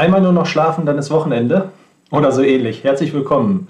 [0.00, 1.72] Einmal nur noch schlafen, dann ist Wochenende.
[2.10, 2.84] Oder so ähnlich.
[2.84, 3.68] Herzlich willkommen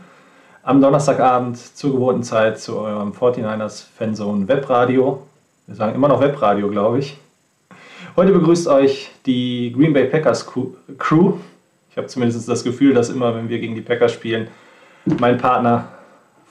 [0.63, 5.27] am Donnerstagabend zur gewohnten Zeit zu eurem 49ers Fanzone Webradio.
[5.67, 7.19] Wir sagen immer noch Webradio, glaube ich.
[8.15, 11.33] Heute begrüßt euch die Green Bay Packers Crew.
[11.91, 14.47] Ich habe zumindest das Gefühl, dass immer, wenn wir gegen die Packers spielen,
[15.19, 15.89] mein Partner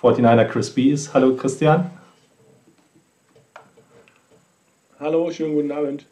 [0.01, 1.13] 49er Chris B ist.
[1.13, 1.89] Hallo Christian.
[4.99, 6.05] Hallo, schönen guten Abend.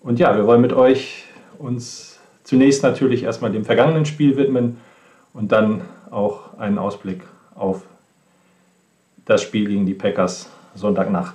[0.00, 1.24] Und ja, wir wollen mit euch
[1.58, 2.15] uns
[2.46, 4.78] zunächst natürlich erstmal dem vergangenen Spiel widmen
[5.34, 7.22] und dann auch einen Ausblick
[7.56, 7.82] auf
[9.24, 11.34] das Spiel gegen die Packers Sonntagnacht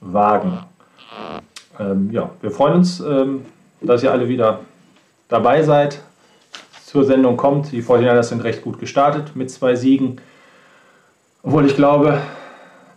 [0.00, 0.58] wagen.
[1.80, 3.46] Ähm, ja, wir freuen uns, ähm,
[3.80, 4.60] dass ihr alle wieder
[5.28, 6.02] dabei seid.
[6.84, 7.72] Zur Sendung kommt.
[7.72, 10.20] Die 49ers sind recht gut gestartet mit zwei Siegen.
[11.42, 12.20] Obwohl ich glaube,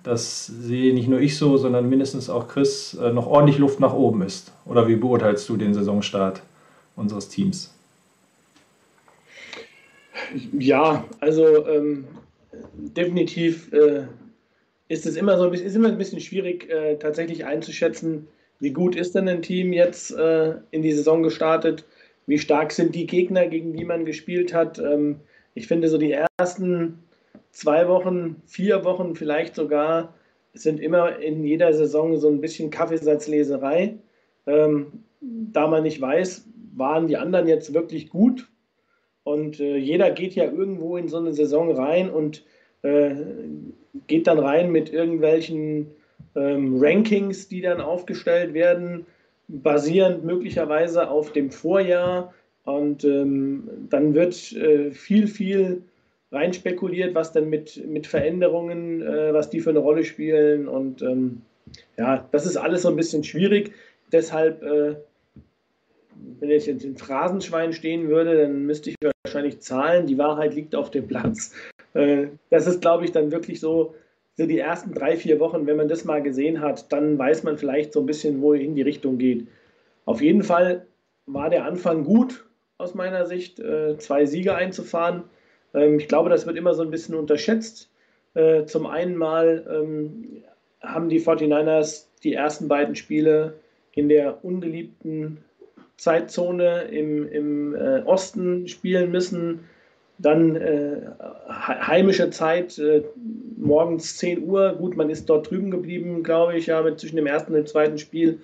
[0.03, 3.93] dass sehe nicht nur ich so, sondern mindestens auch Chris äh, noch ordentlich Luft nach
[3.93, 4.51] oben ist.
[4.65, 6.41] Oder wie beurteilst du den Saisonstart?
[6.95, 7.73] Unseres Teams?
[10.57, 12.05] Ja, also ähm,
[12.75, 14.03] definitiv äh,
[14.87, 18.27] ist es immer so ist immer ein bisschen schwierig, äh, tatsächlich einzuschätzen,
[18.59, 21.85] wie gut ist denn ein Team jetzt äh, in die Saison gestartet,
[22.27, 24.79] wie stark sind die Gegner, gegen die man gespielt hat.
[24.79, 25.19] Ähm,
[25.53, 26.99] ich finde so die ersten
[27.51, 30.13] zwei Wochen, vier Wochen vielleicht sogar,
[30.53, 33.95] sind immer in jeder Saison so ein bisschen Kaffeesatzleserei.
[34.47, 36.45] Ähm, da man nicht weiß,
[36.75, 38.47] waren die anderen jetzt wirklich gut?
[39.23, 42.43] Und äh, jeder geht ja irgendwo in so eine Saison rein und
[42.83, 43.15] äh,
[44.07, 45.87] geht dann rein mit irgendwelchen
[46.35, 49.05] ähm, Rankings, die dann aufgestellt werden,
[49.47, 52.33] basierend möglicherweise auf dem Vorjahr.
[52.65, 55.83] Und ähm, dann wird äh, viel, viel
[56.31, 60.67] rein spekuliert, was denn mit, mit Veränderungen, äh, was die für eine Rolle spielen.
[60.67, 61.41] Und ähm,
[61.97, 63.71] ja, das ist alles so ein bisschen schwierig.
[64.11, 64.95] Deshalb, äh,
[66.39, 70.07] wenn ich jetzt in Phrasenschwein stehen würde, dann müsste ich wahrscheinlich zahlen.
[70.07, 71.53] Die Wahrheit liegt auf dem Platz.
[71.93, 73.95] Äh, das ist, glaube ich, dann wirklich so,
[74.35, 77.57] so die ersten drei, vier Wochen, wenn man das mal gesehen hat, dann weiß man
[77.57, 79.47] vielleicht so ein bisschen, wohin die Richtung geht.
[80.05, 80.85] Auf jeden Fall
[81.25, 82.45] war der Anfang gut
[82.77, 85.23] aus meiner Sicht, äh, zwei Siege einzufahren.
[85.73, 87.89] Ähm, ich glaube, das wird immer so ein bisschen unterschätzt.
[88.33, 90.43] Äh, zum einen mal ähm,
[90.81, 93.53] haben die 49ers die ersten beiden Spiele
[93.93, 95.44] in der ungeliebten
[95.97, 99.61] Zeitzone im, im äh, Osten spielen müssen.
[100.17, 101.01] Dann äh,
[101.49, 103.03] heimische Zeit, äh,
[103.57, 104.73] morgens 10 Uhr.
[104.73, 107.67] Gut, man ist dort drüben geblieben, glaube ich, ja, mit zwischen dem ersten und dem
[107.67, 108.39] zweiten Spiel.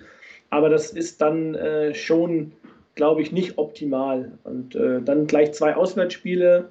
[0.50, 2.52] Aber das ist dann äh, schon,
[2.94, 4.32] glaube ich, nicht optimal.
[4.44, 6.68] Und äh, dann gleich zwei Auswärtsspiele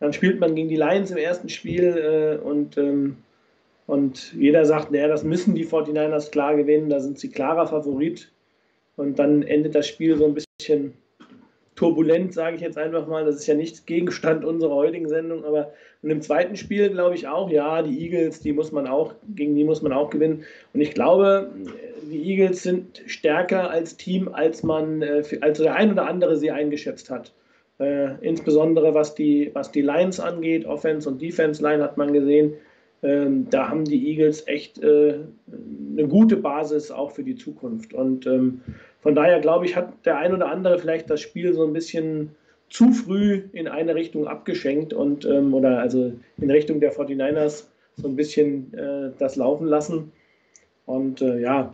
[0.00, 3.16] dann spielt man gegen die Lions im ersten Spiel äh, und, ähm,
[3.86, 8.30] und jeder sagt, naja, das müssen die 49ers klar gewinnen, da sind sie klarer Favorit.
[8.98, 10.92] Und dann endet das Spiel so ein bisschen
[11.76, 13.24] turbulent, sage ich jetzt einfach mal.
[13.24, 15.72] Das ist ja nicht Gegenstand unserer heutigen Sendung, aber
[16.02, 19.54] und im zweiten Spiel glaube ich auch, ja, die Eagles, die muss man auch, gegen
[19.54, 20.44] die muss man auch gewinnen.
[20.74, 21.50] Und ich glaube,
[22.10, 26.50] die Eagles sind stärker als Team, als man, äh, als der ein oder andere sie
[26.50, 27.32] eingeschätzt hat.
[27.78, 32.54] Äh, insbesondere was die, was die Lines angeht, Offense und Defense Line hat man gesehen.
[33.02, 35.20] Ähm, da haben die Eagles echt äh,
[35.92, 37.92] eine gute Basis auch für die Zukunft.
[37.92, 38.60] Und ähm,
[39.00, 42.34] von daher glaube ich, hat der ein oder andere vielleicht das Spiel so ein bisschen
[42.70, 47.64] zu früh in eine Richtung abgeschenkt und ähm, oder also in Richtung der 49ers
[47.96, 50.12] so ein bisschen äh, das laufen lassen.
[50.84, 51.72] Und äh, ja,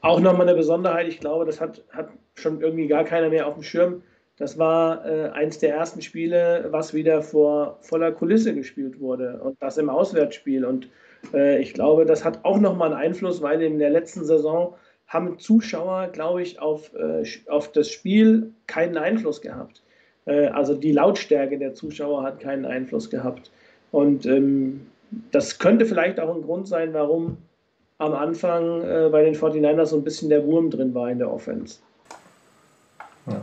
[0.00, 3.54] auch nochmal eine Besonderheit, ich glaube, das hat, hat schon irgendwie gar keiner mehr auf
[3.54, 4.02] dem Schirm
[4.36, 9.62] das war äh, eins der ersten Spiele, was wieder vor voller Kulisse gespielt wurde und
[9.62, 10.64] das im Auswärtsspiel.
[10.64, 10.88] Und
[11.32, 14.74] äh, ich glaube, das hat auch nochmal einen Einfluss, weil in der letzten Saison
[15.06, 19.82] haben Zuschauer, glaube ich, auf, äh, auf das Spiel keinen Einfluss gehabt.
[20.26, 23.50] Äh, also die Lautstärke der Zuschauer hat keinen Einfluss gehabt.
[23.92, 24.86] Und ähm,
[25.30, 27.38] das könnte vielleicht auch ein Grund sein, warum
[27.98, 31.32] am Anfang äh, bei den 49ers so ein bisschen der Wurm drin war in der
[31.32, 31.78] Offense.
[33.26, 33.42] Ja.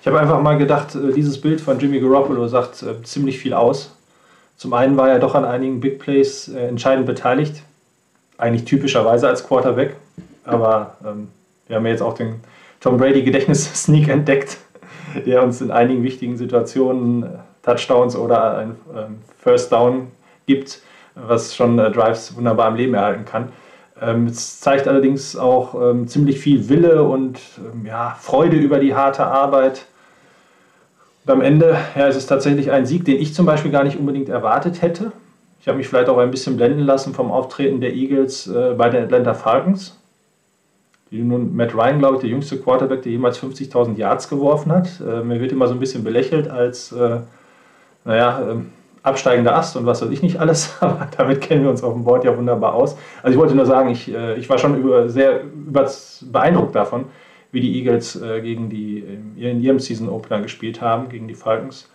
[0.00, 3.54] Ich habe einfach mal gedacht, äh, dieses Bild von Jimmy Garoppolo sagt äh, ziemlich viel
[3.54, 3.94] aus.
[4.56, 7.62] Zum einen war er doch an einigen Big Plays äh, entscheidend beteiligt,
[8.36, 9.96] eigentlich typischerweise als Quarterback,
[10.44, 11.28] aber ähm,
[11.66, 12.40] wir haben ja jetzt auch den
[12.80, 14.58] Tom Brady Gedächtnis-Sneak entdeckt,
[15.26, 17.26] der uns in einigen wichtigen Situationen
[17.62, 20.08] Touchdowns oder ein ähm, First Down
[20.46, 20.80] gibt,
[21.14, 23.50] was schon Drives wunderbar am Leben erhalten kann.
[24.00, 28.94] Ähm, es zeigt allerdings auch ähm, ziemlich viel Wille und ähm, ja, Freude über die
[28.94, 29.86] harte Arbeit.
[31.24, 33.98] Und am Ende ja, ist es tatsächlich ein Sieg, den ich zum Beispiel gar nicht
[33.98, 35.12] unbedingt erwartet hätte.
[35.60, 38.88] Ich habe mich vielleicht auch ein bisschen blenden lassen vom Auftreten der Eagles äh, bei
[38.88, 39.99] den Atlanta Falcons.
[41.10, 44.88] Nun Matt Ryan, glaube ich, der jüngste Quarterback, der jemals 50.000 Yards geworfen hat.
[45.00, 47.18] Äh, mir wird immer so ein bisschen belächelt als, äh,
[48.04, 48.70] naja, ähm,
[49.02, 52.04] absteigender Ast und was weiß ich nicht alles, aber damit kennen wir uns auf dem
[52.04, 52.96] Board ja wunderbar aus.
[53.22, 55.90] Also ich wollte nur sagen, ich, äh, ich war schon über, sehr über,
[56.22, 57.06] beeindruckt davon,
[57.50, 59.04] wie die Eagles äh, gegen die
[59.36, 61.90] in ihrem Season Opener gespielt haben, gegen die Falcons.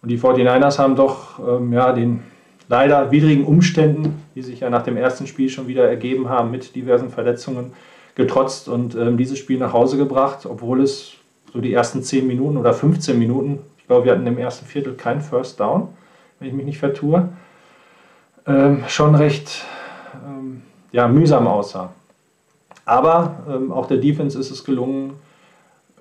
[0.00, 2.22] Und die 49ers haben doch ähm, ja, den
[2.68, 6.76] leider widrigen Umständen, die sich ja nach dem ersten Spiel schon wieder ergeben haben, mit
[6.76, 7.72] diversen Verletzungen
[8.18, 11.12] getrotzt und ähm, dieses Spiel nach Hause gebracht, obwohl es
[11.50, 14.92] so die ersten 10 Minuten oder 15 Minuten, ich glaube, wir hatten im ersten Viertel
[14.92, 15.88] keinen First Down
[16.38, 17.28] wenn ich mich nicht vertue,
[18.46, 19.64] ähm, schon recht
[20.26, 21.92] ähm, ja, mühsam aussah.
[22.84, 25.14] Aber ähm, auch der Defense ist es gelungen,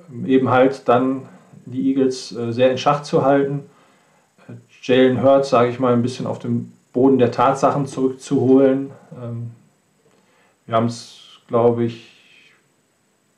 [0.10, 1.24] ähm, eben halt dann
[1.66, 3.64] die Eagles äh, sehr in Schach zu halten.
[4.82, 8.92] Jalen Hurts, sage ich mal, ein bisschen auf den Boden der Tatsachen zurückzuholen.
[9.22, 9.52] Ähm,
[10.66, 12.07] wir haben es, glaube ich,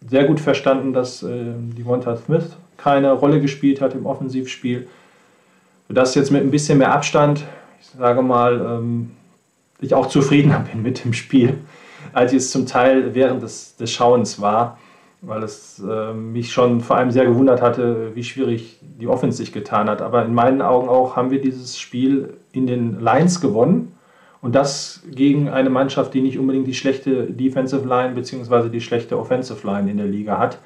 [0.07, 4.87] sehr gut verstanden, dass äh, die Wonta Smith keine Rolle gespielt hat im Offensivspiel
[5.89, 7.43] sodass jetzt mit ein bisschen mehr Abstand,
[7.81, 9.11] ich sage mal, ähm,
[9.81, 11.57] ich auch zufriedener bin mit dem Spiel,
[12.13, 14.77] als ich es zum Teil während des, des Schauens war,
[15.21, 19.51] weil es äh, mich schon vor allem sehr gewundert hatte, wie schwierig die Offense sich
[19.51, 20.01] getan hat.
[20.01, 23.91] Aber in meinen Augen auch haben wir dieses Spiel in den Lines gewonnen.
[24.41, 28.69] Und das gegen eine Mannschaft, die nicht unbedingt die schlechte Defensive Line bzw.
[28.69, 30.60] die schlechte Offensive Line in der Liga hat.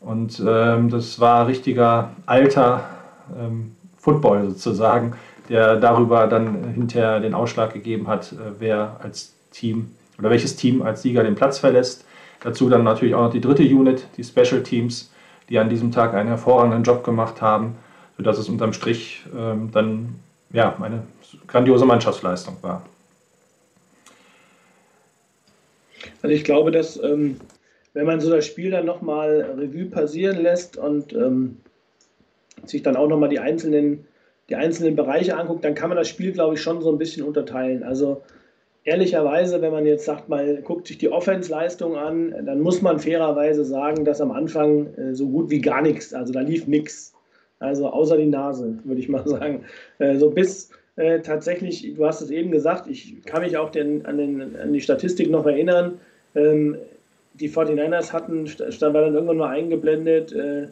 [0.00, 2.84] Und ähm, das war richtiger alter
[3.38, 5.14] ähm, Football sozusagen,
[5.48, 10.82] der darüber dann hinterher den Ausschlag gegeben hat, äh, wer als Team oder welches Team
[10.82, 12.04] als Sieger den Platz verlässt.
[12.40, 15.12] Dazu dann natürlich auch noch die dritte Unit, die Special Teams,
[15.48, 17.76] die an diesem Tag einen hervorragenden Job gemacht haben,
[18.16, 20.16] sodass es unterm Strich ähm, dann
[20.52, 21.02] ja, eine
[21.46, 22.84] grandiose Mannschaftsleistung war.
[26.22, 27.36] Also ich glaube, dass ähm,
[27.94, 31.58] wenn man so das Spiel dann nochmal Revue passieren lässt und ähm,
[32.64, 34.06] sich dann auch nochmal die einzelnen,
[34.48, 37.24] die einzelnen Bereiche anguckt, dann kann man das Spiel, glaube ich, schon so ein bisschen
[37.24, 37.82] unterteilen.
[37.82, 38.22] Also
[38.84, 43.64] ehrlicherweise, wenn man jetzt sagt, mal guckt sich die Offense-Leistung an, dann muss man fairerweise
[43.64, 47.12] sagen, dass am Anfang äh, so gut wie gar nichts, also da lief nichts.
[47.62, 49.64] Also außer die Nase, würde ich mal sagen.
[49.98, 54.04] Äh, so bis äh, tatsächlich, du hast es eben gesagt, ich kann mich auch den,
[54.04, 55.98] an, den, an die Statistik noch erinnern.
[56.34, 56.76] Ähm,
[57.34, 60.64] die 49ers hatten, stand war dann irgendwann mal eingeblendet, äh,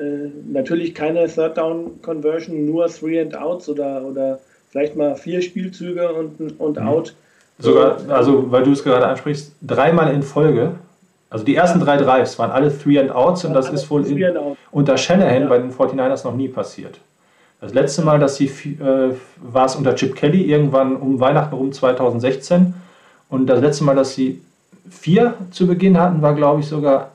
[0.00, 4.38] äh, natürlich keine Third Down Conversion, nur Three and Outs oder, oder
[4.70, 6.86] vielleicht mal vier Spielzüge und, und mhm.
[6.86, 7.14] Out.
[7.58, 10.76] Sogar, also weil du es gerade ansprichst, dreimal in Folge.
[11.30, 14.36] Also die ersten drei Drives waren alle Three and Outs und das ist wohl in,
[14.70, 16.98] unter Shanahan bei den 49ers noch nie passiert.
[17.60, 21.72] Das letzte Mal, dass sie äh, war es unter Chip Kelly irgendwann um Weihnachten rum
[21.72, 22.72] 2016
[23.28, 24.40] und das letzte Mal, dass sie
[24.88, 27.12] vier zu Beginn hatten, war glaube ich sogar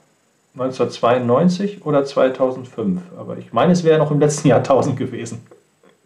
[0.55, 3.01] 1992 oder 2005.
[3.17, 5.41] Aber ich meine, es wäre noch im letzten Jahrtausend gewesen.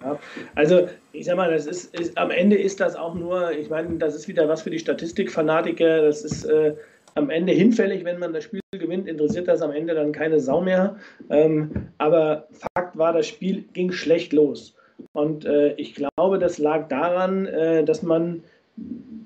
[0.01, 0.17] Ja,
[0.55, 3.97] also ich sag mal, das ist, ist, am Ende ist das auch nur, ich meine,
[3.97, 6.75] das ist wieder was für die Statistikfanatiker, das ist äh,
[7.17, 10.61] am Ende hinfällig, wenn man das Spiel gewinnt, interessiert das am Ende dann keine Sau
[10.61, 10.97] mehr.
[11.29, 14.75] Ähm, aber Fakt war, das Spiel ging schlecht los.
[15.13, 18.43] Und äh, ich glaube, das lag daran, äh, dass man,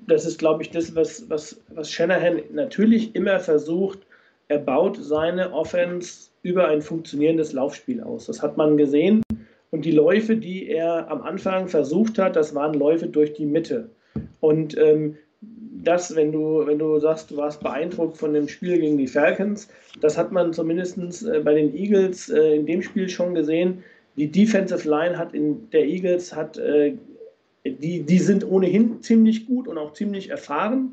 [0.06, 4.00] das ist, glaube ich, das, was, was, was Shanahan natürlich immer versucht,
[4.48, 8.26] er baut seine Offense über ein funktionierendes Laufspiel aus.
[8.26, 9.22] Das hat man gesehen.
[9.70, 13.88] Und die Läufe, die er am Anfang versucht hat, das waren Läufe durch die Mitte.
[14.40, 15.16] Und ähm,
[15.84, 19.68] das, wenn du, wenn du sagst, du warst beeindruckt von dem Spiel gegen die Falcons,
[20.00, 23.82] das hat man zumindest äh, bei den Eagles äh, in dem Spiel schon gesehen.
[24.16, 26.94] Die Defensive Line hat in der Eagles hat äh,
[27.64, 30.92] die, die sind ohnehin ziemlich gut und auch ziemlich erfahren.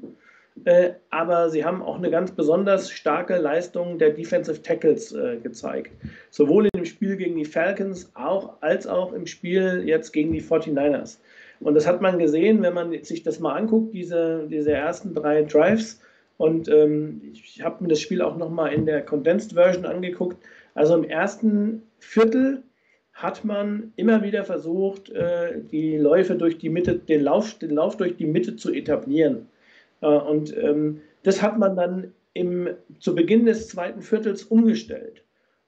[1.10, 5.92] Aber sie haben auch eine ganz besonders starke Leistung der Defensive Tackles gezeigt.
[6.32, 10.42] Sowohl in dem Spiel gegen die Falcons auch, als auch im Spiel jetzt gegen die
[10.42, 11.20] 49ers.
[11.60, 15.44] Und das hat man gesehen, wenn man sich das mal anguckt, diese, diese ersten drei
[15.44, 16.02] Drives.
[16.38, 20.38] Und ähm, ich habe mir das Spiel auch nochmal in der Condensed Version angeguckt.
[20.74, 22.64] Also im ersten Viertel
[23.14, 27.98] hat man immer wieder versucht, äh, die Läufe durch die Mitte, den Lauf, den Lauf
[27.98, 29.48] durch die Mitte zu etablieren.
[30.02, 35.24] Äh, und ähm, das hat man dann im, zu Beginn des zweiten Viertels umgestellt.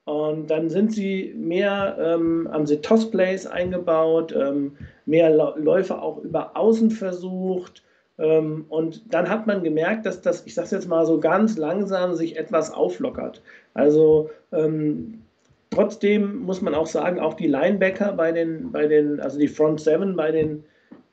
[0.06, 6.58] Und dann sind sie mehr, ähm, haben sie Toss-Plays eingebaut, ähm, mehr Läufe auch über
[6.58, 7.84] Außen versucht.
[8.18, 11.58] Ähm, und dann hat man gemerkt, dass das, ich sage es jetzt mal so ganz
[11.58, 13.42] langsam, sich etwas auflockert.
[13.74, 15.22] Also ähm,
[15.70, 19.82] trotzdem muss man auch sagen, auch die Linebacker bei den, bei den also die Front
[19.82, 20.64] Seven bei den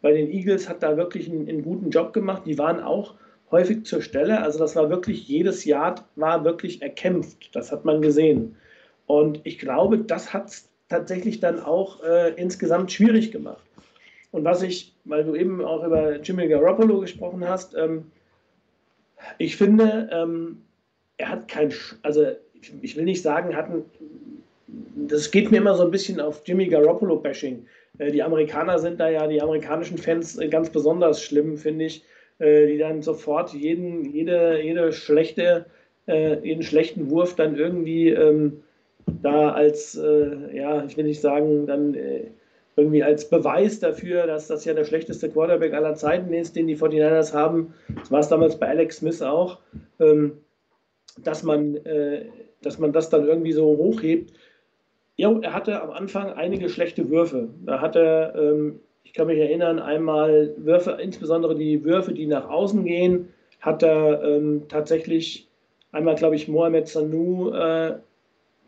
[0.00, 2.42] bei den Eagles hat da wirklich einen, einen, guten Job gemacht.
[2.46, 3.14] Die waren auch
[3.50, 4.42] häufig zur Stelle.
[4.42, 7.54] Also das war wirklich, jedes Jahr war wirklich erkämpft.
[7.54, 8.56] Das hat man gesehen.
[9.08, 13.64] Und ich glaube, das hat es tatsächlich dann auch äh, insgesamt schwierig gemacht.
[14.32, 18.12] Und was ich, weil du eben auch über Jimmy Garoppolo gesprochen hast, ähm,
[19.38, 20.62] ich finde, ähm,
[21.16, 21.72] er hat kein,
[22.02, 22.26] also
[22.82, 23.86] ich will nicht sagen, hatten,
[25.08, 27.64] das geht mir immer so ein bisschen auf Jimmy Garoppolo-Bashing.
[27.96, 32.04] Äh, die Amerikaner sind da ja, die amerikanischen Fans äh, ganz besonders schlimm, finde ich,
[32.40, 35.64] äh, die dann sofort jeden, jede, jede schlechte,
[36.10, 38.62] jeden schlechten Wurf dann irgendwie ähm,
[39.22, 40.00] da als,
[40.52, 41.96] ja, ich will nicht sagen, dann
[42.76, 46.76] irgendwie als Beweis dafür, dass das ja der schlechteste Quarterback aller Zeiten ist, den die
[46.76, 47.74] 49ers haben.
[47.96, 49.58] Das war es damals bei Alex Smith auch,
[49.98, 50.38] ähm,
[51.22, 51.78] dass man,
[52.62, 54.32] dass man das dann irgendwie so hochhebt.
[55.18, 57.48] Ja, er hatte am Anfang einige schlechte Würfe.
[57.66, 62.48] Da hat er, ähm, ich kann mich erinnern, einmal Würfe, insbesondere die Würfe, die nach
[62.48, 63.28] außen gehen,
[63.60, 65.48] hat er ähm, tatsächlich
[65.90, 67.96] einmal, glaube ich, Mohamed Sanu äh,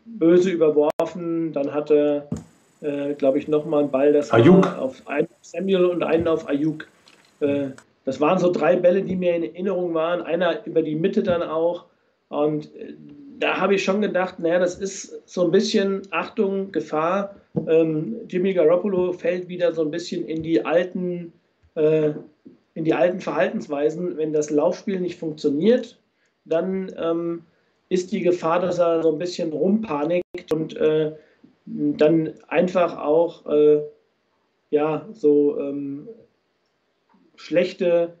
[0.05, 1.53] böse überworfen.
[1.53, 2.27] Dann hat er,
[2.81, 4.77] äh, glaube ich, nochmal einen Ball, das Ayuk.
[4.77, 6.87] auf einen Samuel und einen auf Ayuk.
[7.39, 7.69] Äh,
[8.05, 10.21] das waren so drei Bälle, die mir in Erinnerung waren.
[10.21, 11.85] Einer über die Mitte dann auch.
[12.29, 12.93] Und äh,
[13.39, 17.35] da habe ich schon gedacht, naja, das ist so ein bisschen Achtung, Gefahr.
[17.67, 21.33] Ähm, Jimmy Garoppolo fällt wieder so ein bisschen in die alten,
[21.75, 22.11] äh,
[22.75, 24.17] in die alten Verhaltensweisen.
[24.17, 25.99] Wenn das Laufspiel nicht funktioniert,
[26.45, 27.43] dann ähm,
[27.91, 31.11] ist die Gefahr, dass er so ein bisschen rumpanikt und äh,
[31.65, 33.81] dann einfach auch äh,
[34.69, 36.07] ja, so ähm,
[37.35, 38.13] schlechte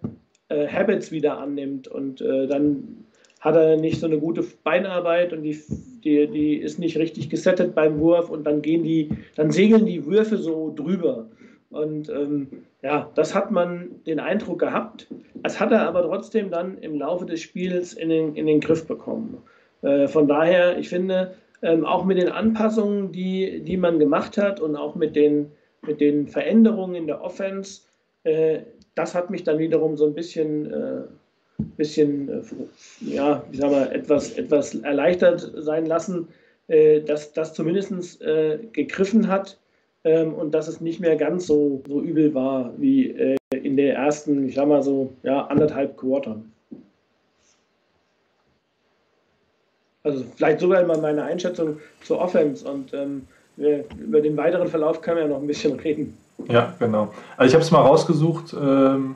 [0.49, 3.05] äh, Habits wieder annimmt und äh, dann
[3.39, 5.57] hat er nicht so eine gute Beinarbeit und die,
[6.03, 10.05] die, die ist nicht richtig gesettet beim Wurf und dann gehen die, dann segeln die
[10.05, 11.29] Würfe so drüber.
[11.69, 15.07] Und ähm, ja, das hat man den Eindruck gehabt.
[15.35, 18.85] Das hat er aber trotzdem dann im Laufe des Spiels in den, in den Griff
[18.85, 19.41] bekommen.
[19.81, 24.59] Äh, von daher, ich finde, ähm, auch mit den Anpassungen, die, die man gemacht hat
[24.59, 25.51] und auch mit den,
[25.85, 27.81] mit den Veränderungen in der Offense,
[28.23, 28.59] äh,
[28.95, 31.01] das hat mich dann wiederum so ein bisschen, äh,
[31.77, 32.43] bisschen
[33.01, 36.27] ja, wie sagen wir, etwas, etwas erleichtert sein lassen,
[37.05, 38.19] dass das zumindest
[38.73, 39.59] gegriffen hat
[40.03, 44.47] ähm, und dass es nicht mehr ganz so, so übel war wie in der ersten,
[44.47, 46.51] ich sag mal so, ja, anderthalb Quartern.
[50.03, 53.27] Also vielleicht sogar mal meine Einschätzung zur Offense und ähm,
[53.99, 56.17] über den weiteren Verlauf können wir ja noch ein bisschen reden.
[56.47, 57.13] Ja, genau.
[57.37, 58.53] Also ich habe es mal rausgesucht.
[58.53, 59.15] Ähm,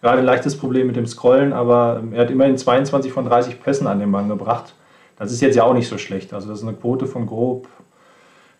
[0.00, 3.62] gerade ein leichtes Problem mit dem Scrollen, aber ähm, er hat immerhin 22 von 30
[3.62, 4.74] Pässen an den Mann gebracht.
[5.18, 6.32] Das ist jetzt ja auch nicht so schlecht.
[6.32, 7.66] Also das ist eine Quote von grob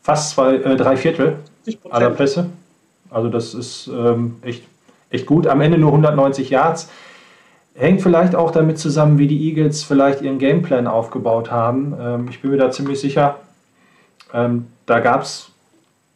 [0.06, 1.38] fast zwei, äh, drei Viertel
[1.90, 2.48] aller Pässe.
[3.10, 4.62] Also das ist ähm, echt,
[5.10, 5.48] echt gut.
[5.48, 6.88] Am Ende nur 190 Yards.
[7.76, 11.94] Hängt vielleicht auch damit zusammen, wie die Eagles vielleicht ihren Gameplan aufgebaut haben.
[12.00, 13.36] Ähm, ich bin mir da ziemlich sicher.
[14.32, 15.50] Ähm, da gab es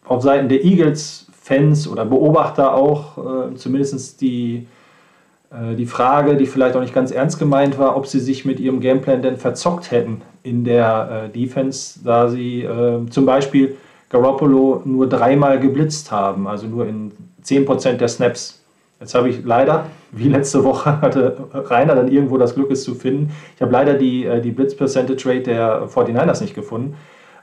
[0.05, 3.19] auf Seiten der Eagles Fans oder Beobachter auch
[3.51, 4.67] äh, zumindest die,
[5.51, 8.59] äh, die Frage, die vielleicht auch nicht ganz ernst gemeint war, ob sie sich mit
[8.59, 13.77] ihrem Gameplan denn verzockt hätten in der äh, Defense, da sie äh, zum Beispiel
[14.09, 17.13] Garoppolo nur dreimal geblitzt haben, also nur in
[17.45, 18.63] 10% der Snaps.
[18.99, 22.95] Jetzt habe ich leider, wie letzte Woche, hatte Rainer dann irgendwo das Glück, es zu
[22.95, 23.31] finden.
[23.57, 26.97] Ich habe leider die, äh, die Blitz-Percentage Rate der 49ers nicht gefunden.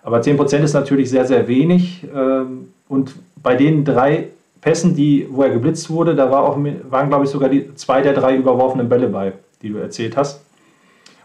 [0.03, 2.05] Aber 10% ist natürlich sehr, sehr wenig.
[2.15, 4.29] Ähm, und bei den drei
[4.61, 6.57] Pässen, die, wo er geblitzt wurde, da war auch,
[6.89, 10.41] waren, glaube ich, sogar die zwei der drei überworfenen Bälle bei, die du erzählt hast.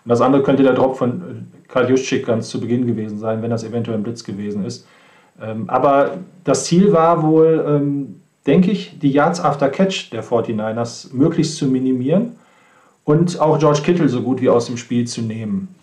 [0.04, 3.40] Und das andere könnte der Drop von äh, Karl Juszczyk ganz zu Beginn gewesen sein,
[3.42, 4.86] wenn das eventuell ein Blitz gewesen ist.
[5.40, 11.14] Ähm, aber das Ziel war wohl, ähm, denke ich, die Yards after Catch der 49ers
[11.14, 12.36] möglichst zu minimieren
[13.04, 15.74] und auch George Kittle so gut wie aus dem Spiel zu nehmen.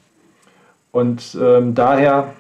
[0.92, 2.34] Und ähm, daher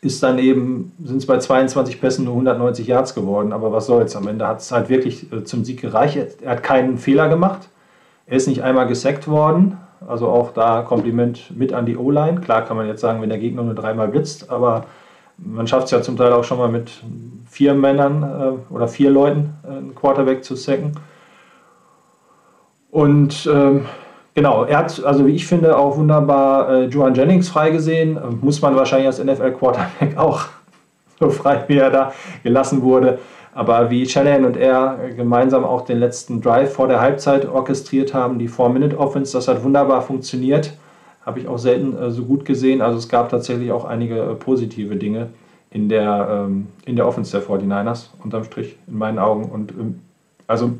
[0.00, 4.16] ist dann eben, sind es bei 22 Pässen nur 190 Yards geworden, aber was soll's,
[4.16, 6.18] am Ende hat es halt wirklich äh, zum Sieg gereicht.
[6.42, 7.68] Er hat keinen Fehler gemacht,
[8.26, 12.40] er ist nicht einmal gesackt worden, also auch da Kompliment mit an die O-Line.
[12.40, 14.84] Klar kann man jetzt sagen, wenn der Gegner nur dreimal blitzt, aber
[15.38, 16.90] man schafft es ja zum Teil auch schon mal mit
[17.48, 20.92] vier Männern äh, oder vier Leuten äh, einen Quarterback zu sacken.
[22.90, 23.86] Und ähm,
[24.34, 28.16] Genau, er hat, also wie ich finde, auch wunderbar äh, Joan Jennings freigesehen.
[28.16, 30.46] Ähm, muss man wahrscheinlich als NFL-Quarterback auch
[31.20, 33.20] so frei, wie er da gelassen wurde.
[33.54, 38.40] Aber wie Shanahan und er gemeinsam auch den letzten Drive vor der Halbzeit orchestriert haben,
[38.40, 40.72] die Four-Minute-Offense, das hat wunderbar funktioniert.
[41.24, 42.80] Habe ich auch selten äh, so gut gesehen.
[42.80, 45.30] Also es gab tatsächlich auch einige äh, positive Dinge
[45.70, 49.44] in der, ähm, in der Offense der 49ers, unterm Strich, in meinen Augen.
[49.44, 50.00] Und ähm,
[50.46, 50.72] also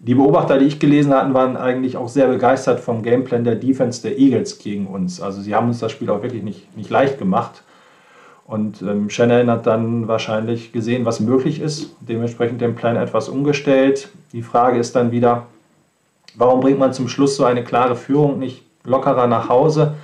[0.00, 4.00] die Beobachter, die ich gelesen hatte, waren eigentlich auch sehr begeistert vom Gameplan der Defense
[4.02, 5.20] der Eagles gegen uns.
[5.20, 7.64] Also sie haben uns das Spiel auch wirklich nicht, nicht leicht gemacht.
[8.46, 14.08] Und ähm, Shannon hat dann wahrscheinlich gesehen, was möglich ist, dementsprechend den Plan etwas umgestellt.
[14.32, 15.46] Die Frage ist dann wieder,
[16.34, 19.94] warum bringt man zum Schluss so eine klare Führung nicht lockerer nach Hause?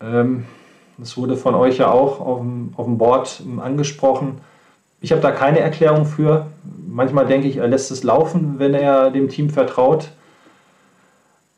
[0.00, 0.44] Ähm,
[0.98, 4.40] das wurde von euch ja auch auf dem, auf dem Board angesprochen.
[5.00, 6.46] Ich habe da keine Erklärung für.
[6.86, 10.10] Manchmal denke ich, er lässt es laufen, wenn er dem Team vertraut.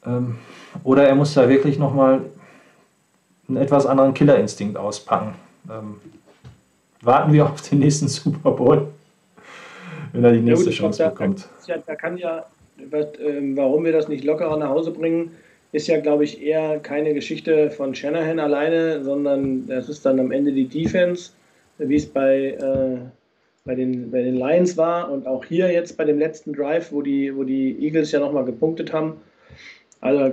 [0.06, 0.38] Ähm,
[0.82, 2.22] oder er muss da wirklich nochmal
[3.48, 5.34] einen etwas anderen Killerinstinkt auspacken.
[5.70, 5.96] Ähm,
[7.02, 8.88] warten wir auf den nächsten Super Bowl,
[10.12, 11.48] wenn er die nächste ja, Chance glaub, bekommt.
[11.66, 12.44] Da, da, kann ja,
[13.20, 15.32] ähm, warum wir das nicht lockerer nach Hause bringen,
[15.74, 20.30] ist ja, glaube ich, eher keine Geschichte von Shanahan alleine, sondern das ist dann am
[20.30, 21.32] Ende die Defense,
[21.78, 22.98] wie es bei äh,
[23.64, 27.00] bei den, bei den Lions war und auch hier jetzt bei dem letzten Drive, wo
[27.02, 29.14] die, wo die Eagles ja nochmal gepunktet haben.
[30.00, 30.30] Also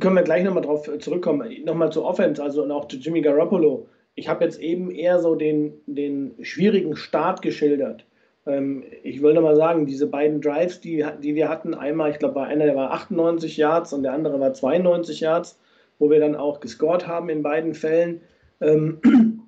[0.00, 1.48] können wir gleich nochmal drauf zurückkommen.
[1.64, 3.86] Nochmal zu Offense, also und auch zu Jimmy Garoppolo.
[4.16, 8.04] Ich habe jetzt eben eher so den, den schwierigen Start geschildert.
[8.46, 12.42] Ähm, ich will nochmal sagen, diese beiden Drives, die, die wir hatten, einmal, ich glaube,
[12.42, 15.58] einer der war 98 Yards und der andere war 92 Yards,
[15.98, 18.20] wo wir dann auch gescored haben in beiden Fällen.
[18.60, 19.00] Ähm,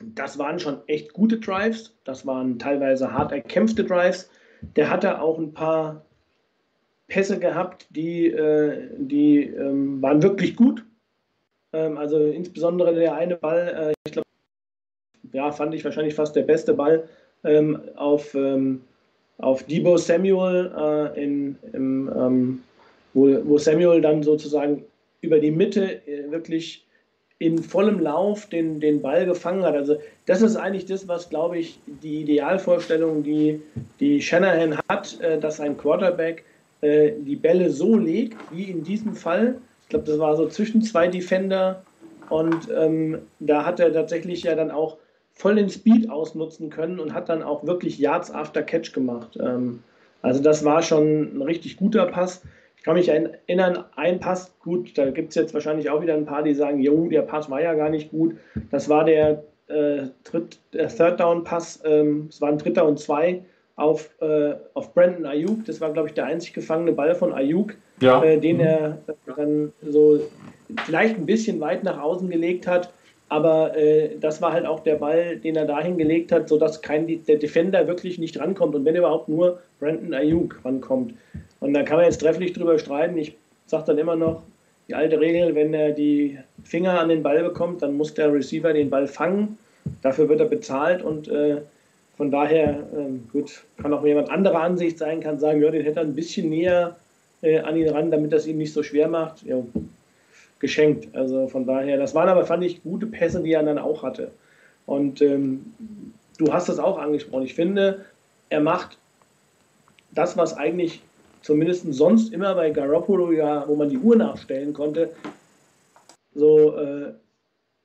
[0.00, 1.96] das waren schon echt gute Drives.
[2.04, 4.30] Das waren teilweise hart erkämpfte Drives.
[4.76, 6.04] Der hatte auch ein paar
[7.08, 10.84] Pässe gehabt, die, äh, die ähm, waren wirklich gut.
[11.72, 14.26] Also insbesondere der eine Ball, äh, ich glaube,
[15.32, 17.08] ja, fand ich wahrscheinlich fast der beste Ball
[17.44, 18.82] ähm, auf, ähm,
[19.38, 22.62] auf Debo Samuel, äh, in, im, ähm,
[23.14, 24.84] wo, wo Samuel dann sozusagen
[25.20, 26.84] über die Mitte äh, wirklich
[27.38, 29.74] in vollem Lauf den, den Ball gefangen hat.
[29.74, 33.62] Also das ist eigentlich das, was, glaube ich, die Idealvorstellung, die,
[33.98, 36.44] die Shanahan hat, äh, dass ein Quarterback
[36.82, 39.56] äh, die Bälle so legt, wie in diesem Fall.
[39.82, 41.82] Ich glaube, das war so zwischen zwei Defender
[42.28, 44.98] und ähm, da hat er tatsächlich ja dann auch
[45.34, 49.38] voll den Speed ausnutzen können und hat dann auch wirklich Yards after Catch gemacht.
[49.40, 49.82] Ähm,
[50.22, 52.42] also das war schon ein richtig guter Pass.
[52.76, 56.24] Ich kann mich erinnern, ein Pass, gut, da gibt es jetzt wahrscheinlich auch wieder ein
[56.24, 58.36] paar, die sagen, jo, der Pass war ja gar nicht gut.
[58.70, 62.98] Das war der, äh, Tritt, der Third Down Pass, ähm, es war ein Dritter und
[62.98, 63.42] Zwei
[63.76, 65.64] auf, äh, auf Brandon Ayuk.
[65.64, 68.22] Das war, glaube ich, der einzig gefangene Ball von Ayuk, ja.
[68.22, 70.20] äh, den er dann so
[70.84, 72.92] vielleicht ein bisschen weit nach außen gelegt hat.
[73.30, 77.06] Aber äh, das war halt auch der Ball, den er dahin gelegt hat, sodass kein,
[77.06, 81.14] der Defender wirklich nicht rankommt und wenn überhaupt nur Brandon Ayuk rankommt.
[81.60, 83.16] Und da kann man jetzt trefflich drüber streiten.
[83.16, 84.42] Ich sage dann immer noch,
[84.88, 88.72] die alte Regel, wenn er die Finger an den Ball bekommt, dann muss der Receiver
[88.72, 89.56] den Ball fangen.
[90.02, 91.58] Dafür wird er bezahlt und äh,
[92.16, 96.00] von daher, ähm, gut, kann auch jemand anderer Ansicht sein, kann sagen, ja, den hätte
[96.00, 96.96] er ein bisschen näher
[97.42, 99.44] äh, an ihn ran, damit das ihm nicht so schwer macht.
[99.44, 99.62] Ja,
[100.60, 101.14] geschenkt.
[101.14, 104.30] Also von daher, das waren aber, fand ich, gute Pässe, die er dann auch hatte.
[104.86, 105.72] Und ähm,
[106.38, 107.44] du hast das auch angesprochen.
[107.44, 108.04] Ich finde,
[108.50, 108.98] er macht
[110.12, 111.02] das, was eigentlich
[111.42, 115.10] zumindest sonst immer bei Garoppolo ja, wo man die Uhr nachstellen konnte,
[116.34, 117.12] so äh,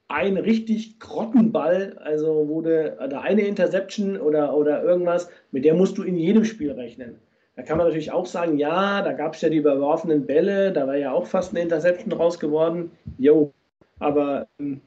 [0.07, 6.03] ein richtig Grottenball, also wurde da eine Interception oder, oder irgendwas, mit der musst du
[6.03, 7.15] in jedem Spiel rechnen.
[7.55, 10.87] Da kann man natürlich auch sagen, ja, da gab es ja die überworfenen Bälle, da
[10.87, 12.91] war ja auch fast eine Interception raus geworden.
[13.17, 13.53] Jo,
[13.99, 14.81] aber ähm,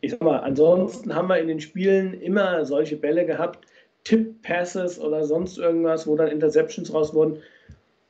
[0.00, 3.66] ich sag mal, ansonsten haben wir in den Spielen immer solche Bälle gehabt,
[4.04, 7.38] Tip-Passes oder sonst irgendwas, wo dann Interceptions raus wurden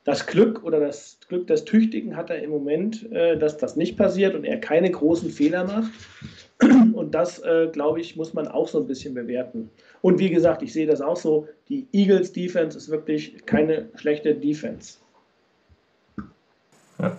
[0.03, 3.97] das Glück oder das Glück des Tüchtigen hat er im Moment, äh, dass das nicht
[3.97, 5.91] passiert und er keine großen Fehler macht.
[6.93, 9.69] Und das, äh, glaube ich, muss man auch so ein bisschen bewerten.
[10.01, 14.35] Und wie gesagt, ich sehe das auch so, die Eagles Defense ist wirklich keine schlechte
[14.35, 14.97] Defense.
[16.99, 17.17] Ja.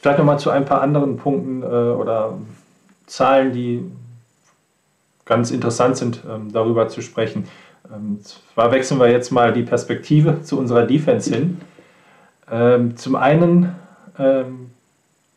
[0.00, 2.38] Vielleicht nochmal zu ein paar anderen Punkten äh, oder
[3.06, 3.84] Zahlen, die
[5.24, 7.48] ganz interessant sind, ähm, darüber zu sprechen.
[7.92, 11.60] Ähm, zwar wechseln wir jetzt mal die Perspektive zu unserer Defense hin.
[12.50, 13.74] Ähm, zum einen
[14.18, 14.70] ähm,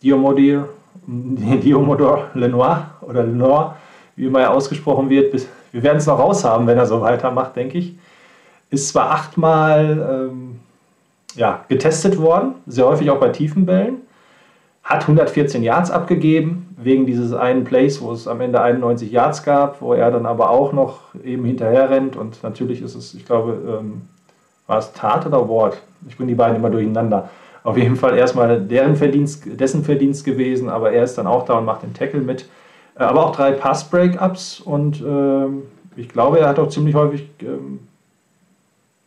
[0.01, 0.69] Diomodor,
[1.07, 3.75] Diomodor Lenoir oder Lenoir,
[4.15, 5.33] wie immer er ausgesprochen wird.
[5.71, 7.95] Wir werden es noch raushaben, wenn er so weitermacht, denke ich.
[8.69, 10.59] Ist zwar achtmal ähm,
[11.35, 13.97] ja, getestet worden, sehr häufig auch bei tiefen Bällen,
[14.83, 19.81] hat 114 Yards abgegeben, wegen dieses einen Plays, wo es am Ende 91 Yards gab,
[19.81, 22.15] wo er dann aber auch noch eben hinterher rennt.
[22.15, 24.03] Und natürlich ist es, ich glaube, ähm,
[24.67, 25.81] war es Tat oder Wort?
[26.07, 27.29] Ich bringe die beiden immer durcheinander.
[27.65, 31.57] Auf jeden Fall erstmal deren Verdienst, dessen Verdienst gewesen, aber er ist dann auch da
[31.57, 32.47] und macht den Tackle mit.
[32.95, 35.63] Äh, aber auch drei Pass-Breakups und ähm,
[35.95, 37.79] ich glaube, er hat auch ziemlich häufig ähm,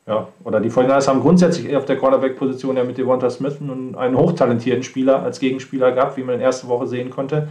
[0.09, 4.83] ja, oder die 49 haben grundsätzlich auf der Cornerback-Position ja mit Devonta Smith einen hochtalentierten
[4.83, 7.49] Spieler als Gegenspieler gehabt, wie man in der ersten Woche sehen konnte.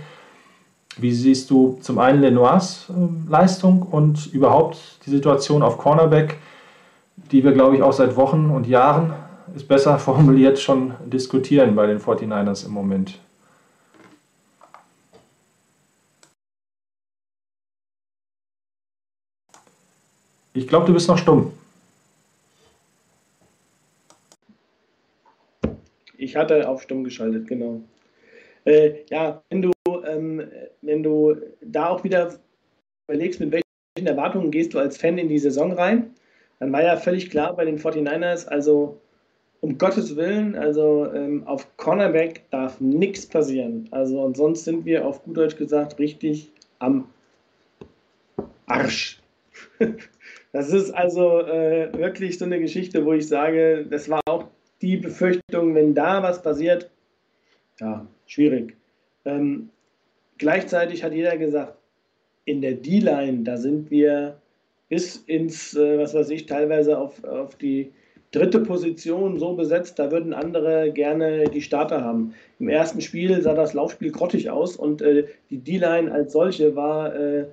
[0.98, 6.36] Wie siehst du zum einen Lenoirs äh, Leistung und überhaupt die Situation auf Cornerback,
[7.32, 9.14] die wir, glaube ich, auch seit Wochen und Jahren,
[9.58, 13.20] ist besser formuliert, schon diskutieren bei den 49ers im Moment?
[20.54, 21.54] Ich glaube, du bist noch stumm.
[26.18, 27.82] Ich hatte auf stumm geschaltet, genau.
[28.66, 29.72] Äh, ja, wenn du,
[30.08, 30.42] ähm,
[30.82, 32.40] wenn du da auch wieder
[33.08, 36.16] überlegst, mit welchen Erwartungen gehst du als Fan in die Saison rein,
[36.60, 39.00] dann war ja völlig klar bei den 49ers, also
[39.62, 43.88] um Gottes Willen, also ähm, auf Cornerback darf nichts passieren.
[43.92, 47.08] Also und sonst sind wir auf gut Deutsch gesagt richtig am
[48.66, 49.22] Arsch.
[50.54, 54.46] Das ist also äh, wirklich so eine Geschichte, wo ich sage, das war auch
[54.82, 56.90] die Befürchtung, wenn da was passiert,
[57.80, 58.76] ja, schwierig.
[59.26, 59.70] Ähm,
[60.38, 61.78] gleichzeitig hat jeder gesagt,
[62.46, 64.42] in der D-Line, da sind wir
[64.90, 67.92] bis ins, äh, was weiß ich, teilweise auf, auf die
[68.32, 72.34] dritte Position so besetzt, da würden andere gerne die Starter haben.
[72.60, 77.16] Im ersten Spiel sah das Laufspiel grottig aus und äh, die D-Line als solche war,
[77.16, 77.46] äh,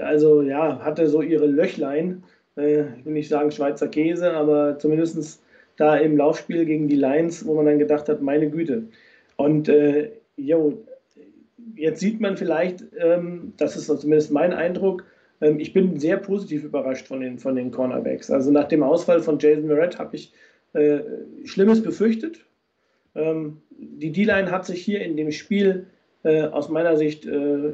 [0.00, 2.22] also ja, hatte so ihre Löchlein.
[2.56, 5.42] Äh, ich will nicht sagen Schweizer Käse, aber zumindest
[5.76, 8.84] da im Laufspiel gegen die Lions, wo man dann gedacht hat, meine Güte.
[9.36, 10.84] Und äh, jo,
[11.74, 15.04] jetzt sieht man vielleicht, ähm, das ist zumindest mein Eindruck,
[15.58, 18.30] ich bin sehr positiv überrascht von den, von den Cornerbacks.
[18.30, 20.32] Also nach dem Ausfall von Jason Verrett habe ich
[20.72, 21.00] äh,
[21.44, 22.44] Schlimmes befürchtet.
[23.14, 25.86] Ähm, die D-Line hat sich hier in dem Spiel
[26.22, 27.72] äh, aus meiner Sicht äh,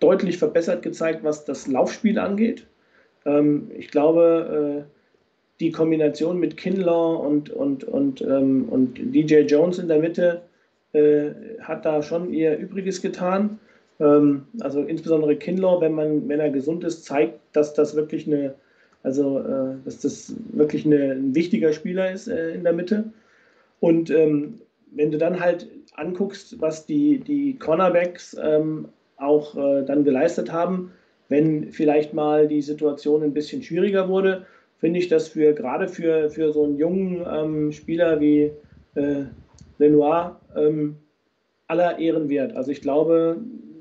[0.00, 2.66] deutlich verbessert gezeigt, was das Laufspiel angeht.
[3.24, 4.92] Ähm, ich glaube, äh,
[5.60, 10.42] die Kombination mit Kinlaw und, und, und, ähm, und DJ Jones in der Mitte
[10.92, 11.30] äh,
[11.60, 13.58] hat da schon ihr Übriges getan.
[14.00, 18.54] Ähm, also insbesondere Kinlaw, wenn man, wenn er gesund ist, zeigt, dass das wirklich eine,
[19.02, 23.04] also äh, dass das wirklich eine, ein wichtiger Spieler ist äh, in der Mitte.
[23.80, 24.60] Und ähm,
[24.92, 30.92] wenn du dann halt anguckst, was die, die Cornerbacks ähm, auch äh, dann geleistet haben,
[31.28, 34.46] wenn vielleicht mal die Situation ein bisschen schwieriger wurde,
[34.78, 38.52] finde ich das für gerade für, für so einen jungen Spieler wie
[39.78, 40.40] Lenoir
[41.66, 42.56] aller Ehren wert.
[42.56, 43.36] Also ich glaube,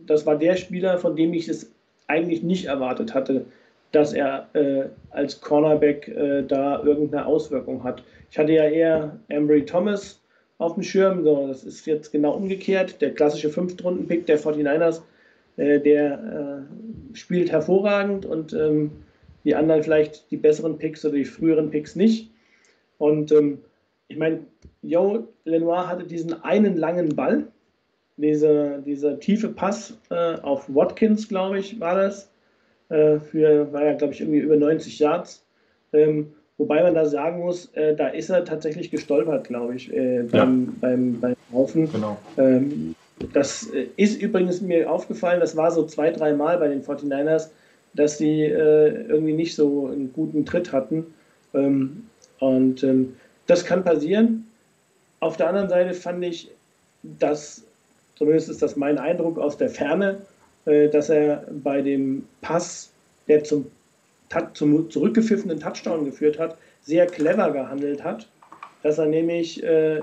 [0.09, 1.71] das war der Spieler, von dem ich es
[2.07, 3.45] eigentlich nicht erwartet hatte,
[3.91, 8.03] dass er äh, als Cornerback äh, da irgendeine Auswirkung hat.
[8.31, 10.21] Ich hatte ja eher Embry Thomas
[10.57, 13.01] auf dem Schirm, so, das ist jetzt genau umgekehrt.
[13.01, 15.01] Der klassische Fünftrunden-Pick der 49ers,
[15.57, 16.65] äh, der
[17.13, 18.91] äh, spielt hervorragend und ähm,
[19.43, 22.31] die anderen vielleicht die besseren Picks oder die früheren Picks nicht.
[22.97, 23.59] Und ähm,
[24.07, 24.39] ich meine,
[24.81, 27.47] Joe Lenoir hatte diesen einen langen Ball,
[28.17, 32.29] dieser, dieser tiefe Pass äh, auf Watkins, glaube ich, war das.
[32.89, 35.43] Äh, für, war ja, glaube ich, irgendwie über 90 Yards.
[35.93, 40.23] Ähm, wobei man da sagen muss, äh, da ist er tatsächlich gestolpert, glaube ich, äh,
[40.23, 40.71] beim, ja.
[40.81, 41.91] beim, beim Laufen.
[41.91, 42.17] Genau.
[42.37, 42.95] Ähm,
[43.33, 47.49] das äh, ist übrigens mir aufgefallen, das war so zwei, drei Mal bei den 49ers,
[47.93, 51.05] dass sie äh, irgendwie nicht so einen guten Tritt hatten.
[51.53, 52.07] Ähm,
[52.39, 53.15] und ähm,
[53.47, 54.45] das kann passieren.
[55.19, 56.51] Auf der anderen Seite fand ich,
[57.01, 57.65] dass,
[58.17, 60.21] zumindest ist das mein Eindruck aus der Ferne,
[60.65, 62.91] äh, dass er bei dem Pass,
[63.27, 63.65] der zum,
[64.53, 68.27] zum zurückgepfiffenen Touchdown geführt hat, sehr clever gehandelt hat.
[68.83, 70.01] Dass er nämlich äh,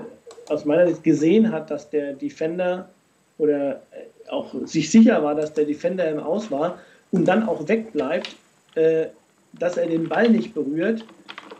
[0.49, 2.89] aus meiner Sicht gesehen hat, dass der Defender
[3.37, 6.79] oder äh, auch sich sicher war, dass der Defender im Aus war
[7.11, 8.35] und dann auch wegbleibt,
[8.75, 9.07] äh,
[9.53, 11.05] dass er den Ball nicht berührt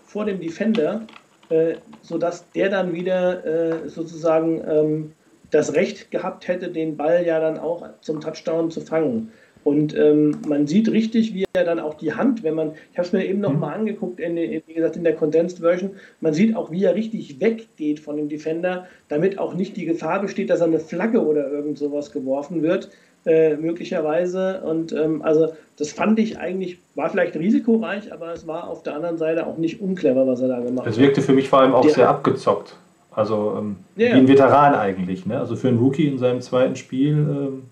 [0.06, 1.02] vor dem Defender
[1.50, 5.12] äh, sodass der dann wieder äh, sozusagen ähm,
[5.56, 9.32] das Recht gehabt hätte, den Ball ja dann auch zum Touchdown zu fangen.
[9.64, 13.08] Und ähm, man sieht richtig, wie er dann auch die Hand, wenn man, ich habe
[13.08, 13.64] es mir eben noch mhm.
[13.64, 18.00] angeguckt, in, wie gesagt in der Condensed Version, man sieht auch, wie er richtig weggeht
[18.00, 21.80] von dem Defender, damit auch nicht die Gefahr besteht, dass er eine Flagge oder irgend
[21.80, 22.90] sowas geworfen wird,
[23.26, 24.62] äh, möglicherweise.
[24.62, 28.96] Und ähm, also das fand ich eigentlich, war vielleicht risikoreich, aber es war auf der
[28.96, 30.94] anderen Seite auch nicht unclever, was er da gemacht hat.
[30.94, 32.76] Es wirkte für mich vor allem auch der, sehr abgezockt.
[33.16, 35.26] Also ähm, ja, wie ein Veteran eigentlich.
[35.26, 35.40] Ne?
[35.40, 37.64] Also für einen Rookie in seinem zweiten Spiel, ähm,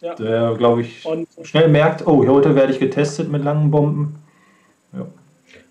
[0.00, 0.14] ja.
[0.14, 4.16] der glaube ich und, schnell merkt, oh, heute werde ich getestet mit langen Bomben.
[4.92, 5.06] Ja.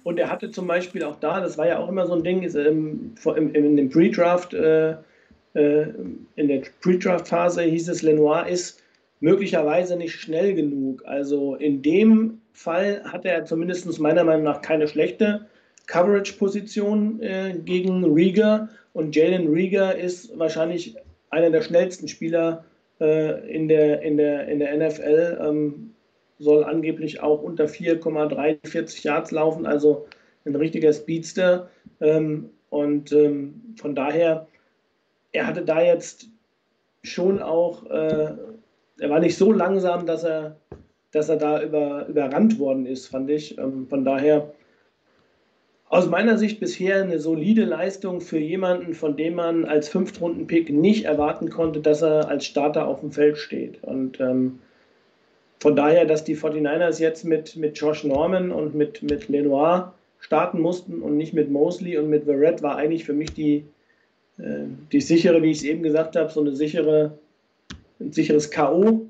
[0.04, 2.42] Und er hatte zum Beispiel auch da, das war ja auch immer so ein Ding,
[2.42, 4.96] ist, ähm, im, in dem Pre-Draft äh,
[5.54, 5.88] äh,
[6.36, 8.82] in der Pre-Draft-Phase hieß es, Lenoir ist
[9.20, 11.04] möglicherweise nicht schnell genug.
[11.06, 15.48] Also in dem Fall hatte er zumindest meiner Meinung nach keine schlechte
[15.90, 20.96] Coverage-Position äh, gegen Rieger und Jalen Rieger ist wahrscheinlich
[21.32, 22.64] einer der schnellsten Spieler
[23.02, 25.92] äh, in, der, in, der, in der NFL, ähm,
[26.38, 30.06] soll angeblich auch unter 4,43 Yards laufen, also
[30.46, 31.70] ein richtiger Speedster.
[32.00, 34.48] Ähm, und ähm, von daher
[35.32, 36.28] er hatte da jetzt
[37.04, 38.34] schon auch, äh,
[39.00, 40.56] er war nicht so langsam, dass er,
[41.12, 43.58] dass er da über, überrannt worden ist, fand ich.
[43.58, 44.52] Ähm, von daher
[45.90, 51.06] aus meiner Sicht bisher eine solide Leistung für jemanden, von dem man als Fünftrunden-Pick nicht
[51.06, 53.84] erwarten konnte, dass er als Starter auf dem Feld steht.
[53.84, 54.60] Und ähm,
[55.60, 60.62] von daher, dass die 49ers jetzt mit, mit Josh Norman und mit, mit Lenoir starten
[60.62, 63.64] mussten und nicht mit Mosley und mit Verrett, war eigentlich für mich die,
[64.38, 67.18] äh, die sichere, wie ich es eben gesagt habe, so eine sichere,
[68.00, 69.08] ein sicheres K.O.,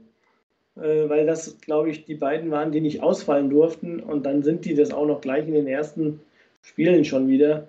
[0.78, 4.64] äh, weil das, glaube ich, die beiden waren, die nicht ausfallen durften und dann sind
[4.64, 6.22] die das auch noch gleich in den ersten
[6.62, 7.68] Spielen schon wieder.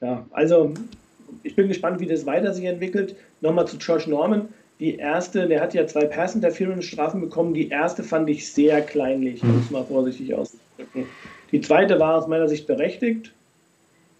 [0.00, 0.74] Ja, also
[1.42, 3.16] ich bin gespannt, wie das weiter sich entwickelt.
[3.40, 4.48] Nochmal zu Josh Norman.
[4.80, 7.54] Die erste, der hat ja zwei Pass Interference Strafen bekommen.
[7.54, 11.06] Die erste fand ich sehr kleinlich, um es mal vorsichtig auszudrücken.
[11.52, 13.32] Die zweite war aus meiner Sicht berechtigt.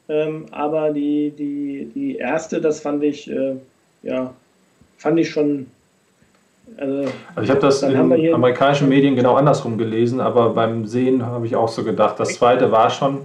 [0.08, 3.56] Ähm, aber die, die, die erste, das fand ich, äh,
[4.02, 4.34] ja,
[4.98, 5.66] fand ich schon.
[6.76, 11.46] Also, also ich habe das in amerikanischen Medien genau andersrum gelesen, aber beim Sehen habe
[11.46, 13.18] ich auch so gedacht, das zweite war schon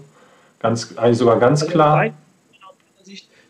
[0.59, 2.13] ganz, eigentlich sogar ganz also klar.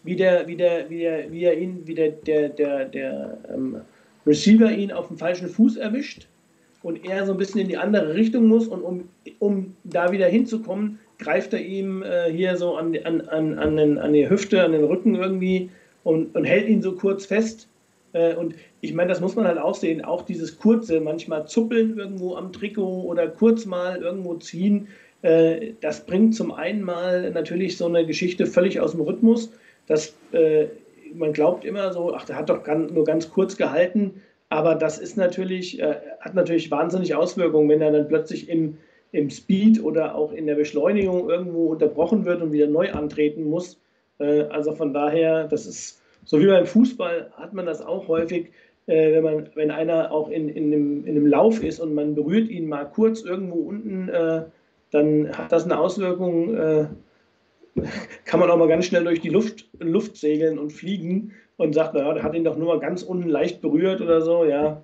[0.03, 3.81] Wie der, wie der, wie der, wie er ihn, wie der, der, der, der ähm,
[4.25, 6.27] Receiver ihn auf dem falschen Fuß erwischt
[6.83, 10.27] und er so ein bisschen in die andere Richtung muss und um, um da wieder
[10.27, 14.63] hinzukommen, greift er ihm äh, hier so an, an, an, an, den, an die Hüfte,
[14.63, 15.69] an den Rücken irgendwie
[16.03, 17.67] und, und hält ihn so kurz fest.
[18.13, 21.97] Äh, und ich meine, das muss man halt auch sehen, auch dieses kurze, manchmal zuppeln
[21.97, 24.87] irgendwo am Trikot oder kurz mal irgendwo ziehen,
[25.21, 29.51] äh, das bringt zum einen mal natürlich so eine Geschichte völlig aus dem Rhythmus.
[29.87, 30.67] dass äh,
[31.15, 35.17] man glaubt immer so, ach, der hat doch nur ganz kurz gehalten, aber das ist
[35.17, 38.77] natürlich, äh, hat natürlich wahnsinnig Auswirkungen, wenn er dann plötzlich im,
[39.11, 43.79] im Speed oder auch in der Beschleunigung irgendwo unterbrochen wird und wieder neu antreten muss.
[44.19, 48.51] Äh, also von daher, das ist so wie beim Fußball hat man das auch häufig,
[48.87, 52.15] äh, wenn, man, wenn einer auch in, in, einem, in einem Lauf ist und man
[52.15, 54.09] berührt ihn mal kurz irgendwo unten,
[54.91, 56.85] dann hat das eine Auswirkung, äh,
[58.25, 61.93] kann man auch mal ganz schnell durch die Luft, Luft segeln und fliegen und sagt,
[61.93, 64.81] naja, der hat ihn doch nur mal ganz unten leicht berührt oder so, ja.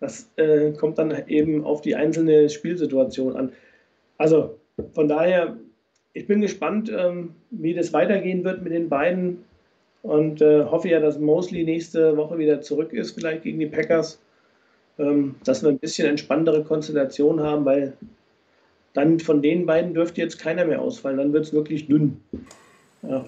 [0.00, 3.52] Das äh, kommt dann eben auf die einzelne Spielsituation an.
[4.16, 4.58] Also
[4.92, 5.56] von daher,
[6.14, 9.44] ich bin gespannt, ähm, wie das weitergehen wird mit den beiden
[10.02, 14.20] und äh, hoffe ja, dass Mosley nächste Woche wieder zurück ist, vielleicht gegen die Packers,
[14.98, 17.94] ähm, dass wir ein bisschen entspanntere Konstellation haben, weil
[18.96, 22.20] dann von den beiden dürfte jetzt keiner mehr ausfallen, dann wird es wirklich dünn.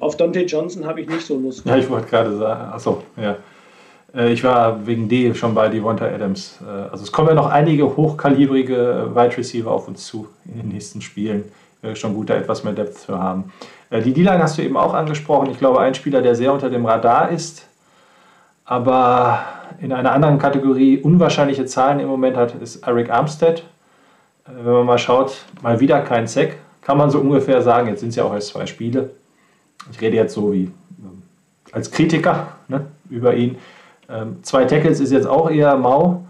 [0.01, 1.65] Auf Dante Johnson habe ich nicht so Lust.
[1.67, 3.37] Ja, ich wollte gerade sagen, achso, ja.
[4.15, 6.59] Äh, ich war wegen D schon bei Devonta Adams.
[6.63, 10.69] Äh, also es kommen ja noch einige hochkalibrige Wide Receiver auf uns zu in den
[10.69, 11.45] nächsten Spielen.
[11.95, 13.53] Schon gut, da etwas mehr Depth zu haben.
[13.91, 15.51] Äh, die D-Line hast du eben auch angesprochen.
[15.51, 17.67] Ich glaube, ein Spieler, der sehr unter dem Radar ist,
[18.65, 19.45] aber
[19.81, 23.63] in einer anderen Kategorie unwahrscheinliche Zahlen im Moment hat, ist Eric Armstead.
[24.51, 28.11] Wenn man mal schaut, mal wieder kein Sack, kann man so ungefähr sagen, jetzt sind
[28.11, 29.11] es ja auch erst zwei Spiele,
[29.91, 30.65] ich rede jetzt so wie
[31.03, 31.23] ähm,
[31.73, 33.59] als Kritiker ne, über ihn.
[34.09, 36.25] Ähm, zwei Tackles ist jetzt auch eher mau,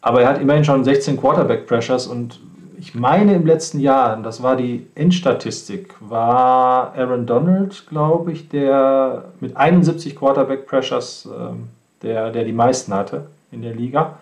[0.00, 2.40] aber er hat immerhin schon 16 Quarterback Pressures und
[2.78, 9.24] ich meine im letzten Jahr, das war die Endstatistik, war Aaron Donald, glaube ich, der
[9.40, 11.68] mit 71 Quarterback Pressures, ähm,
[12.02, 14.18] der, der die meisten hatte in der Liga.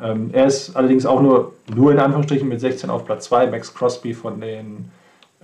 [0.00, 3.48] Ähm, er ist allerdings auch nur, nur in Anführungsstrichen mit 16 auf Platz 2.
[3.48, 4.90] Max Crosby von den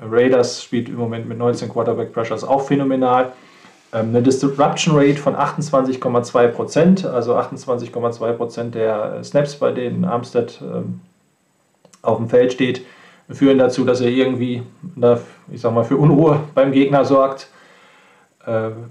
[0.00, 3.32] Raiders spielt im Moment mit 19 Quarterback Pressures auch phänomenal.
[3.92, 10.61] Ähm, eine Disruption Rate von 28,2 Prozent, also 28,2 Prozent der Snaps, bei denen Armstead
[10.62, 11.00] ähm,
[12.02, 12.84] auf dem Feld steht,
[13.30, 14.62] führen dazu, dass er irgendwie,
[15.52, 17.48] ich sag mal, für Unruhe beim Gegner sorgt.
[18.46, 18.90] Ähm,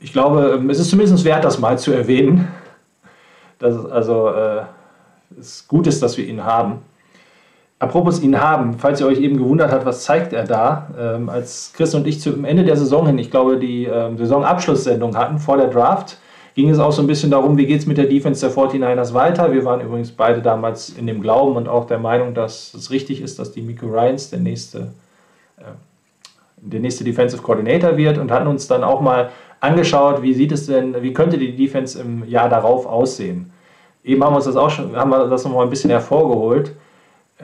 [0.00, 2.48] ich glaube, es ist zumindest wert, das mal zu erwähnen,
[3.64, 4.62] dass es also äh,
[5.38, 6.82] es gut ist, dass wir ihn haben.
[7.78, 11.72] Apropos ihn haben, falls ihr euch eben gewundert habt, was zeigt er da, ähm, als
[11.74, 15.56] Chris und ich zum Ende der Saison hin, ich glaube, die ähm, Saisonabschlusssendung hatten vor
[15.56, 16.18] der Draft,
[16.54, 19.12] ging es auch so ein bisschen darum, wie geht es mit der Defense der 49ers
[19.12, 19.52] weiter.
[19.52, 23.20] Wir waren übrigens beide damals in dem Glauben und auch der Meinung, dass es richtig
[23.20, 24.92] ist, dass die Miko Ryans der nächste,
[25.58, 25.64] äh,
[26.58, 30.66] der nächste Defensive Coordinator wird und hatten uns dann auch mal angeschaut, wie sieht es
[30.66, 33.50] denn, wie könnte die Defense im Jahr darauf aussehen.
[34.04, 36.74] Eben haben wir uns das auch schon, haben wir das nochmal ein bisschen hervorgeholt.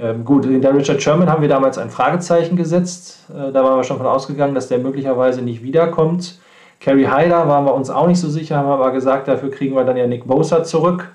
[0.00, 3.24] Ähm, gut, der Richard Sherman haben wir damals ein Fragezeichen gesetzt.
[3.30, 6.38] Äh, da waren wir schon von ausgegangen, dass der möglicherweise nicht wiederkommt.
[6.78, 9.84] Kerry Hyder waren wir uns auch nicht so sicher, haben aber gesagt, dafür kriegen wir
[9.84, 11.10] dann ja Nick Bosa zurück.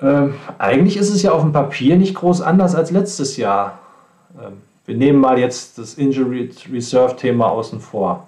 [0.00, 3.78] Ähm, eigentlich ist es ja auf dem Papier nicht groß anders als letztes Jahr.
[4.42, 8.26] Ähm, wir nehmen mal jetzt das Injury Reserve Thema außen vor.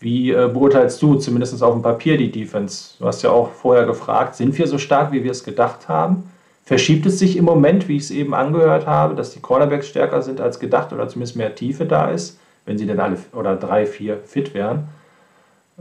[0.00, 2.94] Wie äh, beurteilst du zumindest auf dem Papier die Defense?
[2.98, 6.30] Du hast ja auch vorher gefragt, sind wir so stark, wie wir es gedacht haben?
[6.64, 10.22] Verschiebt es sich im Moment, wie ich es eben angehört habe, dass die Cornerbacks stärker
[10.22, 13.86] sind als gedacht oder zumindest mehr Tiefe da ist, wenn sie denn alle oder drei,
[13.86, 14.88] vier fit wären?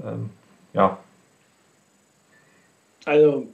[0.04, 0.32] Ähm,
[0.74, 0.98] ja.
[3.06, 3.48] Also,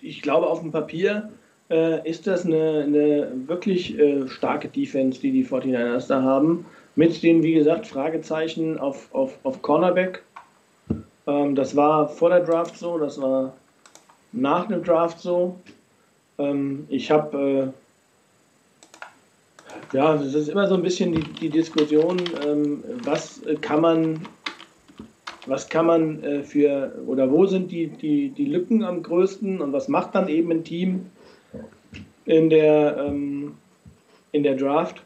[0.00, 1.30] ich glaube, auf dem Papier
[1.70, 6.64] äh, ist das eine, eine wirklich äh, starke Defense, die die 49ers da haben.
[6.96, 10.22] Mit den, wie gesagt, Fragezeichen auf, auf, auf Cornerback.
[11.26, 13.54] Ähm, das war vor der Draft so, das war
[14.32, 15.56] nach dem Draft so.
[16.38, 17.72] Ähm, ich habe,
[19.92, 24.26] äh, ja, es ist immer so ein bisschen die, die Diskussion, ähm, was kann man,
[25.46, 29.72] was kann man äh, für, oder wo sind die, die, die Lücken am größten und
[29.72, 31.06] was macht dann eben ein Team
[32.24, 33.54] in der, ähm,
[34.32, 35.02] in der Draft.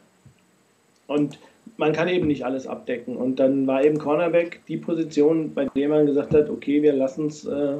[1.07, 1.39] Und
[1.79, 3.17] man kann eben nicht alles abdecken.
[3.17, 7.29] Und dann war eben Cornerback die Position, bei der man gesagt hat, okay, wir lassen
[7.29, 7.79] es äh,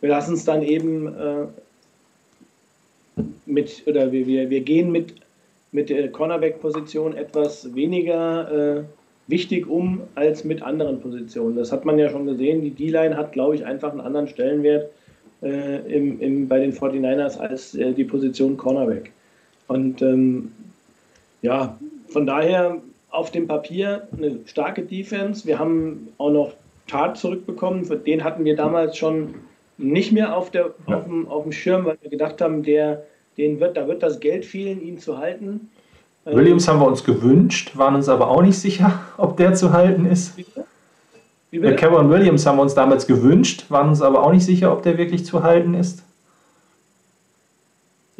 [0.00, 1.46] wir lassen es dann eben äh,
[3.46, 5.14] mit, oder wir, wir, wir gehen mit,
[5.72, 8.82] mit der Cornerback-Position etwas weniger äh,
[9.26, 11.56] wichtig um als mit anderen Positionen.
[11.56, 12.62] Das hat man ja schon gesehen.
[12.62, 14.90] Die D-Line hat, glaube ich, einfach einen anderen Stellenwert
[15.42, 19.12] äh, im, im, bei den 49ers als äh, die Position Cornerback.
[19.68, 20.50] Und ähm,
[21.42, 21.78] ja,
[22.10, 22.78] von daher
[23.10, 25.46] auf dem Papier eine starke Defense.
[25.46, 26.52] Wir haben auch noch
[26.86, 27.84] Tat zurückbekommen.
[27.84, 29.34] Für den hatten wir damals schon
[29.78, 30.96] nicht mehr auf, der, ja.
[30.96, 33.04] auf, dem, auf dem Schirm, weil wir gedacht haben, der,
[33.36, 35.70] den wird, da wird das Geld fehlen, ihn zu halten.
[36.24, 40.04] Williams haben wir uns gewünscht, waren uns aber auch nicht sicher, ob der zu halten
[40.04, 40.36] ist.
[41.50, 41.76] Wie bitte?
[41.76, 44.98] Cameron Williams haben wir uns damals gewünscht, waren uns aber auch nicht sicher, ob der
[44.98, 46.04] wirklich zu halten ist.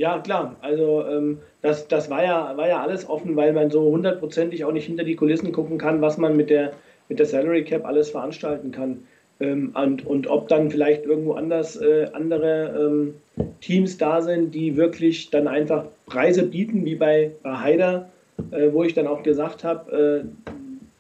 [0.01, 0.57] Ja, klar.
[0.63, 4.73] Also ähm, das, das war, ja, war ja alles offen, weil man so hundertprozentig auch
[4.73, 6.73] nicht hinter die Kulissen gucken kann, was man mit der,
[7.11, 9.03] mit der Salary Cap alles veranstalten kann.
[9.41, 13.15] Ähm, und, und ob dann vielleicht irgendwo anders äh, andere ähm,
[13.61, 18.09] Teams da sind, die wirklich dann einfach Preise bieten, wie bei, bei Haider,
[18.53, 20.55] äh, wo ich dann auch gesagt habe, äh,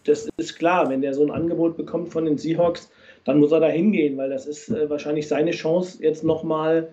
[0.04, 2.90] das ist klar, wenn der so ein Angebot bekommt von den Seahawks,
[3.24, 6.88] dann muss er da hingehen, weil das ist äh, wahrscheinlich seine Chance, jetzt nochmal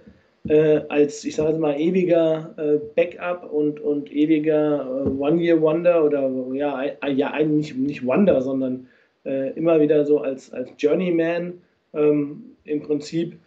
[0.47, 6.83] äh, als, ich sage mal, ewiger äh, Backup und, und ewiger äh, One-Year-Wonder oder ja,
[7.07, 8.87] ja, eigentlich nicht Wonder, sondern
[9.25, 11.53] äh, immer wieder so als, als Journeyman
[11.93, 13.37] ähm, im Prinzip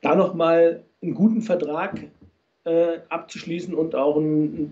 [0.00, 2.00] da nochmal einen guten Vertrag
[2.64, 4.70] äh, abzuschließen und auch ein,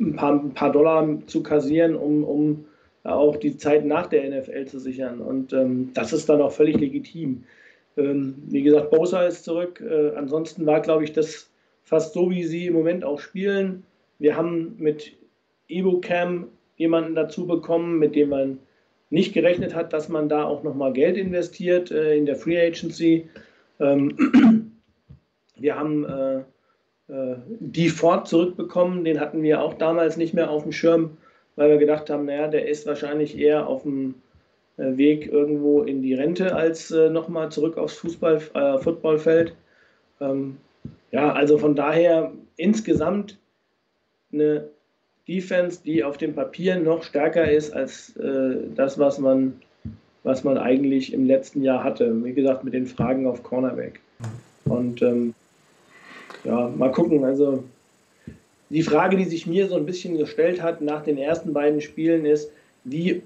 [0.00, 2.64] ein, paar, ein, paar, Dollar zu kassieren, um, um
[3.04, 5.20] auch die Zeit nach der NFL zu sichern.
[5.20, 7.44] Und ähm, das ist dann auch völlig legitim.
[7.96, 9.80] Ähm, wie gesagt, Bosa ist zurück.
[9.80, 11.50] Äh, ansonsten war, glaube ich, das
[11.82, 13.84] fast so, wie sie im Moment auch spielen.
[14.18, 15.12] Wir haben mit
[15.68, 18.58] EvoCam jemanden dazu bekommen, mit dem man
[19.10, 23.28] nicht gerechnet hat, dass man da auch nochmal Geld investiert äh, in der Free Agency.
[23.78, 24.72] Ähm,
[25.56, 26.38] wir haben äh,
[27.08, 31.16] äh, die Ford zurückbekommen, den hatten wir auch damals nicht mehr auf dem Schirm,
[31.56, 34.16] weil wir gedacht haben, naja, der ist wahrscheinlich eher auf dem
[34.76, 39.54] Weg irgendwo in die Rente als äh, nochmal zurück aufs Fußball, äh, Footballfeld.
[40.20, 40.56] Ähm,
[41.12, 43.38] ja, also von daher insgesamt
[44.32, 44.68] eine
[45.28, 49.54] Defense, die auf dem Papier noch stärker ist als äh, das, was man,
[50.22, 52.24] was man eigentlich im letzten Jahr hatte.
[52.24, 54.00] Wie gesagt, mit den Fragen auf Cornerback.
[54.64, 55.34] Und ähm,
[56.42, 57.24] ja, mal gucken.
[57.24, 57.62] Also
[58.70, 62.26] die Frage, die sich mir so ein bisschen gestellt hat nach den ersten beiden Spielen,
[62.26, 62.50] ist,
[62.84, 63.22] wie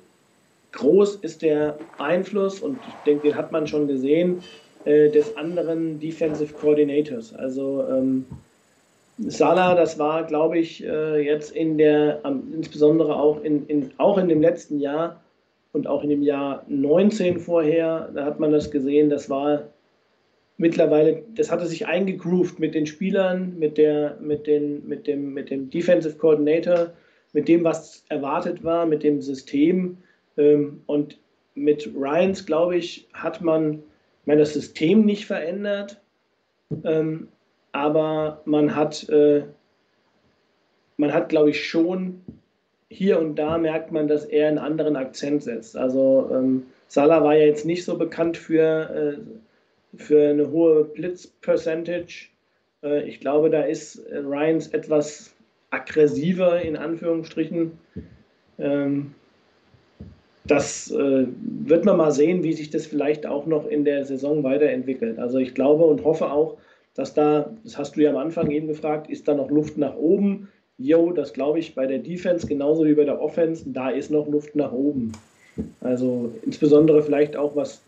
[0.79, 4.43] groß ist der Einfluss, und ich denke, den hat man schon gesehen,
[4.85, 7.35] äh, des anderen Defensive Coordinators.
[7.35, 8.25] Also ähm,
[9.19, 12.23] Salah, das war, glaube ich, äh, jetzt in der,
[12.55, 15.21] insbesondere auch in, in, auch in dem letzten Jahr
[15.73, 19.65] und auch in dem Jahr 19 vorher, da hat man das gesehen, das war
[20.57, 25.51] mittlerweile, das hatte sich eingegroovt mit den Spielern, mit, der, mit, den, mit, dem, mit
[25.51, 26.91] dem Defensive Coordinator,
[27.33, 29.99] mit dem, was erwartet war, mit dem System.
[30.39, 31.19] Ähm, und
[31.55, 36.01] mit Ryans, glaube ich, hat man, ich meine, das System nicht verändert,
[36.85, 37.29] ähm,
[37.73, 39.43] aber man hat, äh,
[40.97, 42.23] man hat, glaube ich, schon
[42.89, 45.77] hier und da merkt man, dass er einen anderen Akzent setzt.
[45.77, 52.29] Also ähm, Salah war ja jetzt nicht so bekannt für, äh, für eine hohe Blitz-Percentage.
[52.83, 55.35] Äh, ich glaube, da ist Ryans etwas
[55.71, 57.79] aggressiver in Anführungsstrichen.
[58.59, 59.15] Ähm,
[60.49, 64.43] das äh, wird man mal sehen, wie sich das vielleicht auch noch in der Saison
[64.43, 65.19] weiterentwickelt.
[65.19, 66.57] Also ich glaube und hoffe auch,
[66.95, 69.95] dass da, das hast du ja am Anfang eben gefragt, ist da noch Luft nach
[69.95, 70.49] oben?
[70.79, 74.27] Jo, das glaube ich bei der Defense genauso wie bei der Offense, da ist noch
[74.27, 75.13] Luft nach oben.
[75.81, 77.81] Also insbesondere vielleicht auch was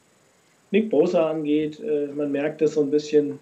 [0.71, 3.39] Nick Bosa angeht, äh, man merkt das so ein bisschen.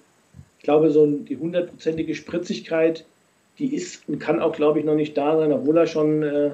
[0.58, 3.04] Ich glaube, so die hundertprozentige Spritzigkeit,
[3.58, 6.50] die ist und kann auch, glaube ich, noch nicht da sein, obwohl er schon äh,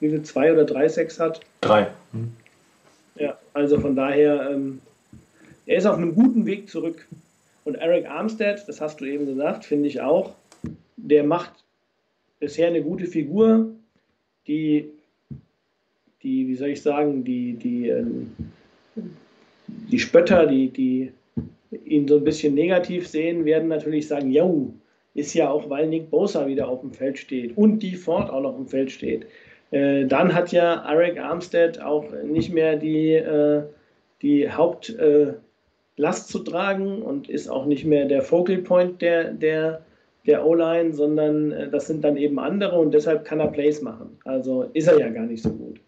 [0.00, 1.40] wie viel, zwei oder drei Sex hat.
[1.60, 1.88] Drei.
[2.12, 2.32] Hm.
[3.16, 4.80] Ja, also von daher, ähm,
[5.66, 7.06] er ist auf einem guten Weg zurück.
[7.64, 10.34] Und Eric Armstead, das hast du eben gesagt, finde ich auch,
[10.96, 11.52] der macht
[12.40, 13.70] bisher eine gute Figur,
[14.48, 14.90] die,
[16.22, 18.32] die wie soll ich sagen, die, die, ähm,
[19.66, 21.12] die Spötter, die, die
[21.84, 24.44] ihn so ein bisschen negativ sehen, werden natürlich sagen, ja,
[25.14, 28.40] ist ja auch, weil Nick Bosa wieder auf dem Feld steht und die Ford auch
[28.40, 29.26] noch im Feld steht.
[29.70, 33.62] Äh, dann hat ja Eric Armstead auch nicht mehr die, äh,
[34.22, 35.34] die Haupt, äh,
[35.96, 39.82] zu tragen und ist auch nicht mehr der Focal Point der, der,
[40.26, 44.18] der O-Line, sondern äh, das sind dann eben andere und deshalb kann er Plays machen.
[44.24, 45.80] Also ist er ja gar nicht so gut.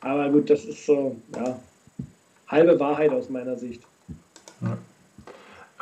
[0.00, 1.58] Aber gut, das ist so, ja,
[2.48, 3.82] halbe Wahrheit aus meiner Sicht.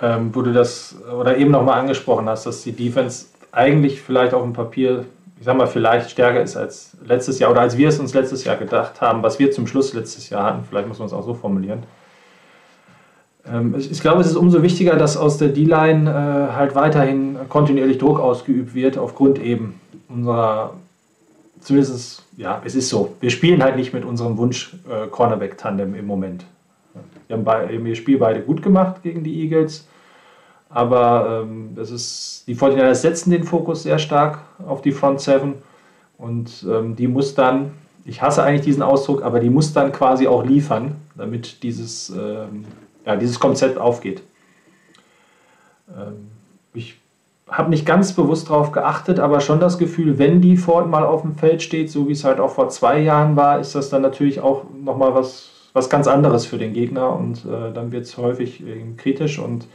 [0.01, 4.43] Ähm, wo du das oder eben nochmal angesprochen hast, dass die Defense eigentlich vielleicht auf
[4.43, 5.05] dem Papier
[5.39, 8.45] ich sag mal, vielleicht stärker ist als letztes Jahr oder als wir es uns letztes
[8.45, 10.65] Jahr gedacht haben, was wir zum Schluss letztes Jahr hatten.
[10.69, 11.85] Vielleicht muss man es auch so formulieren.
[13.47, 17.99] Ähm, ich glaube, es ist umso wichtiger, dass aus der D-Line äh, halt weiterhin kontinuierlich
[17.99, 20.75] Druck ausgeübt wird, aufgrund eben unserer,
[21.61, 26.45] zumindest, ja, es ist so, wir spielen halt nicht mit unserem Wunsch-Cornerback-Tandem im Moment.
[27.29, 29.87] Wir haben bei, ihr Spiel beide gut gemacht gegen die Eagles,
[30.69, 35.55] aber ähm, das ist, die 49ers setzen den Fokus sehr stark auf die Front Seven
[36.19, 37.73] und ähm, die muss dann,
[38.05, 42.65] ich hasse eigentlich diesen Ausdruck, aber die muss dann quasi auch liefern, damit dieses ähm,
[43.09, 44.23] ja, dieses Konzept aufgeht.
[45.89, 46.29] Ähm,
[46.75, 47.01] ich
[47.49, 51.23] habe nicht ganz bewusst darauf geachtet, aber schon das Gefühl, wenn die Ford mal auf
[51.23, 54.03] dem Feld steht, so wie es halt auch vor zwei Jahren war, ist das dann
[54.03, 55.49] natürlich auch nochmal was,
[55.79, 59.67] was ganz anderes für den Gegner und äh, dann wird es häufig äh, kritisch und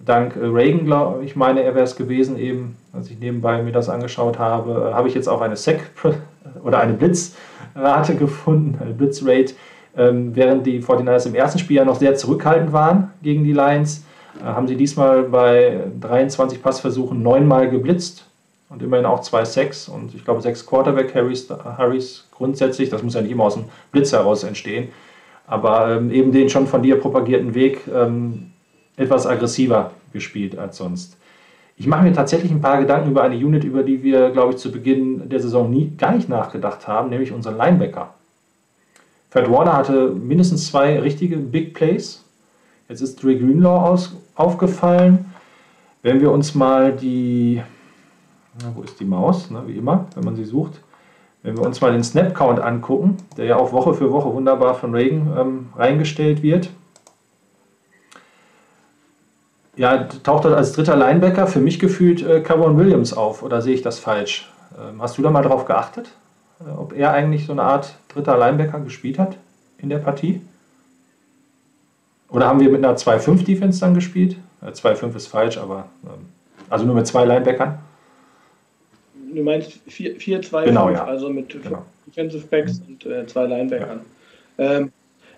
[0.00, 3.72] dank äh, Reagan, glaube ich, meine er wäre es gewesen eben, als ich nebenbei mir
[3.72, 5.80] das angeschaut habe, äh, habe ich jetzt auch eine Sec
[6.64, 9.54] oder eine Blitzrate gefunden, eine Blitzrate,
[9.96, 14.04] ähm, während die 49ers im ersten Spiel ja noch sehr zurückhaltend waren gegen die Lions,
[14.42, 18.26] äh, haben sie diesmal bei 23 Passversuchen neunmal geblitzt
[18.70, 21.48] und immerhin auch zwei Sacks und ich glaube sechs Quarterback-Harrys
[21.78, 22.90] Harrys grundsätzlich.
[22.90, 24.88] Das muss ja nicht immer aus dem Blitz heraus entstehen,
[25.46, 28.50] aber ähm, eben den schon von dir propagierten Weg ähm,
[28.96, 31.16] etwas aggressiver gespielt als sonst.
[31.76, 34.58] Ich mache mir tatsächlich ein paar Gedanken über eine Unit, über die wir, glaube ich,
[34.58, 38.14] zu Beginn der Saison nie, gar nicht nachgedacht haben, nämlich unseren Linebacker.
[39.30, 42.22] Fred Warner hatte mindestens zwei richtige Big Plays.
[42.88, 45.24] Jetzt ist Dre Greenlaw aus, aufgefallen.
[46.02, 47.60] Wenn wir uns mal die,
[48.62, 50.80] na, wo ist die Maus, ne, wie immer, wenn man sie sucht,
[51.44, 54.94] wenn wir uns mal den Snap-Count angucken, der ja auch Woche für Woche wunderbar von
[54.94, 56.70] Reagan ähm, reingestellt wird,
[59.76, 63.74] ja, taucht dort als dritter Linebacker für mich gefühlt äh, Cavon Williams auf, oder sehe
[63.74, 64.50] ich das falsch?
[64.78, 66.08] Ähm, hast du da mal drauf geachtet?
[66.60, 69.36] Äh, ob er eigentlich so eine Art dritter Linebacker gespielt hat
[69.76, 70.40] in der Partie.
[72.30, 74.36] Oder haben wir mit einer 2-5-Defense dann gespielt?
[74.64, 76.26] 2-5 äh, ist falsch, aber ähm,
[76.70, 77.80] also nur mit zwei Linebackern.
[79.34, 81.04] Du meinst 4-2-5, genau, ja.
[81.04, 81.84] also mit genau.
[82.06, 84.00] Defensive Backs und äh, zwei Linebackern.
[84.58, 84.76] Ja.
[84.76, 84.92] Ähm,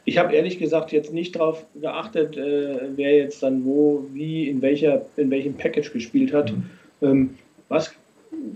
[0.04, 4.62] ich habe ehrlich gesagt jetzt nicht darauf geachtet, äh, wer jetzt dann wo, wie, in,
[4.62, 6.52] welcher, in welchem Package gespielt hat.
[6.52, 6.64] Mhm.
[7.02, 7.30] Ähm,
[7.68, 7.92] was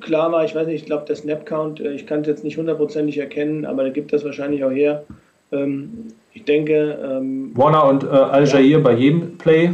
[0.00, 2.56] klar war, ich weiß nicht, ich glaube, der Snap-Count, äh, ich kann es jetzt nicht
[2.56, 5.04] hundertprozentig erkennen, aber da gibt das wahrscheinlich auch her.
[5.52, 6.98] Ähm, ich denke.
[7.02, 9.72] Ähm, Warner und äh, Al-Jair ja, bei jedem Play.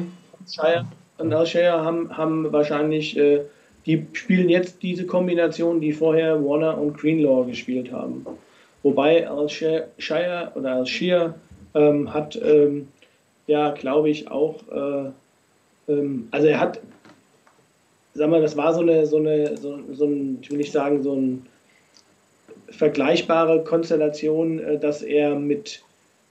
[0.48, 0.86] Shire
[1.18, 3.40] und Al-Jair haben, haben wahrscheinlich, äh,
[3.86, 8.26] die spielen jetzt diese Kombination, die vorher Warner und Greenlaw gespielt haben.
[8.82, 11.34] Wobei Al-Shire oder Al-Shir
[11.74, 12.88] ähm, hat, ähm,
[13.46, 16.80] ja, glaube ich, auch, äh, ähm, also er hat
[18.16, 21.02] sag mal, das war so eine, so eine, so, so ein, ich will nicht sagen,
[21.02, 21.38] so eine
[22.70, 25.82] vergleichbare Konstellation, äh, dass er mit,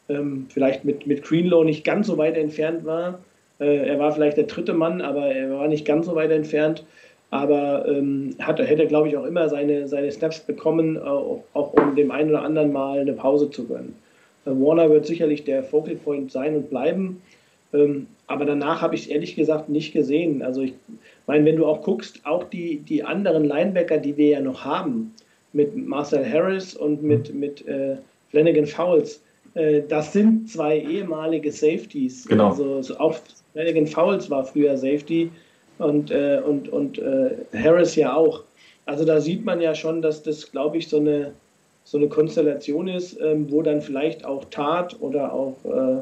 [0.10, 3.20] ähm, vielleicht mit, mit Greenlow nicht ganz so weit entfernt war.
[3.60, 6.84] Äh, er war vielleicht der dritte Mann, aber er war nicht ganz so weit entfernt.
[7.32, 11.96] Aber ähm, hat, hätte, glaube ich, auch immer seine, seine Snaps bekommen, auch, auch um
[11.96, 13.96] dem einen oder anderen Mal eine Pause zu gönnen.
[14.46, 17.22] Äh, Warner wird sicherlich der Focal Point sein und bleiben.
[17.74, 20.42] Ähm, aber danach habe ich es ehrlich gesagt nicht gesehen.
[20.42, 20.74] Also ich
[21.28, 25.14] meine, wenn du auch guckst, auch die, die anderen Linebacker, die wir ja noch haben,
[25.54, 27.98] mit Marcel Harris und mit, mit äh,
[28.30, 29.22] Flanagan Fowles,
[29.54, 32.28] äh, das sind zwei ehemalige Safeties.
[32.28, 32.50] Genau.
[32.50, 33.16] Also auch
[33.54, 35.30] Flanagan Fowles war früher Safety
[35.78, 38.44] und, äh, und, und äh, Harris ja auch.
[38.86, 41.34] Also da sieht man ja schon, dass das, glaube ich, so eine,
[41.84, 46.02] so eine Konstellation ist, ähm, wo dann vielleicht auch Tat oder auch äh,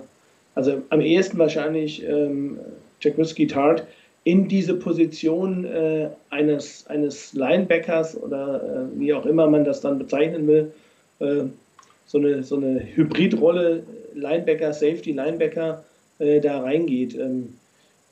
[0.55, 2.59] also am ehesten wahrscheinlich ähm,
[3.01, 3.85] Jack Whiskey Tart,
[4.23, 9.99] in diese Position äh, eines, eines Linebackers oder äh, wie auch immer man das dann
[9.99, 10.71] bezeichnen will,
[11.19, 11.43] äh,
[12.05, 15.83] so, eine, so eine Hybridrolle Linebacker, Safety, Linebacker
[16.19, 17.15] äh, da reingeht.
[17.15, 17.55] Ähm,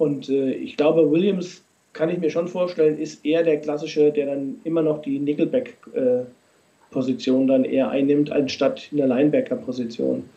[0.01, 1.61] und äh, ich glaube, Williams
[1.93, 7.45] kann ich mir schon vorstellen, ist eher der klassische, der dann immer noch die Nickelback-Position
[7.45, 10.27] dann eher einnimmt, anstatt in der Linebacker-Position.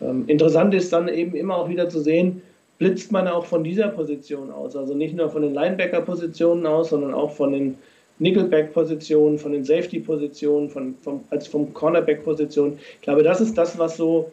[0.00, 2.40] Ähm, interessant ist dann eben immer auch wieder zu sehen,
[2.78, 4.76] blitzt man auch von dieser Position aus.
[4.76, 7.78] Also nicht nur von den Linebacker-Positionen aus, sondern auch von den
[8.20, 12.78] Nickelback-Positionen, von den Safety-Positionen, von, vom, als vom Cornerback-Positionen.
[12.94, 14.30] Ich glaube, das ist das, was so,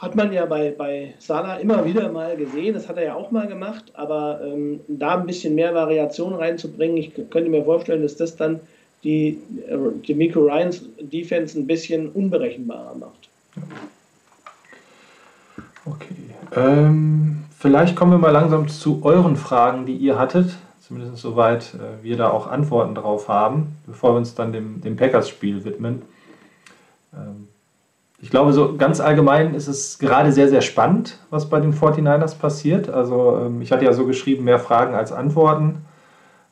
[0.00, 3.30] hat man ja bei, bei Salah immer wieder mal gesehen, das hat er ja auch
[3.30, 8.16] mal gemacht, aber ähm, da ein bisschen mehr Variation reinzubringen, ich könnte mir vorstellen, dass
[8.16, 8.60] das dann
[9.04, 9.38] die,
[9.68, 9.76] äh,
[10.06, 13.28] die Miko Ryans Defense ein bisschen unberechenbarer macht.
[15.84, 16.14] Okay.
[16.56, 20.56] Ähm, vielleicht kommen wir mal langsam zu euren Fragen, die ihr hattet
[20.90, 24.96] zumindest soweit äh, wir da auch Antworten drauf haben, bevor wir uns dann dem, dem
[24.96, 26.02] Packers-Spiel widmen.
[27.14, 27.46] Ähm,
[28.22, 32.36] ich glaube, so ganz allgemein ist es gerade sehr, sehr spannend, was bei den 49ers
[32.36, 32.90] passiert.
[32.90, 35.78] Also ähm, ich hatte ja so geschrieben, mehr Fragen als Antworten.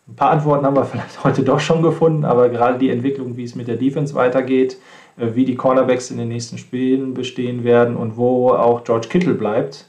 [0.09, 3.45] Ein paar Antworten haben wir vielleicht heute doch schon gefunden, aber gerade die Entwicklung, wie
[3.45, 4.79] es mit der Defense weitergeht,
[5.19, 9.35] äh, wie die Cornerbacks in den nächsten Spielen bestehen werden und wo auch George Kittle
[9.35, 9.87] bleibt,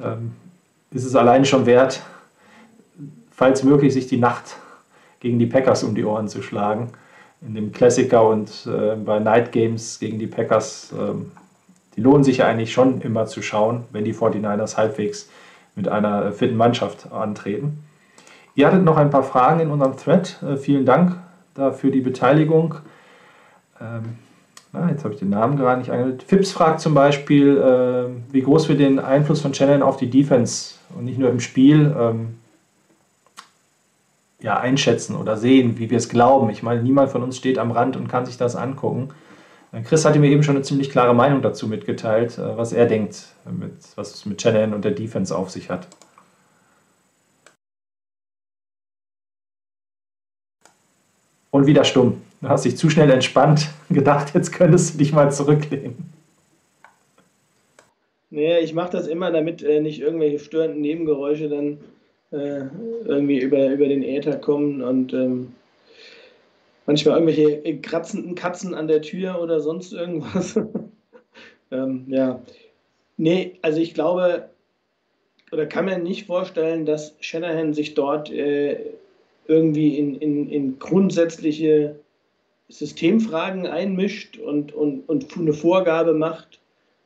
[0.00, 0.32] ähm,
[0.92, 2.02] ist es allein schon wert,
[3.32, 4.56] falls möglich, sich die Nacht
[5.18, 6.92] gegen die Packers um die Ohren zu schlagen.
[7.46, 11.32] In dem Klassiker und äh, bei Night Games gegen die Packers, ähm,
[11.96, 15.28] die lohnen sich ja eigentlich schon immer zu schauen, wenn die 49ers halbwegs
[15.74, 17.82] mit einer fitten Mannschaft antreten.
[18.54, 20.42] Ihr hattet noch ein paar Fragen in unserem Thread.
[20.42, 21.16] Äh, vielen Dank
[21.54, 22.74] dafür die Beteiligung.
[23.80, 24.18] Ähm,
[24.72, 26.22] na, jetzt habe ich den Namen gerade nicht angemeldet.
[26.22, 30.74] Fips fragt zum Beispiel, äh, wie groß wir den Einfluss von Shannon auf die Defense
[30.96, 32.39] und nicht nur im Spiel ähm,
[34.42, 36.50] ja, einschätzen oder sehen, wie wir es glauben.
[36.50, 39.10] Ich meine, niemand von uns steht am Rand und kann sich das angucken.
[39.72, 42.86] Äh, Chris hatte mir eben schon eine ziemlich klare Meinung dazu mitgeteilt, äh, was er
[42.86, 45.86] denkt, mit, was es mit Shannon und der Defense auf sich hat.
[51.50, 52.22] Und wieder stumm.
[52.40, 55.96] Du hast dich zu schnell entspannt, gedacht, jetzt könntest du dich mal zurücklehnen.
[58.32, 61.78] Nee, ich mache das immer, damit äh, nicht irgendwelche störenden Nebengeräusche dann
[62.32, 62.64] äh,
[63.04, 65.52] irgendwie über, über den Äther kommen und ähm,
[66.86, 70.58] manchmal irgendwelche kratzenden Katzen an der Tür oder sonst irgendwas.
[71.70, 72.40] ähm, ja.
[73.16, 74.48] Nee, also ich glaube,
[75.52, 78.78] oder kann mir nicht vorstellen, dass Shanahan sich dort äh,
[79.46, 81.96] irgendwie in, in, in grundsätzliche
[82.68, 86.60] Systemfragen einmischt und, und, und eine Vorgabe macht,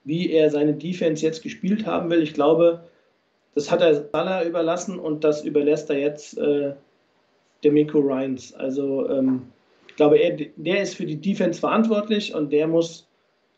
[0.04, 2.22] wie er seine Defense jetzt gespielt haben will.
[2.22, 2.84] Ich glaube,
[3.54, 6.72] das hat er Salah überlassen und das überlässt er jetzt äh,
[7.62, 8.54] Demico Ryans.
[8.54, 9.42] Also ähm,
[9.88, 13.06] ich glaube, er, der ist für die Defense verantwortlich und der muss,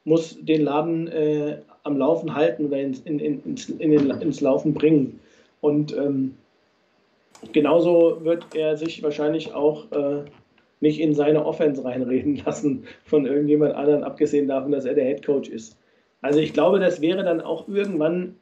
[0.04, 4.40] muss den Laden äh, am Laufen halten oder ins, in, in, ins, in den, ins
[4.40, 5.18] Laufen bringen.
[5.60, 6.36] Und ähm,
[7.52, 10.24] genauso wird er sich wahrscheinlich auch äh,
[10.80, 15.24] nicht in seine Offense reinreden lassen von irgendjemand anderen, abgesehen davon, dass er der Head
[15.24, 15.78] Coach ist.
[16.20, 18.36] Also ich glaube, das wäre dann auch irgendwann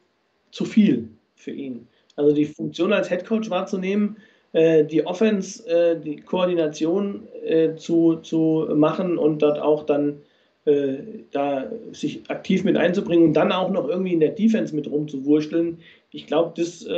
[0.50, 1.86] zu viel für ihn.
[2.16, 4.16] Also die Funktion als Head Coach wahrzunehmen,
[4.52, 10.20] äh, die Offense, äh, die Koordination äh, zu, zu machen und dort auch dann
[10.66, 15.80] da sich aktiv mit einzubringen und dann auch noch irgendwie in der Defense mit rumzuwursteln.
[16.10, 16.88] Ich glaube, das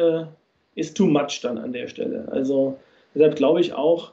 [0.76, 2.28] ist too much dann an der Stelle.
[2.30, 2.78] Also
[3.12, 4.12] deshalb glaube ich auch,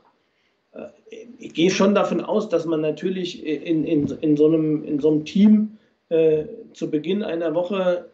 [1.37, 5.11] ich gehe schon davon aus, dass man natürlich in, in, in, so, einem, in so
[5.11, 5.77] einem Team
[6.09, 8.09] äh, zu Beginn einer Woche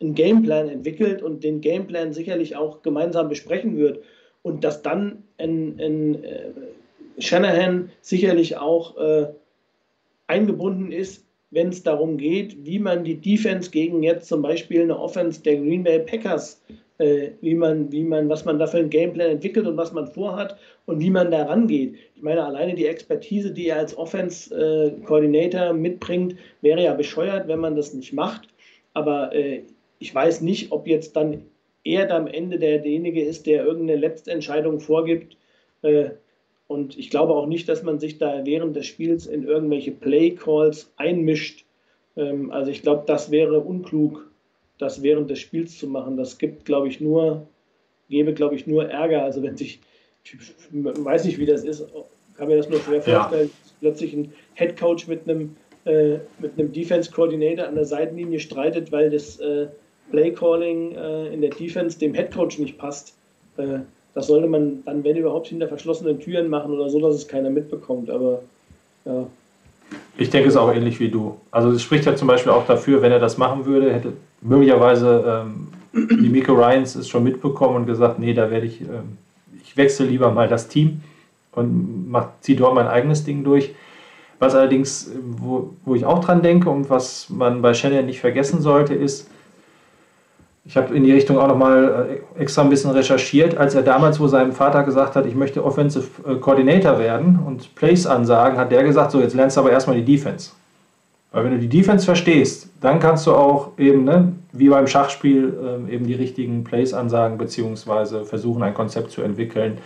[0.00, 4.02] einen Gameplan entwickelt und den Gameplan sicherlich auch gemeinsam besprechen wird.
[4.42, 6.50] Und dass dann ein, ein äh,
[7.18, 9.26] Shanahan sicherlich auch äh,
[10.26, 14.98] eingebunden ist, wenn es darum geht, wie man die Defense gegen jetzt zum Beispiel eine
[14.98, 16.60] Offense der Green Bay Packers
[16.98, 20.06] äh, wie man, wie man, was man da für einen Gameplan entwickelt und was man
[20.06, 21.96] vorhat und wie man da rangeht.
[22.14, 27.60] Ich meine, alleine die Expertise, die er als Offense-Coordinator äh, mitbringt, wäre ja bescheuert, wenn
[27.60, 28.48] man das nicht macht.
[28.94, 29.62] Aber äh,
[29.98, 31.42] ich weiß nicht, ob jetzt dann
[31.84, 35.36] er am Ende derjenige ist, der irgendeine Letztentscheidung vorgibt.
[35.82, 36.10] Äh,
[36.66, 40.92] und ich glaube auch nicht, dass man sich da während des Spiels in irgendwelche Play-Calls
[40.96, 41.64] einmischt.
[42.16, 44.26] Ähm, also ich glaube, das wäre unklug
[44.78, 46.16] das während des Spiels zu machen.
[46.16, 47.46] Das gibt, glaube ich, nur,
[48.08, 49.22] gäbe, glaube ich, nur Ärger.
[49.24, 49.80] Also wenn sich,
[50.24, 50.36] ich
[50.72, 51.86] weiß nicht, wie das ist,
[52.36, 53.70] kann mir das nur schwer vorstellen, ja.
[53.80, 58.92] plötzlich ein Head Coach mit einem, äh, mit einem Defense Coordinator an der Seitenlinie streitet,
[58.92, 59.68] weil das äh,
[60.10, 63.14] Play Calling äh, in der Defense dem Head Coach nicht passt.
[63.56, 63.80] Äh,
[64.14, 67.50] das sollte man dann, wenn überhaupt, hinter verschlossenen Türen machen oder so, dass es keiner
[67.50, 68.08] mitbekommt.
[68.08, 68.40] Aber
[69.04, 69.26] ja.
[70.16, 71.36] Ich denke es ist auch ähnlich wie du.
[71.50, 75.44] Also es spricht ja zum Beispiel auch dafür, wenn er das machen würde, hätte möglicherweise
[75.46, 79.18] ähm, die Miko Ryans es schon mitbekommen und gesagt, nee, da werde ich, ähm,
[79.62, 81.02] ich wechsle lieber mal das Team
[81.52, 83.74] und ziehe dort mein eigenes Ding durch.
[84.38, 88.60] Was allerdings, wo, wo ich auch dran denke und was man bei Shannon nicht vergessen
[88.60, 89.30] sollte, ist,
[90.66, 94.18] ich habe in die Richtung auch nochmal äh, extra ein bisschen recherchiert, als er damals,
[94.18, 98.72] wo seinem Vater gesagt hat, ich möchte Offensive äh, Coordinator werden und Plays ansagen, hat
[98.72, 100.50] der gesagt, so jetzt lernst du aber erstmal die Defense.
[101.30, 105.56] Weil wenn du die Defense verstehst, dann kannst du auch eben, ne, wie beim Schachspiel,
[105.62, 109.78] ähm, eben die richtigen Plays ansagen, beziehungsweise versuchen, ein Konzept zu entwickeln.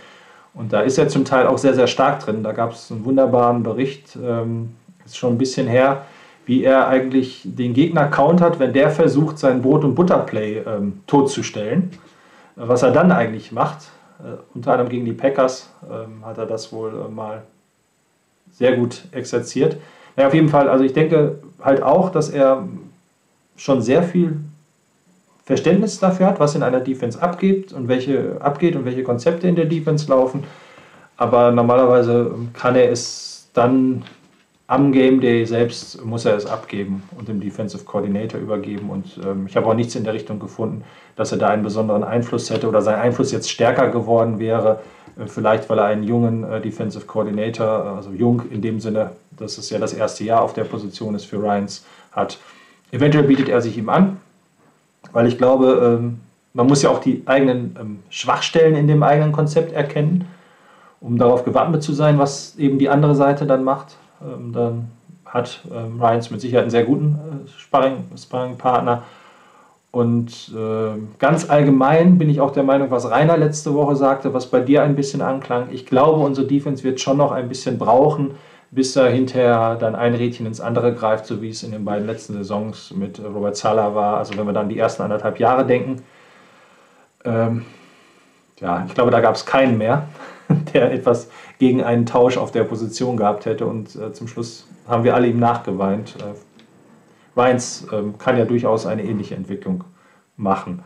[0.53, 2.41] Und da ist er zum Teil auch sehr, sehr stark drin.
[2.41, 4.71] Da gab es einen wunderbaren Bericht, ähm,
[5.05, 6.05] ist schon ein bisschen her,
[6.45, 11.91] wie er eigentlich den Gegner countert, wenn der versucht, sein Brot- und Butterplay ähm, totzustellen.
[12.55, 13.89] Was er dann eigentlich macht,
[14.21, 17.41] Äh, unter anderem gegen die Packers ähm, hat er das wohl äh, mal
[18.51, 19.77] sehr gut exerziert.
[20.15, 22.67] Ja, auf jeden Fall, also ich denke halt auch, dass er
[23.57, 24.37] schon sehr viel
[25.43, 29.55] Verständnis dafür hat, was in einer Defense abgeht und welche abgeht und welche Konzepte in
[29.55, 30.43] der Defense laufen.
[31.17, 34.03] Aber normalerweise kann er es dann
[34.71, 38.89] am Game Day selbst muss er es abgeben und dem Defensive Coordinator übergeben.
[38.89, 40.85] Und ähm, ich habe auch nichts in der Richtung gefunden,
[41.17, 44.79] dass er da einen besonderen Einfluss hätte oder sein Einfluss jetzt stärker geworden wäre.
[45.19, 47.67] Äh, vielleicht, weil er einen jungen äh, Defensive Coordinator,
[47.97, 51.25] also jung in dem Sinne, dass es ja das erste Jahr auf der Position ist
[51.25, 52.39] für Ryans, hat.
[52.93, 54.21] Eventuell bietet er sich ihm an,
[55.11, 56.21] weil ich glaube, ähm,
[56.53, 60.29] man muss ja auch die eigenen ähm, Schwachstellen in dem eigenen Konzept erkennen,
[61.01, 63.97] um darauf gewappnet zu sein, was eben die andere Seite dann macht.
[64.23, 64.91] Ähm, dann
[65.25, 69.03] hat Ryans mit Sicherheit einen sehr guten äh, Sparring-Partner.
[69.91, 74.47] Und äh, ganz allgemein bin ich auch der Meinung, was Rainer letzte Woche sagte, was
[74.47, 75.67] bei dir ein bisschen anklang.
[75.71, 78.31] Ich glaube, unsere Defense wird schon noch ein bisschen brauchen,
[78.71, 82.07] bis er hinterher dann ein Rädchen ins andere greift, so wie es in den beiden
[82.07, 84.17] letzten Saisons mit Robert Sala war.
[84.17, 86.01] Also wenn wir dann die ersten anderthalb Jahre denken,
[87.25, 87.65] ähm,
[88.61, 90.07] ja, ich glaube, da gab es keinen mehr,
[90.73, 91.29] der etwas
[91.61, 93.67] gegen einen Tausch auf der Position gehabt hätte.
[93.67, 96.15] Und äh, zum Schluss haben wir alle ihm nachgeweint.
[96.17, 96.33] Äh,
[97.35, 99.83] Weins ähm, kann ja durchaus eine ähnliche Entwicklung
[100.37, 100.81] machen.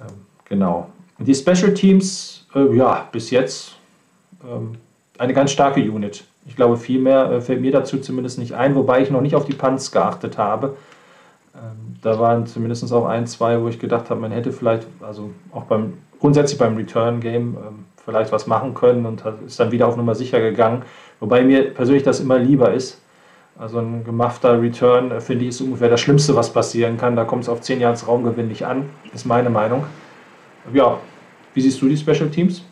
[0.00, 0.14] Ähm,
[0.44, 0.90] genau.
[1.18, 3.72] Die Special Teams, äh, ja, bis jetzt
[4.48, 4.76] ähm,
[5.18, 6.22] eine ganz starke Unit.
[6.46, 9.34] Ich glaube, viel mehr äh, fällt mir dazu zumindest nicht ein, wobei ich noch nicht
[9.34, 10.76] auf die Punts geachtet habe.
[11.56, 15.32] Ähm, da waren zumindest auch ein, zwei, wo ich gedacht habe, man hätte vielleicht, also
[15.50, 19.96] auch beim grundsätzlich beim Return-Game ähm, vielleicht was machen können und ist dann wieder auf
[19.96, 20.82] Nummer sicher gegangen.
[21.20, 23.02] Wobei mir persönlich das immer lieber ist.
[23.58, 27.16] Also ein gemachter Return, äh, finde ich, ist ungefähr das Schlimmste, was passieren kann.
[27.16, 29.84] Da kommt es auf 10 Yards Raumgewinn nicht an, ist meine Meinung.
[30.72, 31.00] Ja,
[31.54, 32.62] wie siehst du die Special Teams,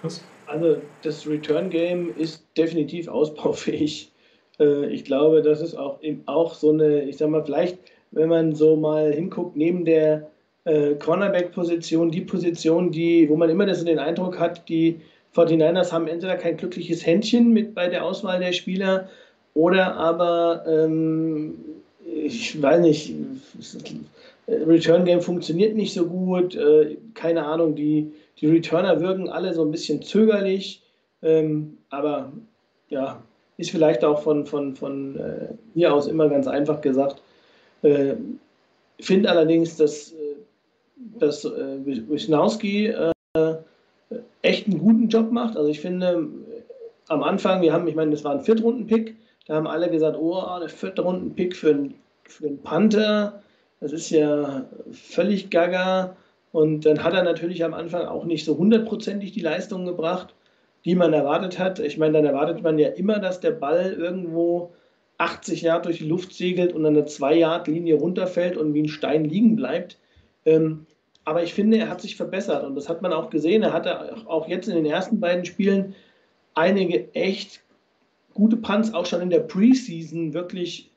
[0.00, 0.22] Chris?
[0.46, 4.12] Also das Return Game ist definitiv ausbaufähig.
[4.60, 7.78] Äh, ich glaube, das ist auch, auch so eine, ich sag mal, vielleicht,
[8.12, 10.30] wenn man so mal hinguckt, neben der
[10.64, 15.00] äh, Cornerback-Position, die Position, die, wo man immer das den Eindruck hat, die
[15.34, 19.08] 49ers haben entweder kein glückliches Händchen mit bei der Auswahl der Spieler
[19.54, 21.54] oder aber, ähm,
[22.04, 23.14] ich weiß nicht,
[24.48, 29.64] Return Game funktioniert nicht so gut, äh, keine Ahnung, die die Returner wirken alle so
[29.64, 30.82] ein bisschen zögerlich,
[31.22, 32.32] ähm, aber
[32.88, 33.22] ja,
[33.58, 37.20] ist vielleicht auch von, von, von äh, hier aus immer ganz einfach gesagt.
[37.82, 38.14] Äh,
[39.00, 40.16] Finde allerdings, dass, äh,
[41.22, 43.54] dass äh, Wisnowski äh,
[44.42, 45.56] echt einen guten Job macht.
[45.56, 46.28] Also ich finde,
[47.08, 49.16] am Anfang, wir haben, ich meine, das war ein Viertrunden-Pick,
[49.46, 51.94] da haben alle gesagt, oh, der vierte Runden-Pick für, einen,
[52.24, 53.42] für Panther,
[53.80, 56.16] das ist ja völlig gaga.
[56.52, 60.34] Und dann hat er natürlich am Anfang auch nicht so hundertprozentig die Leistung gebracht,
[60.84, 61.78] die man erwartet hat.
[61.78, 64.72] Ich meine, dann erwartet man ja immer, dass der Ball irgendwo
[65.18, 69.24] 80 Yard durch die Luft segelt und an der 2-Yard-Linie runterfällt und wie ein Stein
[69.24, 69.98] liegen bleibt.
[70.44, 70.86] Ähm,
[71.24, 73.62] aber ich finde, er hat sich verbessert und das hat man auch gesehen.
[73.62, 75.94] Er hatte auch jetzt in den ersten beiden Spielen
[76.54, 77.60] einige echt
[78.34, 80.90] gute Punts, auch schon in der Preseason wirklich.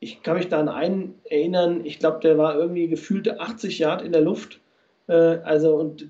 [0.00, 4.02] Ich kann mich da an einen erinnern, ich glaube, der war irgendwie gefühlte 80 Yard
[4.02, 4.60] in der Luft
[5.06, 6.08] äh, also und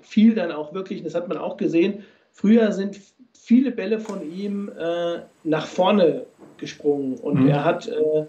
[0.00, 3.00] viel dann auch wirklich, das hat man auch gesehen, früher sind
[3.32, 6.26] viele Bälle von ihm äh, nach vorne
[6.58, 7.48] gesprungen und mhm.
[7.48, 8.26] er hat, äh,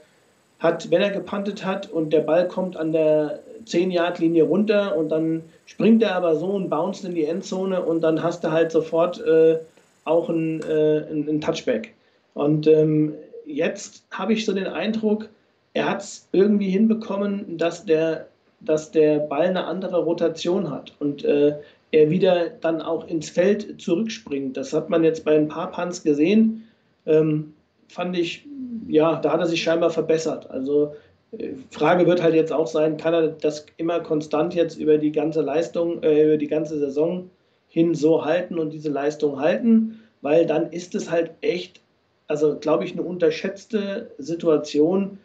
[0.60, 5.43] hat, wenn er gepantet hat und der Ball kommt an der 10-Yard-Linie runter und dann
[5.66, 9.20] springt er aber so und bounced in die Endzone und dann hast du halt sofort
[9.26, 9.60] äh,
[10.06, 11.93] auch ein, äh, ein, Touchback.
[12.34, 13.14] Und ähm,
[13.45, 15.30] jetzt habe ich so den Eindruck,
[15.74, 18.28] er hat es irgendwie hinbekommen, dass der
[18.62, 21.56] dass der Ball eine andere Rotation hat und äh,
[21.91, 24.58] er wieder dann auch ins Feld zurückspringt.
[24.58, 26.68] Das hat man jetzt bei ein paar Punts gesehen.
[27.06, 27.53] Ähm,
[27.88, 28.45] fand ich,
[28.88, 30.49] ja, da hat er sich scheinbar verbessert.
[30.49, 30.95] Also
[31.32, 35.11] äh, Frage wird halt jetzt auch sein, kann er das immer konstant jetzt über die
[35.11, 37.30] ganze Leistung, äh, über die ganze Saison
[37.68, 41.82] hin so halten und diese Leistung halten, weil dann ist es halt echt,
[42.28, 45.20] also glaube ich, eine unterschätzte Situation,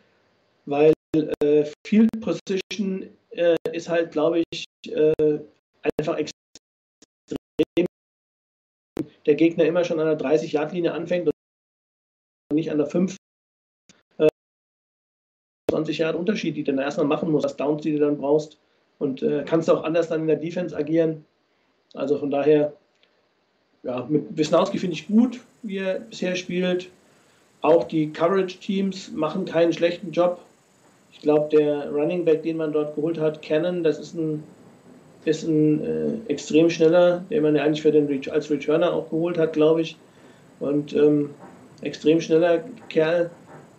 [0.66, 0.92] weil
[1.42, 5.38] äh, Field Position äh, ist halt, glaube ich, äh,
[5.98, 6.34] einfach extrem.
[9.26, 11.34] Der Gegner immer schon an der 30-Yard-Linie anfängt und
[12.54, 13.16] nicht an der 5.
[15.70, 18.58] 20 Jahre Unterschied, die du dann erstmal machen musst, das Downs, die du dann brauchst.
[18.98, 21.24] Und äh, kannst auch anders dann in der Defense agieren.
[21.94, 22.74] Also von daher,
[23.82, 26.90] ja, mit Wisnowski finde ich gut, wie er bisher spielt.
[27.62, 30.40] Auch die Coverage-Teams machen keinen schlechten Job.
[31.12, 34.42] Ich glaube, der Running Back, den man dort geholt hat, Cannon, das ist ein
[35.24, 39.10] ist ein äh, extrem schneller, den man ja eigentlich für den Re als Returner auch
[39.10, 39.96] geholt hat, glaube ich.
[40.60, 41.30] Und ähm,
[41.82, 43.30] extrem schneller Kerl,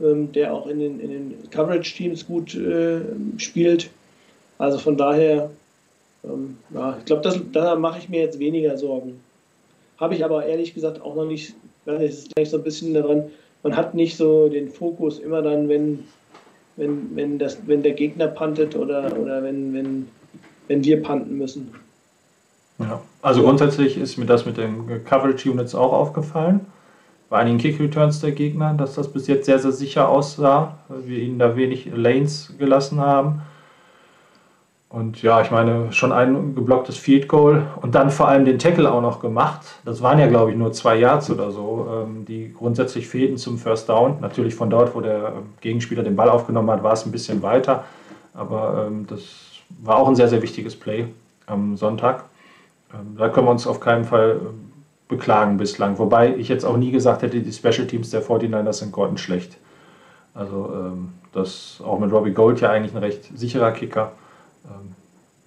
[0.01, 3.01] ähm, der auch in den, in den Coverage-Teams gut äh,
[3.37, 3.89] spielt.
[4.57, 5.49] Also von daher,
[6.23, 9.19] ähm, ja, ich glaube, da mache ich mir jetzt weniger Sorgen.
[9.97, 13.25] Habe ich aber ehrlich gesagt auch noch nicht, das ist gleich so ein bisschen daran,
[13.63, 15.99] man hat nicht so den Fokus immer dann, wenn,
[16.77, 20.07] wenn, wenn, das, wenn der Gegner pantet oder, oder wenn, wenn,
[20.67, 21.73] wenn wir panten müssen.
[22.79, 26.61] Ja, also grundsätzlich ist mir das mit den Coverage Units auch aufgefallen.
[27.31, 31.07] Bei einigen Kick Returns der Gegner, dass das bis jetzt sehr, sehr sicher aussah, weil
[31.07, 33.43] wir ihnen da wenig Lanes gelassen haben.
[34.89, 38.91] Und ja, ich meine, schon ein geblocktes Field Goal und dann vor allem den Tackle
[38.91, 39.61] auch noch gemacht.
[39.85, 43.57] Das waren ja, glaube ich, nur zwei Yards oder so, ähm, die grundsätzlich fehlten zum
[43.57, 44.17] First Down.
[44.19, 47.41] Natürlich von dort, wo der ähm, Gegenspieler den Ball aufgenommen hat, war es ein bisschen
[47.41, 47.85] weiter.
[48.33, 49.21] Aber ähm, das
[49.81, 51.07] war auch ein sehr, sehr wichtiges Play
[51.47, 52.25] am Sonntag.
[53.17, 54.41] da können wir uns auf keinen Fall
[55.11, 55.99] beklagen bislang.
[55.99, 59.57] Wobei ich jetzt auch nie gesagt hätte, die Special Teams der 49ers sind grottenschlecht.
[60.33, 60.95] Also
[61.33, 64.11] das auch mit Robbie Gold ja eigentlich ein recht sicherer Kicker.
[64.65, 64.95] Ähm,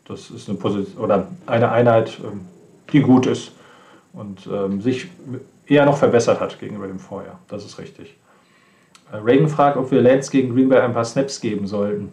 [0.07, 2.43] das ist eine Position oder eine Einheit, ähm,
[2.93, 3.53] die gut ist
[4.13, 5.09] und ähm, sich
[5.67, 7.39] eher noch verbessert hat gegenüber dem Vorjahr.
[7.49, 8.15] Das ist richtig.
[9.13, 12.13] Äh, Reagan fragt, ob wir Lance gegen Green Bay ein paar Snaps geben sollten.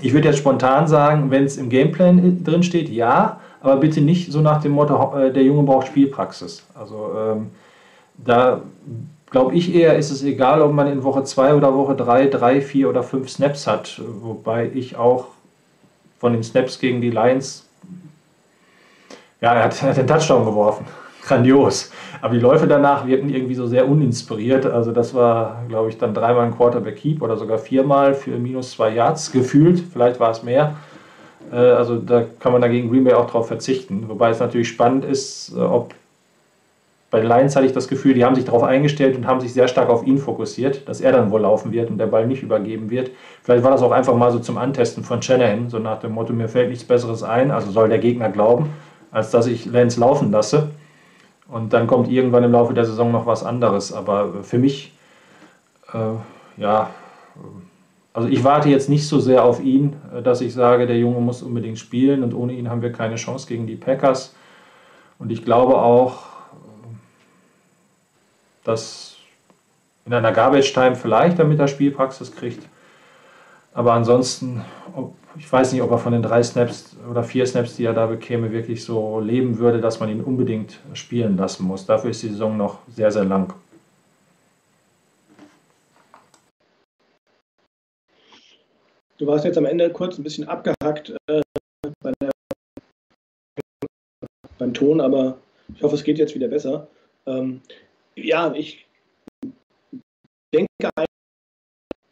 [0.00, 4.32] Ich würde jetzt spontan sagen, wenn es im Gameplan drin steht, ja, aber bitte nicht
[4.32, 6.64] so nach dem Motto, äh, der Junge braucht Spielpraxis.
[6.74, 7.50] Also ähm,
[8.18, 8.62] da
[9.30, 12.60] glaube ich eher, ist es egal, ob man in Woche 2 oder Woche 3, 3,
[12.60, 14.00] 4 oder 5 Snaps hat.
[14.20, 15.26] Wobei ich auch
[16.18, 17.66] von den Snaps gegen die Lions.
[19.40, 20.86] Ja, er hat, er hat den Touchdown geworfen.
[21.22, 21.90] Grandios.
[22.20, 24.66] Aber die Läufe danach wirken irgendwie so sehr uninspiriert.
[24.66, 28.72] Also das war, glaube ich, dann dreimal ein Quarterback Keep oder sogar viermal für minus
[28.72, 29.82] zwei Yards gefühlt.
[29.92, 30.76] Vielleicht war es mehr.
[31.52, 34.08] Äh, also da kann man dagegen Green Bay auch drauf verzichten.
[34.08, 35.94] Wobei es natürlich spannend ist, äh, ob
[37.10, 39.52] bei den Lions hatte ich das Gefühl, die haben sich darauf eingestellt und haben sich
[39.52, 42.42] sehr stark auf ihn fokussiert, dass er dann wohl laufen wird und der Ball nicht
[42.42, 43.10] übergeben wird.
[43.42, 46.32] Vielleicht war das auch einfach mal so zum Antesten von Shanahan, so nach dem Motto,
[46.32, 48.70] mir fällt nichts Besseres ein, also soll der Gegner glauben,
[49.10, 50.70] als dass ich Lance laufen lasse.
[51.48, 53.92] Und dann kommt irgendwann im Laufe der Saison noch was anderes.
[53.92, 54.94] Aber für mich,
[55.92, 56.88] äh, ja,
[58.14, 61.42] also ich warte jetzt nicht so sehr auf ihn, dass ich sage, der Junge muss
[61.42, 64.34] unbedingt spielen und ohne ihn haben wir keine Chance gegen die Packers.
[65.18, 66.24] Und ich glaube auch,
[68.64, 69.16] dass
[70.04, 72.66] in einer Garbage Time vielleicht, damit er Spielpraxis kriegt.
[73.72, 74.62] Aber ansonsten,
[75.38, 78.06] ich weiß nicht, ob er von den drei Snaps oder vier Snaps, die er da
[78.06, 81.86] bekäme, wirklich so leben würde, dass man ihn unbedingt spielen lassen muss.
[81.86, 83.54] Dafür ist die Saison noch sehr, sehr lang.
[89.22, 91.42] Du warst jetzt am Ende kurz ein bisschen abgehackt äh,
[92.00, 92.32] bei der,
[94.58, 95.38] beim Ton, aber
[95.76, 96.88] ich hoffe, es geht jetzt wieder besser.
[97.26, 97.60] Ähm,
[98.16, 98.84] ja, ich
[100.52, 100.90] denke,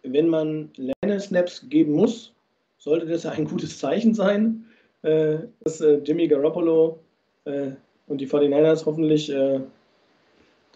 [0.05, 2.33] wenn man Lerner-Snaps geben muss,
[2.79, 4.67] sollte das ein gutes Zeichen sein,
[5.03, 7.01] äh, dass äh, Jimmy Garoppolo
[7.45, 7.73] äh,
[8.07, 9.33] und die 49ers hoffentlich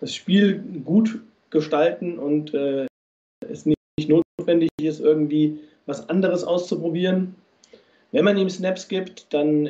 [0.01, 1.21] das Spiel gut
[1.51, 7.35] gestalten und es nicht notwendig ist, irgendwie was anderes auszuprobieren.
[8.13, 9.67] Wenn man ihm Snaps gibt, dann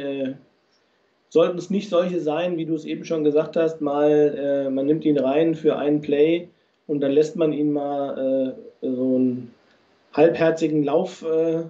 [1.34, 4.86] sollten es nicht solche sein, wie du es eben schon gesagt hast, mal äh, man
[4.86, 6.48] nimmt ihn rein für einen Play
[6.86, 9.52] und dann lässt man ihn mal äh, so einen
[10.12, 11.64] halbherzigen Lauf äh,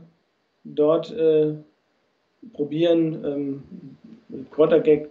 [0.65, 1.55] dort äh,
[2.53, 3.63] probieren, ähm,
[4.51, 5.09] Quarterback,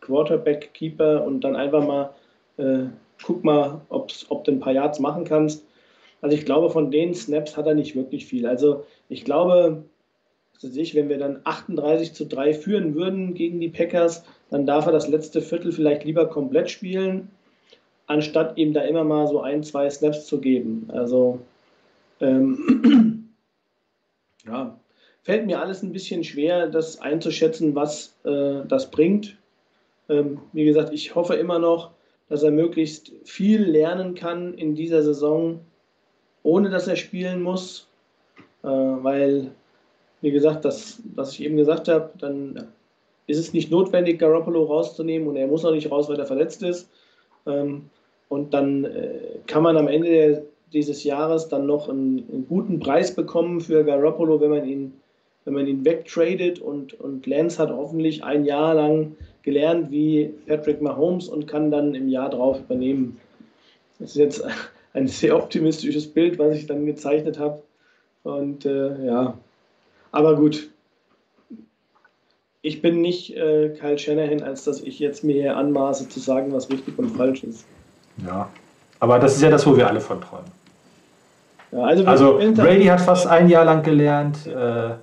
[0.00, 2.10] Quarterback Keeper und dann einfach mal
[2.56, 2.86] äh,
[3.22, 5.64] guck mal, ob's, ob du ein paar Yards machen kannst.
[6.20, 8.46] Also ich glaube, von den Snaps hat er nicht wirklich viel.
[8.46, 9.84] Also ich glaube,
[10.62, 15.08] wenn wir dann 38 zu 3 führen würden gegen die Packers, dann darf er das
[15.08, 17.28] letzte Viertel vielleicht lieber komplett spielen,
[18.06, 20.88] anstatt ihm da immer mal so ein, zwei Snaps zu geben.
[20.92, 21.40] Also,
[22.20, 23.28] ähm,
[24.46, 24.78] ja,
[25.22, 29.36] fällt mir alles ein bisschen schwer, das einzuschätzen, was äh, das bringt.
[30.08, 31.90] Ähm, wie gesagt, ich hoffe immer noch,
[32.28, 35.60] dass er möglichst viel lernen kann in dieser Saison,
[36.46, 37.88] ohne dass er spielen muss,
[38.62, 39.50] äh, weil
[40.20, 42.68] wie gesagt, das, was ich eben gesagt habe, dann
[43.26, 46.62] ist es nicht notwendig, Garoppolo rauszunehmen und er muss auch nicht raus, weil er verletzt
[46.62, 46.88] ist.
[47.46, 47.90] Ähm,
[48.28, 53.14] und dann äh, kann man am Ende dieses Jahres dann noch einen, einen, guten Preis
[53.14, 54.92] bekommen für Garoppolo, wenn man ihn,
[55.44, 60.80] wenn man ihn wegtradet und, und Lance hat hoffentlich ein Jahr lang gelernt wie Patrick
[60.80, 63.18] Mahomes und kann dann im Jahr drauf übernehmen.
[63.98, 64.44] Das ist jetzt
[64.96, 67.62] ein sehr optimistisches Bild, was ich dann gezeichnet habe.
[68.22, 69.34] Und äh, ja,
[70.10, 70.68] aber gut,
[72.62, 76.52] ich bin nicht äh, Kyle Shanahan, als dass ich jetzt mir hier anmaße zu sagen,
[76.52, 77.66] was richtig und falsch ist.
[78.26, 78.48] Ja.
[78.98, 80.50] Aber das ist ja das, wo wir alle von träumen.
[81.70, 84.94] Ja, also Also Brady hat fast ein Jahr lang gelernt, äh,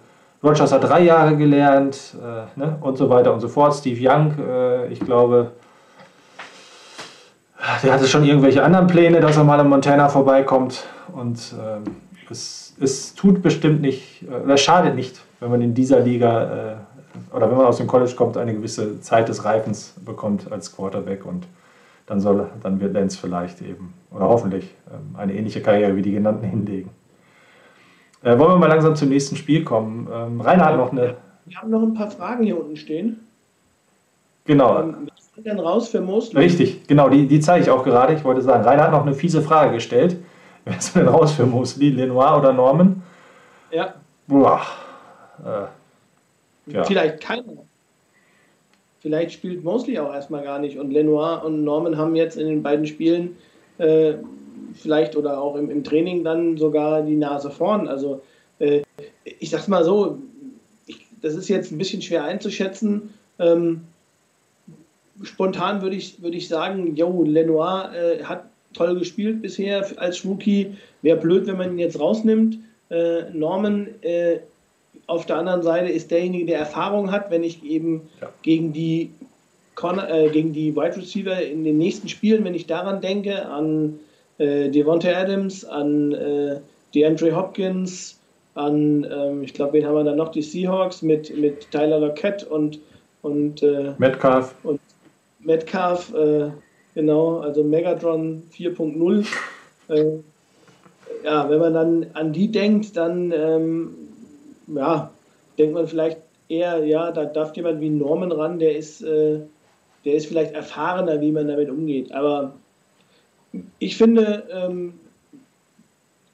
[0.43, 2.77] Rogers hat drei Jahre gelernt äh, ne?
[2.81, 3.73] und so weiter und so fort.
[3.75, 5.51] Steve Young, äh, ich glaube,
[7.82, 10.86] der hatte schon irgendwelche anderen Pläne, dass er mal in Montana vorbeikommt.
[11.13, 11.84] Und ähm,
[12.30, 17.36] es, es tut bestimmt nicht, äh, oder schadet nicht, wenn man in dieser Liga äh,
[17.36, 21.26] oder wenn man aus dem College kommt, eine gewisse Zeit des Reifens bekommt als Quarterback
[21.26, 21.45] und
[22.05, 26.11] dann soll, dann wird Lenz vielleicht eben oder hoffentlich ähm, eine ähnliche Karriere wie die
[26.11, 26.89] genannten hinlegen.
[28.24, 30.07] Äh, wollen wir mal langsam zum nächsten Spiel kommen?
[30.11, 31.15] Ähm, Rainer hat noch eine,
[31.45, 33.19] Wir haben noch ein paar Fragen hier unten stehen.
[34.45, 34.93] genau,
[35.36, 36.43] Denn raus für Mosley?
[36.43, 38.13] richtig, genau, die, die zeige ich auch gerade.
[38.13, 40.17] Ich wollte sagen, Rainer hat noch eine fiese Frage gestellt.
[40.65, 43.01] Wer ist denn raus für Mosley, Lenoir oder Norman?
[43.71, 43.95] Ja,
[44.27, 44.61] Boah,
[45.43, 46.84] äh, Ja.
[46.86, 47.43] vielleicht keiner.
[49.01, 50.77] Vielleicht spielt Mosley auch erstmal gar nicht.
[50.77, 53.36] Und Lenoir und Norman haben jetzt in den beiden Spielen
[53.79, 54.13] äh,
[54.75, 57.89] vielleicht oder auch im, im Training dann sogar die Nase vorn.
[57.89, 58.21] Also
[58.59, 58.84] äh,
[59.25, 60.19] ich sag's mal so,
[60.86, 63.13] ich, das ist jetzt ein bisschen schwer einzuschätzen.
[63.39, 63.81] Ähm,
[65.22, 70.76] spontan würde ich, würde ich sagen, jo, Lenoir äh, hat toll gespielt bisher als Rookie.
[71.01, 72.57] Wäre blöd, wenn man ihn jetzt rausnimmt.
[72.89, 74.39] Äh, Norman äh,
[75.07, 78.30] auf der anderen Seite ist derjenige, der Erfahrung hat, wenn ich eben Ja.
[78.41, 79.11] gegen die
[79.76, 83.99] Corner, äh, gegen die Wide Receiver in den nächsten Spielen, wenn ich daran denke, an
[84.38, 86.57] äh, Devontae Adams, an äh,
[86.93, 88.20] DeAndre Hopkins,
[88.55, 90.30] an, ähm, ich glaube, wen haben wir dann noch?
[90.30, 92.80] Die Seahawks mit, mit Tyler Lockett und,
[93.24, 94.53] und äh, Metcalf,
[95.43, 96.51] Metcalf, äh,
[96.95, 99.25] genau, also Megatron 4.0.
[99.89, 100.19] Äh,
[101.23, 103.95] ja, wenn man dann an die denkt, dann ähm,
[104.67, 105.11] ja,
[105.57, 106.17] denkt man vielleicht
[106.49, 109.39] eher, ja, da darf jemand wie Norman ran, der ist, äh,
[110.05, 112.11] der ist vielleicht erfahrener, wie man damit umgeht.
[112.11, 112.53] Aber
[113.79, 114.93] ich finde, ähm,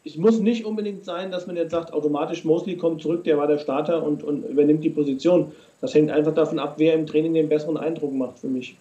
[0.06, 3.48] es muss nicht unbedingt sein, dass man jetzt sagt, automatisch Mosley kommt zurück, der war
[3.48, 5.52] der Starter und, und übernimmt die Position.
[5.82, 8.76] Das hängt einfach davon ab, wer im Training den besseren Eindruck macht für mich.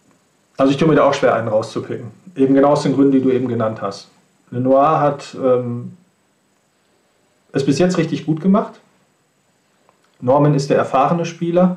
[0.59, 2.11] Also ich tue mir da auch schwer, einen rauszupicken.
[2.35, 4.09] Eben genau aus den Gründen, die du eben genannt hast.
[4.51, 5.97] Lenoir hat ähm,
[7.53, 8.81] es bis jetzt richtig gut gemacht.
[10.21, 11.77] Norman ist der erfahrene Spieler,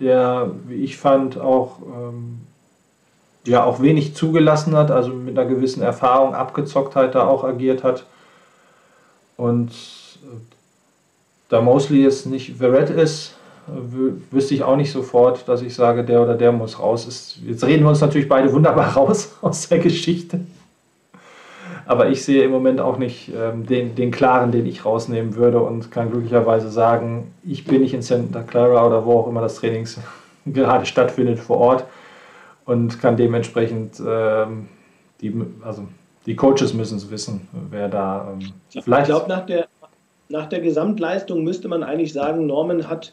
[0.00, 2.40] der, wie ich fand, auch, ähm,
[3.46, 8.04] ja, auch wenig zugelassen hat, also mit einer gewissen Erfahrung, Abgezocktheit da auch agiert hat.
[9.36, 10.40] Und äh,
[11.50, 13.36] da Mosley jetzt nicht Verrett ist,
[14.30, 17.06] wüsste ich auch nicht sofort, dass ich sage, der oder der muss raus.
[17.06, 20.40] Ist, jetzt reden wir uns natürlich beide wunderbar raus aus der Geschichte.
[21.86, 25.60] Aber ich sehe im Moment auch nicht ähm, den, den klaren, den ich rausnehmen würde
[25.60, 29.56] und kann glücklicherweise sagen, ich bin nicht in Santa Clara oder wo auch immer das
[29.56, 29.86] Training
[30.46, 31.84] gerade stattfindet vor Ort
[32.64, 34.68] und kann dementsprechend ähm,
[35.20, 35.86] die, also
[36.26, 39.66] die Coaches müssen es wissen, wer da ähm, vielleicht Ich glaube, nach der,
[40.28, 43.12] nach der Gesamtleistung müsste man eigentlich sagen, Norman hat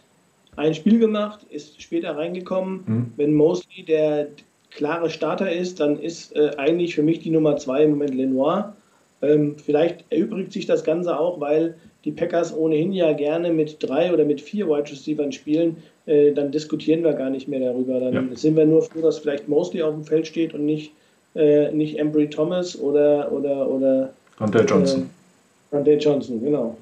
[0.59, 2.83] ein Spiel gemacht, ist später reingekommen.
[2.85, 3.13] Hm.
[3.17, 4.27] Wenn Mosley der
[4.71, 8.75] klare Starter ist, dann ist äh, eigentlich für mich die Nummer zwei im Moment Lenoir.
[9.21, 14.13] Ähm, vielleicht erübrigt sich das Ganze auch, weil die Packers ohnehin ja gerne mit drei
[14.13, 15.77] oder mit vier Wide Receivers spielen.
[16.05, 17.99] Äh, dann diskutieren wir gar nicht mehr darüber.
[17.99, 18.23] Dann Ja.
[18.35, 20.91] sind wir nur froh, dass vielleicht Mosley auf dem Feld steht und nicht,
[21.35, 24.13] äh, nicht Embry Thomas oder, oder, oder
[24.53, 25.01] der Johnson.
[25.01, 26.77] äh, Dante Johnson, genau.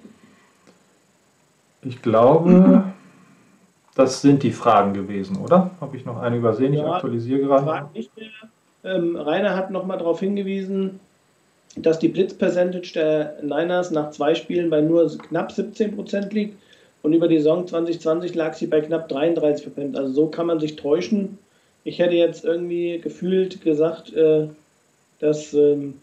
[1.84, 2.84] Ich glaube,
[3.98, 5.72] das sind die Fragen gewesen, oder?
[5.82, 6.74] Habe ich noch eine übersehen?
[6.74, 7.64] Ich Ja, aktualisiere gerade.
[7.64, 8.30] Fragen nicht mehr.
[8.84, 11.00] Ähm, Rainer hat nochmal darauf hingewiesen,
[11.76, 16.58] dass die Blitz-Percentage der Niners nach zwei Spielen bei nur knapp 17% liegt
[17.02, 19.98] und über die Saison 2020 lag sie bei knapp 33%.
[19.98, 21.38] Also so kann man sich täuschen.
[21.84, 24.48] Ich hätte jetzt irgendwie gefühlt gesagt, äh,
[25.20, 25.96] dass, ähm,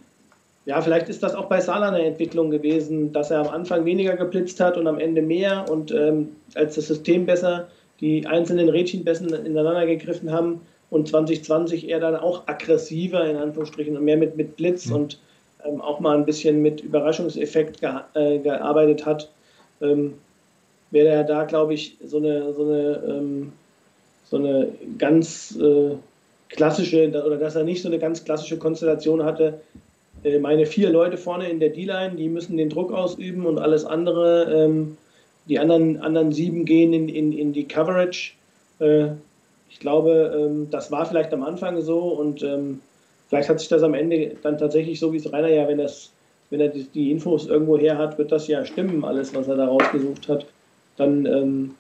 [0.66, 4.16] ja, vielleicht ist das auch bei Salah eine Entwicklung gewesen, dass er am Anfang weniger
[4.16, 7.68] geblitzt hat und am Ende mehr und ähm, als das System besser
[8.04, 13.96] die einzelnen Rädchen besser ineinander gegriffen haben und 2020 eher dann auch aggressiver in Anführungsstrichen
[13.96, 14.94] und mehr mit, mit Blitz Mhm.
[14.94, 15.18] und
[15.64, 19.30] ähm, auch mal ein bisschen mit Überraschungseffekt ge äh, gearbeitet hat,
[19.80, 20.12] ähm,
[20.90, 23.52] wäre er da, glaube ich, so eine, so eine, ähm,
[24.26, 25.96] so eine ganz äh,
[26.50, 29.62] klassische, oder dass er nicht so eine ganz klassische Konstellation hatte.
[30.24, 33.86] Äh, meine vier Leute vorne in der D-Line, die müssen den Druck ausüben und alles
[33.86, 34.98] andere, ähm,
[35.48, 38.32] die anderen, anderen sieben gehen in, in, in die Coverage.
[38.78, 39.08] Äh,
[39.70, 42.80] ich glaube, ähm, das war vielleicht am Anfang so und ähm,
[43.28, 46.10] vielleicht hat sich das am Ende dann tatsächlich so, wie es Rainer ja, wenn, das,
[46.50, 49.56] wenn er die, die Infos irgendwo her hat, wird das ja stimmen, alles, was er
[49.56, 50.46] da rausgesucht hat.
[50.96, 51.74] Dann ähm,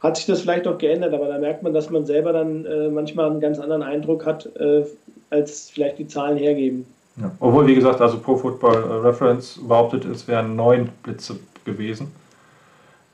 [0.00, 2.88] hat sich das vielleicht auch geändert, aber da merkt man, dass man selber dann äh,
[2.88, 4.84] manchmal einen ganz anderen Eindruck hat, äh,
[5.30, 6.84] als vielleicht die Zahlen hergeben.
[7.20, 7.30] Ja.
[7.40, 12.10] Obwohl, wie gesagt, also Pro Football Reference behauptet, es wären neun Blitze gewesen.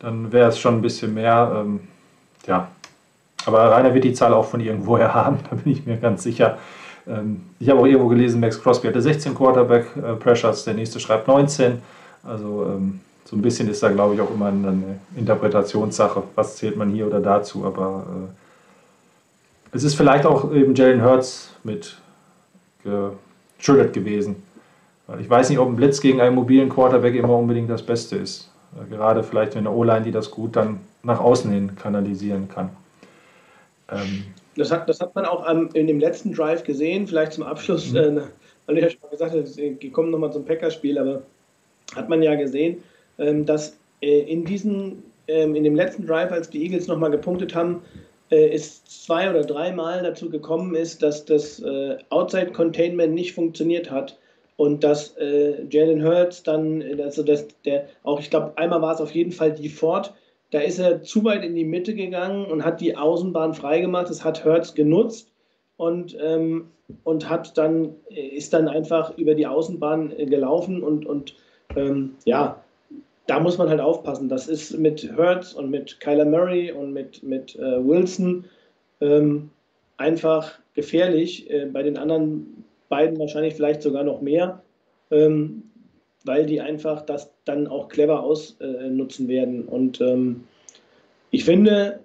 [0.00, 1.52] Dann wäre es schon ein bisschen mehr.
[1.56, 1.80] Ähm,
[2.46, 2.68] ja,
[3.46, 6.58] aber Rainer wird die Zahl auch von irgendwoher haben, da bin ich mir ganz sicher.
[7.06, 11.00] Ähm, ich habe auch irgendwo gelesen, Max Crosby hatte 16 Quarterback äh, Pressures, der nächste
[11.00, 11.80] schreibt 19.
[12.24, 16.22] Also ähm, so ein bisschen ist da, glaube ich, auch immer eine Interpretationssache.
[16.34, 17.64] Was zählt man hier oder dazu?
[17.64, 21.98] Aber äh, es ist vielleicht auch eben Jalen Hurts mit
[23.58, 24.42] geschuldet gewesen.
[25.06, 28.16] Weil ich weiß nicht, ob ein Blitz gegen einen mobilen Quarterback immer unbedingt das Beste
[28.16, 28.50] ist.
[28.76, 32.70] Äh, gerade vielleicht eine O-Line, die das gut dann nach außen hin kanalisieren kann.
[33.90, 34.24] Ähm,
[34.56, 37.92] das, hat, das hat man auch ähm, in dem letzten Drive gesehen, vielleicht zum Abschluss,
[37.92, 37.96] mhm.
[37.96, 38.20] äh,
[38.66, 41.22] weil ich ja schon mal gesagt habe, wir kommen nochmal zum Packerspiel, aber
[41.94, 42.82] hat man ja gesehen,
[43.18, 47.54] ähm, dass äh, in diesem, ähm, in dem letzten Drive, als die Eagles nochmal gepunktet
[47.54, 47.82] haben,
[48.30, 53.90] äh, es zwei oder dreimal dazu gekommen ist, dass das äh, Outside Containment nicht funktioniert
[53.90, 54.18] hat
[54.58, 59.00] und dass äh, Jalen Hurts dann, also dass der, auch ich glaube, einmal war es
[59.00, 60.12] auf jeden Fall die Ford,
[60.50, 64.10] da ist er zu weit in die Mitte gegangen und hat die Außenbahn freigemacht.
[64.10, 65.30] Das hat Hertz genutzt
[65.76, 66.70] und, ähm,
[67.04, 71.36] und hat dann, ist dann einfach über die Außenbahn äh, gelaufen und, und
[71.76, 72.60] ähm, ja,
[73.28, 74.28] da muss man halt aufpassen.
[74.28, 78.44] Das ist mit Hertz und mit Kyler Murray und mit, mit äh, Wilson
[79.00, 79.50] ähm,
[79.98, 81.48] einfach gefährlich.
[81.48, 84.62] Äh, bei den anderen beiden wahrscheinlich vielleicht sogar noch mehr.
[85.10, 85.62] Ähm,
[86.24, 89.64] weil die einfach das dann auch clever ausnutzen werden.
[89.64, 90.44] Und ähm,
[91.30, 92.00] ich finde,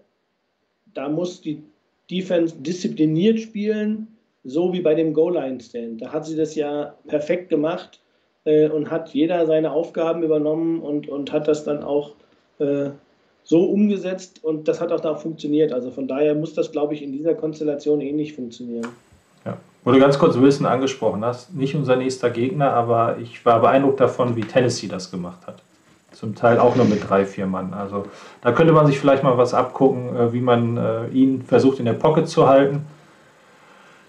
[0.93, 1.61] da muss die
[2.09, 4.07] Defense diszipliniert spielen,
[4.43, 6.01] so wie bei dem Goal-Line-Stand.
[6.01, 7.99] Da hat sie das ja perfekt gemacht
[8.45, 12.13] äh, und hat jeder seine Aufgaben übernommen und, und hat das dann auch
[12.59, 12.89] äh,
[13.45, 15.73] so umgesetzt und das hat auch da funktioniert.
[15.73, 18.87] Also von daher muss das, glaube ich, in dieser Konstellation ähnlich funktionieren.
[19.83, 23.99] Wo du ganz kurz Wilson angesprochen hast, nicht unser nächster Gegner, aber ich war beeindruckt
[23.99, 25.61] davon, wie Tennessee das gemacht hat.
[26.13, 27.73] Zum Teil auch nur mit drei, vier Mann.
[27.73, 28.05] Also
[28.41, 31.85] da könnte man sich vielleicht mal was abgucken, äh, wie man äh, ihn versucht in
[31.85, 32.85] der Pocket zu halten,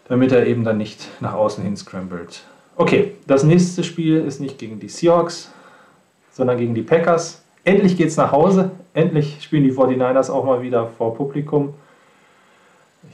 [0.07, 2.43] damit er eben dann nicht nach außen hin scrambled.
[2.77, 5.51] Okay, das nächste Spiel ist nicht gegen die Seahawks,
[6.31, 7.43] sondern gegen die Packers.
[7.65, 8.71] Endlich geht es nach Hause.
[8.93, 11.75] Endlich spielen die 49ers auch mal wieder vor Publikum.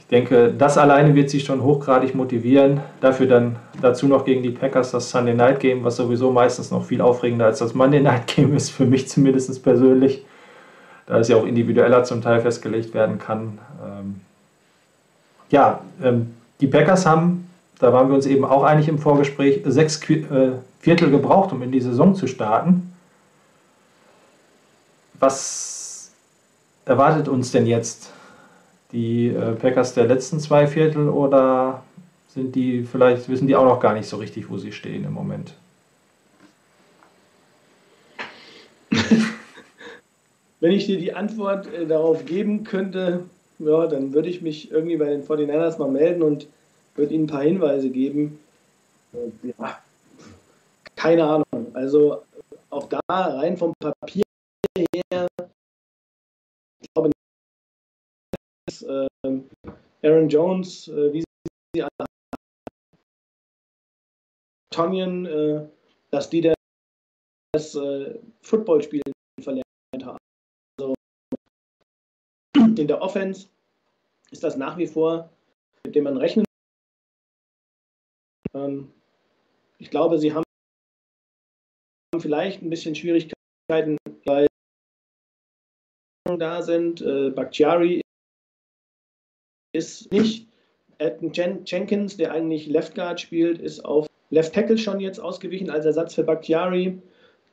[0.01, 2.81] Ich denke, das alleine wird sie schon hochgradig motivieren.
[2.99, 6.83] Dafür dann dazu noch gegen die Packers das Sunday Night Game, was sowieso meistens noch
[6.83, 10.25] viel aufregender als das Monday Night Game ist, für mich zumindest persönlich.
[11.05, 13.59] Da es ja auch individueller zum Teil festgelegt werden kann.
[13.81, 14.21] Ähm
[15.49, 17.49] ja, ähm, die Packers haben,
[17.79, 21.71] da waren wir uns eben auch einig im Vorgespräch, sechs äh, Viertel gebraucht, um in
[21.71, 22.93] die Saison zu starten.
[25.19, 26.11] Was
[26.85, 28.11] erwartet uns denn jetzt?
[28.91, 31.83] Die äh, Packers der letzten zwei Viertel oder
[32.27, 35.13] sind die vielleicht, wissen die auch noch gar nicht so richtig, wo sie stehen im
[35.13, 35.53] Moment?
[40.59, 43.25] Wenn ich dir die Antwort äh, darauf geben könnte,
[43.59, 46.47] ja, dann würde ich mich irgendwie bei den 49ers mal melden und
[46.95, 48.39] würde ihnen ein paar Hinweise geben.
[49.13, 49.77] Äh, ja,
[50.95, 51.67] keine Ahnung.
[51.73, 52.23] Also
[52.69, 54.23] auch da rein vom Papier
[54.77, 55.27] her,
[56.79, 57.11] ich glaube
[58.67, 59.07] äh,
[60.03, 61.23] Aaron Jones, äh, wie
[61.75, 62.05] sie alle
[64.73, 65.67] Tonyan, äh,
[66.11, 66.53] dass die
[67.53, 69.01] das äh, Footballspiel
[69.41, 69.65] verlernt
[70.03, 70.17] haben.
[70.79, 70.93] Also
[72.55, 73.49] in der Offense
[74.31, 75.29] ist das nach wie vor,
[75.85, 76.45] mit dem man rechnen
[78.53, 78.93] ähm,
[79.77, 80.43] Ich glaube, sie haben
[82.19, 84.47] vielleicht ein bisschen Schwierigkeiten, weil
[86.37, 87.01] da sind.
[87.01, 88.01] Äh, Bakhtiari
[89.71, 90.47] ist nicht.
[90.97, 95.69] Elton Jen Jenkins, der eigentlich Left Guard spielt, ist auf Left Tackle schon jetzt ausgewichen
[95.69, 97.01] als Ersatz für Bakhtiari.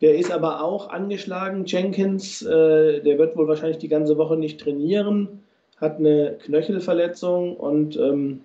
[0.00, 2.42] Der ist aber auch angeschlagen, Jenkins.
[2.42, 5.42] Äh, der wird wohl wahrscheinlich die ganze Woche nicht trainieren,
[5.78, 8.42] hat eine Knöchelverletzung und ähm,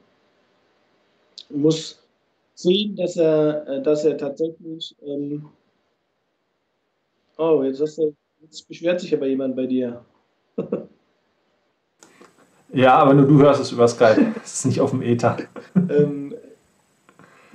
[1.49, 2.03] muss
[2.55, 4.95] sehen, dass er, äh, dass er tatsächlich.
[5.05, 5.49] Ähm
[7.37, 10.03] oh, jetzt, hast du, jetzt beschwert sich aber jemand bei dir.
[12.73, 14.33] Ja, aber nur du hörst es über Skype.
[14.43, 15.37] Es ist nicht auf dem Ether.
[15.75, 16.33] ähm,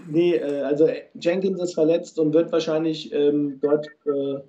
[0.09, 4.41] nee, äh, also Jenkins ist verletzt und wird wahrscheinlich ähm, dort äh,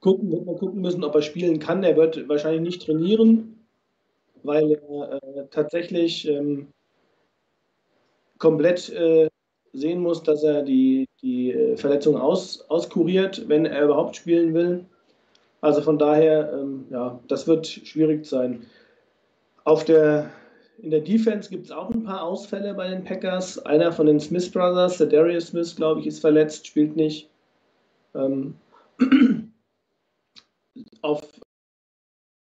[0.00, 1.82] gucken, wird man gucken müssen, ob er spielen kann.
[1.82, 3.66] Er wird wahrscheinlich nicht trainieren,
[4.42, 6.68] weil er äh, tatsächlich ähm,
[8.38, 9.28] komplett äh,
[9.72, 14.84] sehen muss, dass er die, die äh, Verletzung aus, auskuriert, wenn er überhaupt spielen will.
[15.62, 18.66] Also von daher, ähm, ja, das wird schwierig sein.
[19.66, 20.30] Auf der,
[20.78, 23.58] in der Defense gibt es auch ein paar Ausfälle bei den Packers.
[23.66, 27.28] Einer von den Smith Brothers, der Darius Smith, glaube ich, ist verletzt, spielt nicht.
[28.14, 28.54] Ähm,
[31.02, 31.20] auf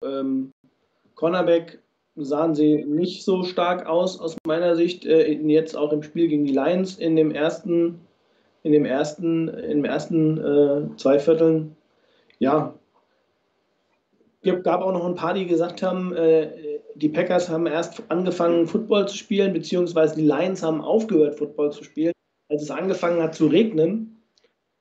[0.04, 0.52] ähm,
[1.16, 1.80] Cornerback
[2.18, 5.04] sahen sie nicht so stark aus, aus meiner Sicht.
[5.08, 8.00] Äh, jetzt auch im Spiel gegen die Lions in dem ersten,
[8.62, 11.76] in dem ersten, im ersten äh, zwei Vierteln.
[12.38, 12.76] Ja,
[14.44, 19.08] gab auch noch ein paar, die gesagt haben, äh, die Packers haben erst angefangen, Football
[19.08, 22.14] zu spielen, beziehungsweise die Lions haben aufgehört, Football zu spielen,
[22.50, 24.22] als es angefangen hat zu regnen.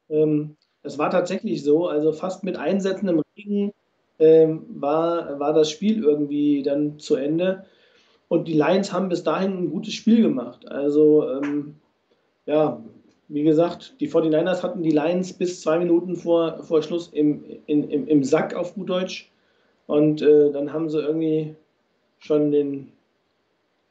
[0.09, 3.73] Ähm, das war tatsächlich so, also fast mit einsetzendem Regen
[4.19, 7.65] ähm, war, war das Spiel irgendwie dann zu Ende.
[8.29, 10.67] Und die Lions haben bis dahin ein gutes Spiel gemacht.
[10.69, 11.77] Also, ähm,
[12.47, 12.83] ja,
[13.29, 17.91] wie gesagt, die 49ers hatten die Lions bis zwei Minuten vor, vor Schluss im, in,
[17.91, 19.31] im, im Sack auf gut Deutsch.
[19.87, 21.57] Und äh, dann haben sie irgendwie
[22.19, 22.93] schon den,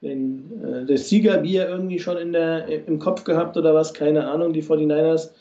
[0.01, 4.53] den, äh, das Siegerbier irgendwie schon in der, im Kopf gehabt oder was, keine Ahnung,
[4.53, 5.31] die 49ers.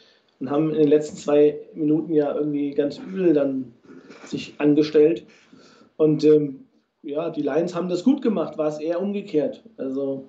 [0.40, 3.72] Und haben in den letzten zwei Minuten ja irgendwie ganz übel dann
[4.24, 5.24] sich angestellt.
[5.96, 6.64] Und ähm,
[7.02, 9.62] ja, die Lions haben das gut gemacht, war es eher umgekehrt.
[9.76, 10.24] Also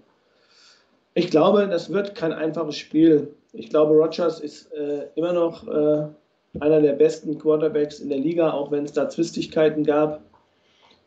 [1.15, 3.33] ich glaube, das wird kein einfaches Spiel.
[3.53, 6.07] Ich glaube, Rogers ist äh, immer noch äh,
[6.59, 10.21] einer der besten Quarterbacks in der Liga, auch wenn es da Zwistigkeiten gab.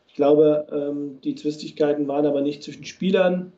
[0.09, 3.53] Ich glaube, ähm, die Zwistigkeiten waren aber nicht zwischen Spielern,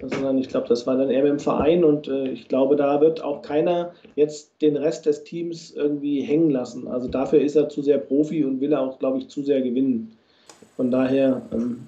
[0.00, 3.22] sondern ich glaube, das war dann eher dem Verein und äh, ich glaube, da wird
[3.22, 6.88] auch keiner jetzt den Rest des Teams irgendwie hängen lassen.
[6.88, 9.60] Also dafür ist er zu sehr Profi und will er auch, glaube ich, zu sehr
[9.62, 10.12] gewinnen.
[10.76, 11.42] Von daher.
[11.52, 11.86] Ähm,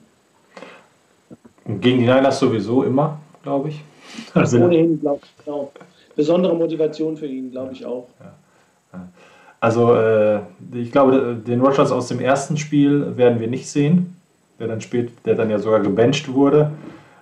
[1.66, 3.80] Gegen die Niners sowieso immer, glaube ich.
[4.34, 5.70] Also, ohnehin, glaube ich, genau.
[6.16, 8.08] Besondere Motivation für ihn, glaube ich auch.
[8.18, 8.34] Ja.
[9.60, 10.40] Also äh,
[10.72, 14.16] ich glaube, den Rogers aus dem ersten Spiel werden wir nicht sehen,
[14.58, 16.72] der dann spät, der dann ja sogar gebencht wurde.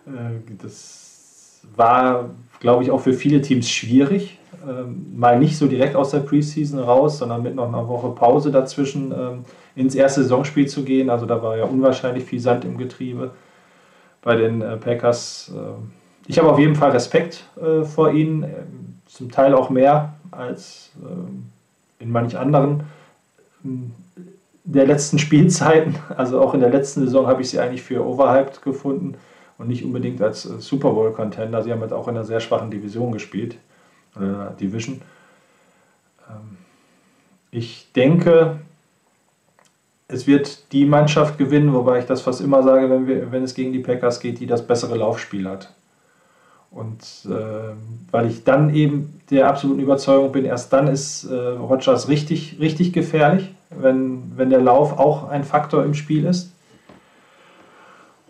[0.07, 4.39] Äh, das war, glaube ich, auch für viele Teams schwierig.
[4.67, 8.53] Ähm, mal nicht so direkt aus der Preseason raus, sondern mit noch einer Woche Pause
[8.53, 9.45] dazwischen ähm,
[9.75, 11.11] ins erste Saisonspiel zu gehen.
[11.11, 13.33] Also da war ja unwahrscheinlich viel Sand im Getriebe
[14.23, 15.53] bei den äh, Packers.
[15.55, 15.91] Ähm,
[16.29, 18.45] ich habe auf jeden Fall Respekt äh, vor ihnen,
[19.07, 20.93] zum Teil auch mehr als
[21.99, 22.85] in manch anderen
[24.65, 25.97] der letzten Spielzeiten.
[26.17, 29.17] Also auch in der letzten Saison habe ich sie eigentlich für overhyped gefunden
[29.57, 31.63] und nicht unbedingt als äh, Super Bowl-Contender.
[31.63, 33.57] Sie haben jetzt auch in einer sehr schwachen Division gespielt,
[34.17, 35.01] oder Division.
[36.29, 36.59] Ähm,
[37.51, 38.61] ich denke,
[40.07, 43.55] es wird die Mannschaft gewinnen, wobei ich das fast immer sage, wenn, wir, wenn es
[43.55, 45.75] gegen die Packers geht, die das bessere Laufspiel hat.
[46.71, 47.75] Und äh,
[48.11, 52.93] weil ich dann eben der absoluten Überzeugung bin, erst dann ist äh, Rodgers richtig, richtig
[52.93, 56.53] gefährlich, wenn, wenn der Lauf auch ein Faktor im Spiel ist.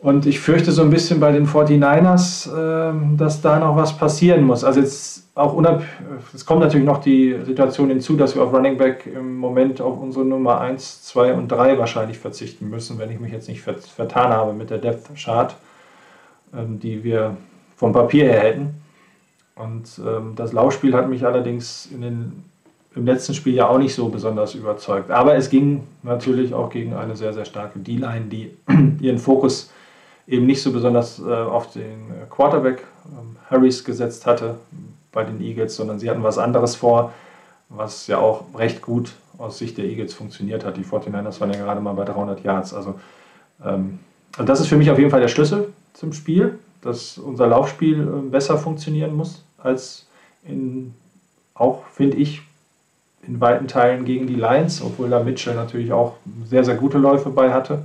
[0.01, 4.45] Und ich fürchte so ein bisschen bei den 49ers, äh, dass da noch was passieren
[4.45, 4.63] muss.
[4.63, 5.83] Also jetzt auch unab
[6.35, 10.01] es kommt natürlich noch die Situation hinzu, dass wir auf Running Back im Moment auf
[10.01, 14.33] unsere Nummer 1, 2 und 3 wahrscheinlich verzichten müssen, wenn ich mich jetzt nicht vertan
[14.33, 15.55] habe mit der Depth Chart,
[16.57, 17.37] ähm, die wir
[17.79, 18.75] vom Papier her hätten.
[19.55, 22.45] Und ähm, das Laufspiel hat mich allerdings in den,
[22.95, 25.11] im letzten Spiel ja auch nicht so besonders überzeugt.
[25.11, 28.51] Aber es ging natürlich auch gegen eine sehr, sehr starke D-Line, die
[29.01, 29.71] ihren Fokus
[30.27, 34.57] eben nicht so besonders äh, auf den Quarterback ähm, Harris gesetzt hatte
[35.13, 37.13] bei den Eagles, sondern sie hatten was anderes vor,
[37.69, 40.77] was ja auch recht gut aus Sicht der Eagles funktioniert hat.
[40.77, 42.75] Die 49ers waren ja gerade mal bei 300 Yards.
[42.75, 42.97] Also,
[43.65, 44.01] ähm,
[44.33, 48.01] also das ist für mich auf jeden Fall der Schlüssel zum Spiel, dass unser Laufspiel
[48.01, 50.07] äh, besser funktionieren muss als
[50.45, 50.95] in,
[51.55, 52.43] auch finde ich,
[53.27, 56.15] in weiten Teilen gegen die Lions, obwohl da Mitchell natürlich auch
[56.49, 57.81] sehr, sehr gute Läufe bei hatte.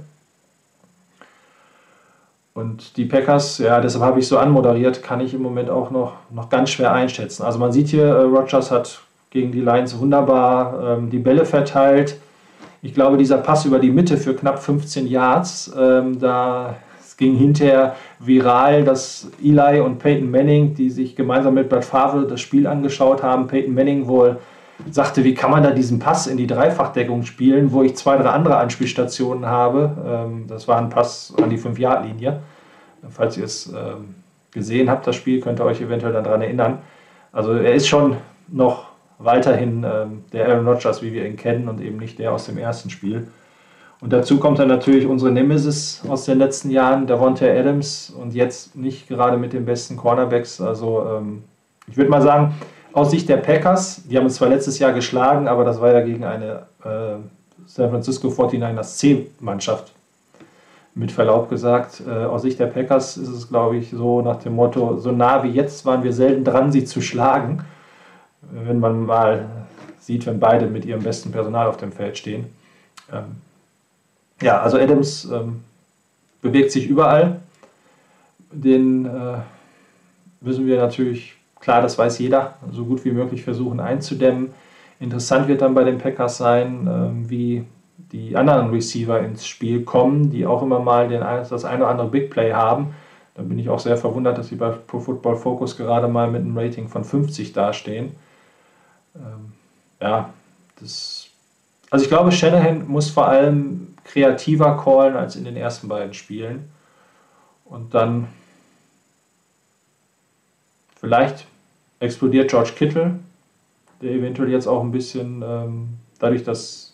[2.53, 6.13] Und die Packers, ja, deshalb habe ich so anmoderiert, kann ich im Moment auch noch,
[6.29, 7.43] noch ganz schwer einschätzen.
[7.43, 9.01] Also man sieht hier, äh, Rogers hat
[9.31, 12.17] gegen die Lions wunderbar ähm, die Bälle verteilt.
[12.83, 16.75] Ich glaube, dieser Pass über die Mitte für knapp 15 Yards, ähm, da
[17.17, 22.41] ging hinterher viral, dass Eli und Peyton Manning, die sich gemeinsam mit Brad Favre das
[22.41, 24.37] Spiel angeschaut haben, Peyton Manning wohl
[24.89, 28.29] sagte, wie kann man da diesen Pass in die Dreifachdeckung spielen, wo ich zwei, drei
[28.29, 29.95] andere Anspielstationen habe.
[30.05, 32.41] Ähm, das war ein Pass an die 5-Yard-Linie.
[33.09, 34.15] Falls ihr es ähm,
[34.51, 36.79] gesehen habt, das Spiel, könnt ihr euch eventuell daran erinnern.
[37.31, 38.17] Also er ist schon
[38.47, 38.87] noch
[39.19, 42.57] weiterhin ähm, der Aaron Rodgers, wie wir ihn kennen, und eben nicht der aus dem
[42.57, 43.27] ersten Spiel.
[44.03, 48.75] Und dazu kommt dann natürlich unsere Nemesis aus den letzten Jahren, Davonte Adams, und jetzt
[48.75, 50.59] nicht gerade mit den besten Cornerbacks.
[50.59, 51.21] Also
[51.87, 52.53] ich würde mal sagen,
[52.91, 56.01] aus Sicht der Packers, die haben uns zwar letztes Jahr geschlagen, aber das war ja
[56.01, 57.15] gegen eine äh,
[57.65, 59.93] San Francisco 49ers C-Mannschaft.
[60.95, 64.55] Mit Verlaub gesagt, äh, aus Sicht der Packers ist es, glaube ich, so nach dem
[64.55, 67.63] Motto, so nah wie jetzt waren wir selten dran, sie zu schlagen.
[68.41, 69.47] Wenn man mal
[69.99, 72.47] sieht, wenn beide mit ihrem besten Personal auf dem Feld stehen.
[73.11, 73.37] Ähm,
[74.41, 75.63] ja, also Adams ähm,
[76.41, 77.41] bewegt sich überall.
[78.51, 79.37] Den äh,
[80.41, 84.53] müssen wir natürlich, klar, das weiß jeder, so gut wie möglich versuchen einzudämmen.
[84.99, 87.65] Interessant wird dann bei den Packers sein, äh, wie
[88.11, 92.07] die anderen Receiver ins Spiel kommen, die auch immer mal den, das eine oder andere
[92.07, 92.93] Big Play haben.
[93.35, 96.41] Da bin ich auch sehr verwundert, dass sie bei Pro Football Focus gerade mal mit
[96.41, 98.11] einem Rating von 50 dastehen.
[99.15, 99.53] Ähm,
[99.99, 100.29] ja,
[100.79, 101.27] das.
[101.89, 106.69] Also ich glaube, Shanahan muss vor allem kreativer callen als in den ersten beiden Spielen.
[107.65, 108.27] Und dann
[110.99, 111.45] vielleicht
[111.99, 113.19] explodiert George Kittle,
[114.01, 115.89] der eventuell jetzt auch ein bisschen ähm,
[116.19, 116.93] dadurch, dass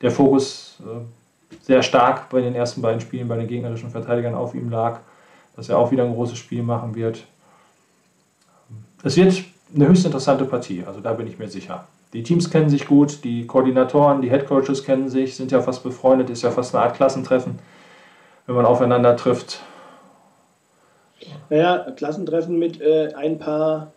[0.00, 4.54] der Fokus äh, sehr stark bei den ersten beiden Spielen bei den gegnerischen Verteidigern auf
[4.54, 5.00] ihm lag,
[5.56, 7.24] dass er auch wieder ein großes Spiel machen wird.
[9.02, 9.44] Es wird
[9.74, 11.86] eine höchst interessante Partie, also da bin ich mir sicher.
[12.14, 16.30] Die Teams kennen sich gut, die Koordinatoren, die Headcoaches kennen sich, sind ja fast befreundet,
[16.30, 17.58] ist ja fast eine Art Klassentreffen,
[18.46, 19.60] wenn man aufeinander trifft.
[21.50, 23.92] Naja, Klassentreffen mit äh, ein paar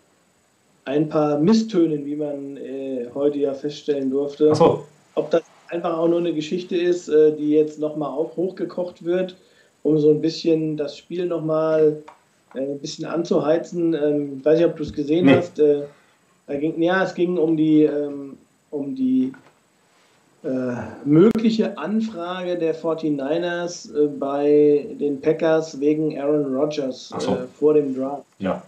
[0.85, 4.49] ein paar Misstönen, wie man äh, heute ja feststellen durfte.
[4.51, 4.85] Ach so.
[5.15, 9.35] Ob das einfach auch nur eine Geschichte ist, äh, die jetzt nochmal hochgekocht wird,
[9.83, 12.03] um so ein bisschen das Spiel nochmal
[12.55, 13.93] äh, ein bisschen anzuheizen.
[13.93, 15.35] Ähm, weiß nicht, ob du es gesehen Nee.
[15.35, 15.59] hast.
[15.59, 15.83] Äh,
[16.47, 18.37] da ging, ja, es ging um die, ähm,
[18.71, 19.33] um die
[20.43, 20.47] äh,
[21.03, 27.33] mögliche Anfrage der 49ers äh, bei den Packers wegen Aaron Rodgers so.
[27.33, 28.23] äh, vor dem Draft.
[28.39, 28.63] Ja.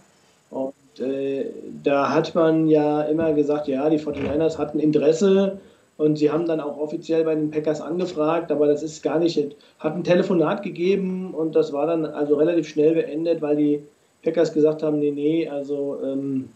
[0.50, 1.46] Und äh,
[1.82, 5.58] da hat man ja immer gesagt, ja, die 49ers hatten Interesse
[5.96, 9.38] und sie haben dann auch offiziell bei den Packers angefragt, aber das ist gar nicht,
[9.78, 13.82] hat ein Telefonat gegeben und das war dann also relativ schnell beendet, weil die
[14.22, 16.50] Packers gesagt haben, nee, nee, also ähm,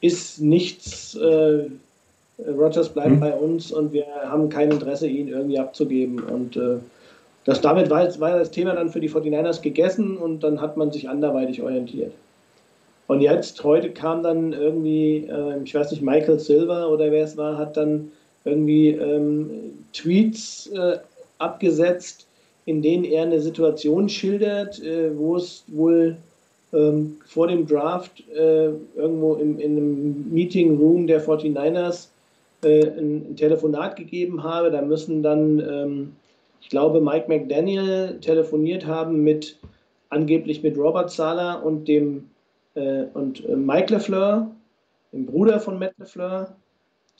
[0.00, 1.64] ist nichts, äh,
[2.46, 3.20] Rogers bleibt Mhm.
[3.20, 6.76] bei uns und wir haben kein Interesse, ihn irgendwie abzugeben und äh,
[7.44, 10.92] das, damit war, war das Thema dann für die 49ers gegessen und dann hat man
[10.92, 12.12] sich anderweitig orientiert.
[13.06, 17.36] Und jetzt, heute kam dann irgendwie, äh, ich weiß nicht, Michael Silver oder wer es
[17.38, 18.12] war, hat dann
[18.44, 19.48] irgendwie ähm,
[19.94, 20.98] Tweets äh,
[21.38, 22.26] abgesetzt,
[22.66, 26.16] in denen er eine Situation schildert, äh, wo es wohl
[26.72, 32.08] ähm, vor dem Draft äh, irgendwo im, in einem Meeting Room der 49ers
[32.62, 34.70] äh, ein, ein Telefonat gegeben habe.
[34.70, 36.16] Da müssen dann, ähm,
[36.60, 39.58] ich glaube, Mike McDaniel telefoniert haben mit
[40.10, 42.30] angeblich mit Robert Sala und dem
[42.74, 44.50] äh, und äh, Mike LeFleur,
[45.12, 46.56] dem Bruder von Matt LeFleur,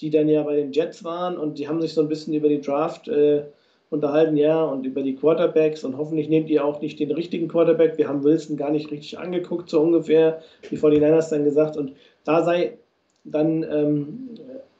[0.00, 2.48] die dann ja bei den Jets waren und die haben sich so ein bisschen über
[2.48, 3.44] die Draft äh,
[3.90, 7.96] unterhalten, ja, und über die Quarterbacks und hoffentlich nehmt ihr auch nicht den richtigen Quarterback.
[7.96, 10.40] Wir haben Wilson gar nicht richtig angeguckt, so ungefähr,
[10.70, 11.92] die 49ers dann gesagt und
[12.24, 12.78] da sei
[13.24, 14.30] dann ähm,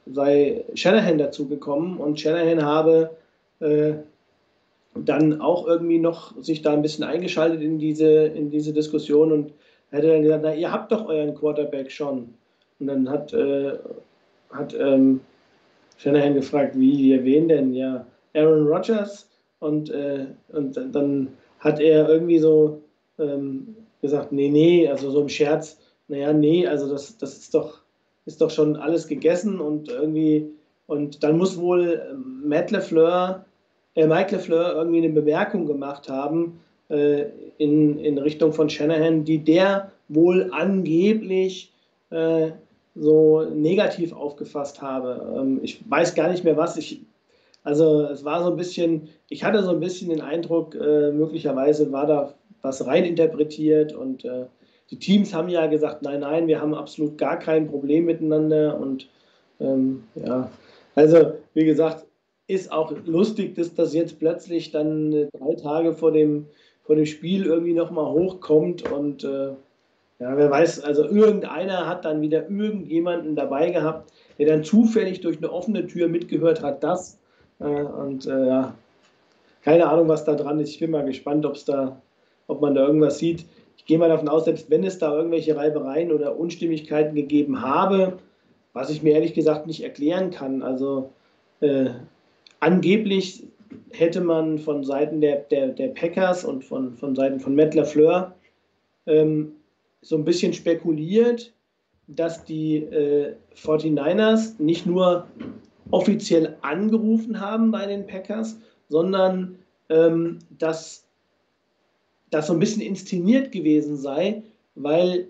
[0.05, 3.11] sei Shanahan dazu gekommen und Shanahan habe
[3.59, 3.93] äh,
[4.95, 9.53] dann auch irgendwie noch sich da ein bisschen eingeschaltet in diese, in diese Diskussion und
[9.91, 12.33] hätte dann gesagt, na, ihr habt doch euren Quarterback schon.
[12.79, 13.73] Und dann hat, äh,
[14.51, 15.21] hat ähm,
[15.97, 17.73] Shanahan gefragt, wie, wen denn?
[17.73, 19.29] Ja, Aaron Rodgers.
[19.59, 21.29] Und, äh, und dann
[21.59, 22.81] hat er irgendwie so
[23.17, 25.77] ähm, gesagt, nee, nee, also so im Scherz,
[26.07, 27.79] naja, nee, also das, das ist doch,
[28.25, 30.49] ist doch schon alles gegessen und irgendwie,
[30.87, 33.45] und dann muss wohl ähm, Matt LeFleur,
[33.95, 37.25] äh, Mike LeFleur irgendwie eine Bemerkung gemacht haben äh,
[37.57, 41.71] in, in Richtung von Shanahan, die der wohl angeblich
[42.09, 42.51] äh,
[42.95, 45.35] so negativ aufgefasst habe.
[45.37, 46.77] Ähm, ich weiß gar nicht mehr was.
[46.77, 47.01] Ich,
[47.63, 51.91] also es war so ein bisschen, ich hatte so ein bisschen den Eindruck, äh, möglicherweise
[51.91, 54.45] war da was reininterpretiert und äh,
[54.91, 59.07] die Teams haben ja gesagt, nein, nein, wir haben absolut gar kein Problem miteinander und
[59.59, 60.49] ähm, ja,
[60.95, 62.05] also wie gesagt,
[62.47, 66.47] ist auch lustig, dass das jetzt plötzlich dann äh, drei Tage vor dem,
[66.83, 69.51] vor dem Spiel irgendwie nochmal hochkommt und äh,
[70.21, 75.37] ja, wer weiß, also irgendeiner hat dann wieder irgendjemanden dabei gehabt, der dann zufällig durch
[75.37, 77.18] eine offene Tür mitgehört hat, das äh,
[77.65, 78.75] und äh, ja,
[79.63, 80.69] keine Ahnung, was da dran ist.
[80.69, 82.01] Ich bin mal gespannt, ob's da,
[82.47, 83.45] ob man da irgendwas sieht.
[83.77, 88.17] Ich gehe mal davon aus, selbst wenn es da irgendwelche Reibereien oder Unstimmigkeiten gegeben habe,
[88.73, 90.61] was ich mir ehrlich gesagt nicht erklären kann.
[90.61, 91.11] Also
[91.59, 91.89] äh,
[92.59, 93.43] angeblich
[93.91, 98.33] hätte man von Seiten der, der, der Packers und von, von Seiten von Matt LaFleur
[99.05, 99.53] ähm,
[100.01, 101.51] so ein bisschen spekuliert,
[102.07, 105.27] dass die äh, 49ers nicht nur
[105.91, 108.57] offiziell angerufen haben bei den Packers,
[108.89, 109.59] sondern
[109.89, 111.05] ähm, dass
[112.29, 114.43] das so ein bisschen inszeniert gewesen sei,
[114.75, 115.27] weil,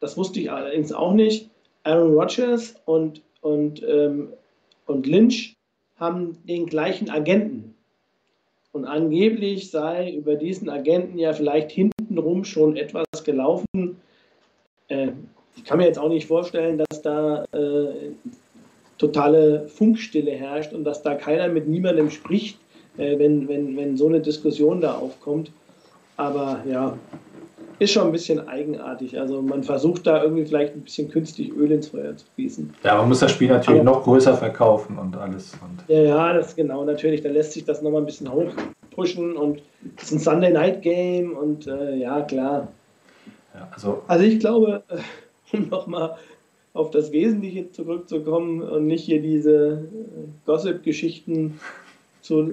[0.00, 1.50] das wusste ich allerdings auch nicht,
[1.84, 4.28] Aaron Rodgers und, und, ähm,
[4.86, 5.54] und Lynch
[5.96, 7.74] haben den gleichen Agenten.
[8.72, 13.96] Und angeblich sei über diesen Agenten ja vielleicht hintenrum schon etwas gelaufen.
[14.88, 15.08] Äh,
[15.56, 18.12] ich kann mir jetzt auch nicht vorstellen, dass da äh,
[18.98, 22.58] totale Funkstille herrscht und dass da keiner mit niemandem spricht,
[22.96, 25.50] äh, wenn, wenn, wenn so eine Diskussion da aufkommt.
[26.16, 26.98] Aber ja,
[27.78, 29.18] ist schon ein bisschen eigenartig.
[29.18, 32.74] Also man versucht da irgendwie vielleicht ein bisschen künstlich Öl ins Feuer zu gießen.
[32.82, 35.52] Ja, man muss das Spiel natürlich Aber, noch größer verkaufen und alles.
[35.62, 37.22] Und ja, ja, das genau, natürlich.
[37.22, 39.62] Da lässt sich das nochmal ein bisschen hochpushen und
[39.96, 42.68] es ist ein Sunday Night Game und äh, ja, klar.
[43.54, 46.16] Ja, also, also ich glaube, äh, um nochmal
[46.78, 51.58] auf das Wesentliche zurückzukommen und nicht hier diese äh, Gossip-Geschichten
[52.22, 52.52] zu,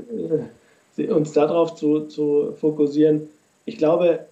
[0.98, 3.30] äh, uns darauf zu, zu fokussieren.
[3.66, 4.26] Ich glaube,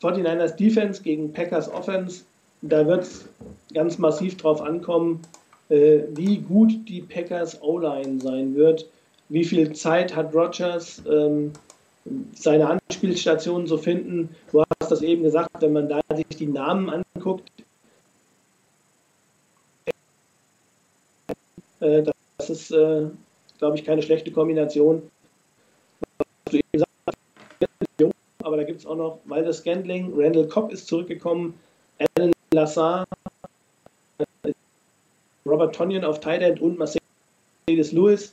[0.00, 2.22] 49ers Defense gegen Packers Offense,
[2.62, 3.28] da wird es
[3.74, 5.20] ganz massiv drauf ankommen,
[5.68, 8.88] äh, wie gut die Packers O-Line sein wird,
[9.28, 11.52] wie viel Zeit hat Rogers, ähm,
[12.34, 14.30] seine Anspielstationen zu finden.
[14.50, 17.50] Du hast das eben gesagt, wenn man da sich die Namen anguckt,
[21.80, 23.06] das ist, äh,
[23.58, 25.10] glaube ich, keine schlechte Kombination.
[28.42, 31.58] Aber da gibt es auch noch Walter Scandling, Randall Cobb ist zurückgekommen,
[32.16, 33.04] Alan Lassar,
[35.44, 38.32] Robert Tonyan auf End und Mercedes Lewis.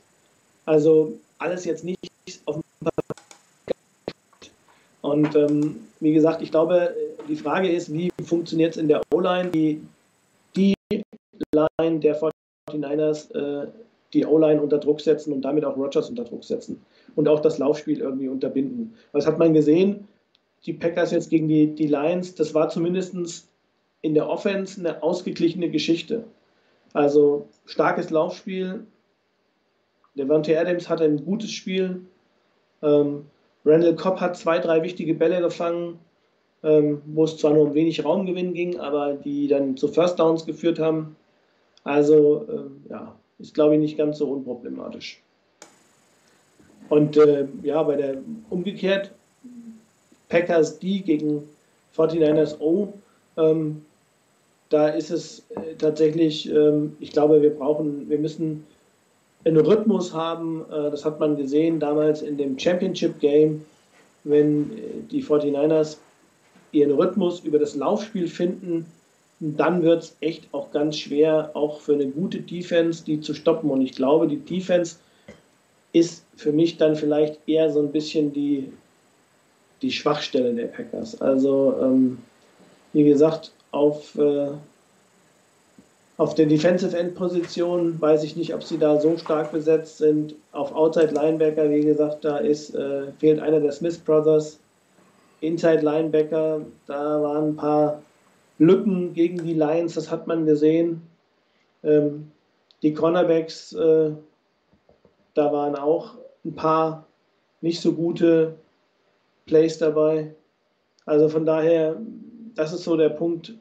[0.66, 2.00] Also alles jetzt nicht
[2.46, 2.64] auf dem
[5.02, 6.96] Und ähm, wie gesagt, ich glaube,
[7.30, 9.52] die Frage ist, wie funktioniert es in der O-Line?
[9.52, 9.82] Die,
[10.56, 10.74] die
[11.54, 12.16] Line der
[12.82, 13.68] 49ers, äh,
[14.14, 16.82] die O-Line unter Druck setzen und damit auch Rogers unter Druck setzen
[17.16, 18.94] und auch das Laufspiel irgendwie unterbinden.
[19.12, 20.08] Was hat man gesehen?
[20.66, 23.48] Die Packers jetzt gegen die, die Lions, das war zumindest
[24.02, 26.24] in der Offense eine ausgeglichene Geschichte.
[26.94, 28.86] Also starkes Laufspiel.
[30.16, 32.02] Der Devante Adams hatte ein gutes Spiel.
[32.82, 33.26] Ähm,
[33.66, 36.00] Randall Cobb hat zwei, drei wichtige Bälle gefangen,
[36.64, 40.46] ähm, wo es zwar nur um wenig Raumgewinn ging, aber die dann zu First Downs
[40.46, 41.16] geführt haben.
[41.86, 45.22] Also ähm, ja, ist glaube ich nicht ganz so unproblematisch.
[46.90, 48.18] Und äh, ja, bei der
[48.50, 49.12] umgekehrt,
[50.30, 51.44] Packers D gegen
[51.96, 52.94] 49ers O,
[53.38, 53.86] ähm,
[54.70, 58.66] da ist es äh, tatsächlich, ähm, ich glaube, wir brauchen, wir müssen
[59.46, 60.66] einen Rhythmus haben.
[60.72, 63.64] Äh, das hat man gesehen damals in dem Championship Game,
[64.24, 64.82] wenn äh,
[65.12, 65.98] die 49ers
[66.72, 68.86] ihren Rhythmus über das Laufspiel finden,
[69.40, 73.70] dann wird es echt auch ganz schwer, auch für eine gute Defense, die zu stoppen.
[73.70, 74.98] Und ich glaube, die Defense
[75.92, 78.72] ist für mich dann vielleicht eher so ein bisschen die,
[79.82, 81.20] die Schwachstelle der Packers.
[81.22, 82.18] Also, ähm,
[82.94, 84.52] wie gesagt, auf, äh,
[86.18, 90.34] auf der Defensive End Position weiß ich nicht, ob sie da so stark besetzt sind.
[90.54, 94.60] Auf Outside Linebacker, wie gesagt, da ist, äh, fehlt einer der Smith Brothers.
[95.42, 98.02] Inside Linebacker, da waren ein paar
[98.58, 101.02] Lücken gegen die Lions, das hat man gesehen.
[101.84, 102.32] Ähm,
[102.82, 104.12] die Cornerbacks, äh,
[105.34, 107.06] da waren auch ein paar
[107.62, 108.56] nicht so gute
[109.46, 110.34] Plays dabei.
[111.06, 111.98] Also von daher,
[112.56, 113.54] das ist so der Punkt,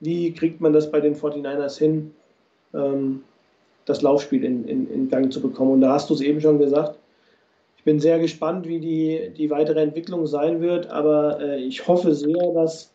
[0.00, 2.12] wie kriegt man das bei den 49ers hin,
[2.74, 3.22] ähm,
[3.84, 5.72] das Laufspiel in, in, in Gang zu bekommen.
[5.72, 6.98] Und da hast du es eben schon gesagt.
[7.76, 12.14] Ich bin sehr gespannt, wie die, die weitere Entwicklung sein wird, aber äh, ich hoffe
[12.14, 12.89] sehr, dass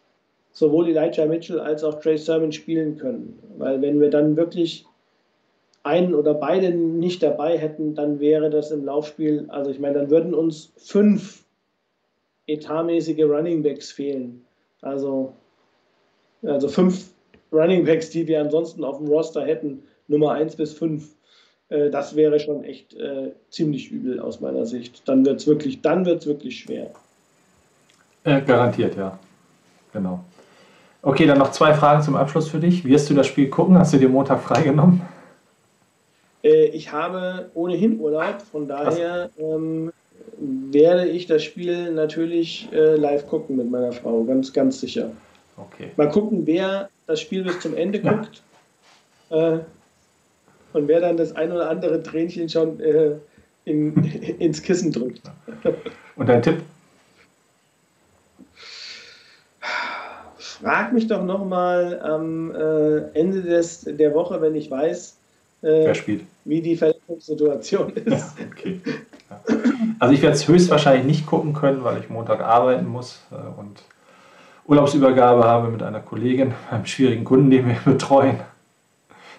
[0.55, 3.37] sowohl Elijah Mitchell als auch Trey Sermon spielen können.
[3.57, 4.85] Weil wenn wir dann wirklich
[5.83, 10.09] einen oder beide nicht dabei hätten, dann wäre das im Laufspiel, also ich meine, dann
[10.09, 11.43] würden uns fünf
[12.47, 14.45] etatmäßige Running Backs fehlen.
[14.81, 15.33] Also,
[16.41, 17.11] also fünf
[17.51, 21.15] Running Backs, die wir ansonsten auf dem Roster hätten, Nummer eins bis fünf.
[21.67, 25.07] Äh, das wäre schon echt äh, ziemlich übel aus meiner Sicht.
[25.07, 26.91] Dann wird es wirklich, wirklich schwer.
[28.23, 29.19] Äh, garantiert, ja.
[29.91, 30.23] Genau.
[31.05, 32.83] Okay, dann noch zwei Fragen zum Abschluss für dich.
[32.83, 33.77] Wirst du das Spiel gucken?
[33.77, 35.01] Hast du dir Montag freigenommen?
[36.43, 39.93] Äh, ich habe ohnehin Urlaub, von daher ähm,
[40.39, 45.11] werde ich das Spiel natürlich äh, live gucken mit meiner Frau, ganz, ganz sicher.
[45.57, 45.91] Okay.
[45.95, 48.41] Mal gucken, wer das Spiel bis zum Ende guckt
[49.29, 49.59] äh,
[50.73, 53.11] und wer dann das ein oder andere Tränchen schon äh,
[53.65, 53.93] in,
[54.39, 55.21] ins Kissen drückt.
[56.15, 56.63] Und dein Tipp?
[60.65, 65.15] Frag mich doch nochmal am äh, Ende des, der Woche, wenn ich weiß,
[65.61, 65.93] äh,
[66.43, 68.35] wie die Verletzungssituation ist.
[68.51, 68.81] Okay.
[69.29, 69.39] Ja.
[69.99, 73.83] Also ich werde es höchstwahrscheinlich nicht gucken können, weil ich Montag arbeiten muss äh, und
[74.65, 78.39] Urlaubsübergabe habe mit einer Kollegin, einem schwierigen Kunden, den wir betreuen.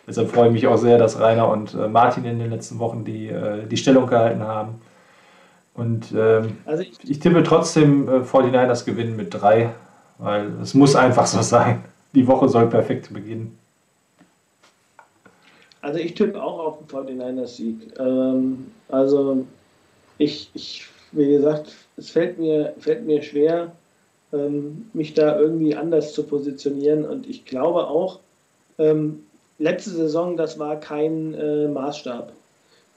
[0.07, 3.05] Deshalb freue ich mich auch sehr, dass Rainer und äh, Martin in den letzten Wochen
[3.05, 4.81] die, äh, die Stellung gehalten haben.
[5.75, 9.71] Und ähm, Also ich, ich tippe trotzdem, äh, 49ers gewinnen mit drei,
[10.19, 11.85] weil es muss einfach so sein.
[12.15, 13.59] Die Woche soll perfekt beginnen.
[15.87, 17.99] also ich tippe auch auf den 49ers-Sieg.
[17.99, 19.47] Ähm, also
[20.19, 23.73] ich, ich, wie gesagt, es fällt mir, fällt mir schwer,
[24.33, 27.05] ähm, mich da irgendwie anders zu positionieren.
[27.05, 28.19] Und ich glaube auch,
[28.79, 29.25] ähm,
[29.59, 32.33] letzte Saison, das war kein äh, Maßstab.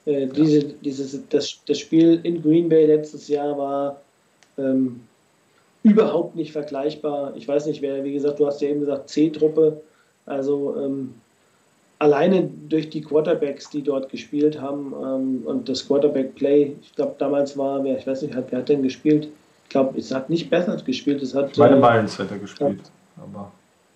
[0.06, 4.02] Äh, diese, dieses, das, das Spiel in Green Bay letztes Jahr war
[4.58, 5.02] ähm,
[5.84, 7.34] überhaupt nicht vergleichbar.
[7.36, 9.82] Ich weiß nicht, wer, wie gesagt, du hast ja eben gesagt, C-Truppe.
[10.26, 11.14] Also ähm,
[12.00, 17.58] alleine durch die Quarterbacks, die dort gespielt haben ähm, und das Quarterback-Play, ich glaube, damals
[17.58, 19.30] war, wer, ich weiß nicht, wer hat denn gespielt?
[19.66, 21.52] Ich glaube, es hat nicht besser gespielt, es hat.
[21.52, 22.82] Ich meine, äh, Miles hätte gespielt.
[23.18, 23.52] Aber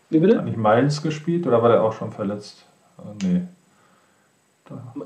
[0.09, 0.43] wie hat bitte?
[0.43, 2.63] nicht Miles gespielt oder war der auch schon verletzt?
[2.99, 3.41] Äh, nee.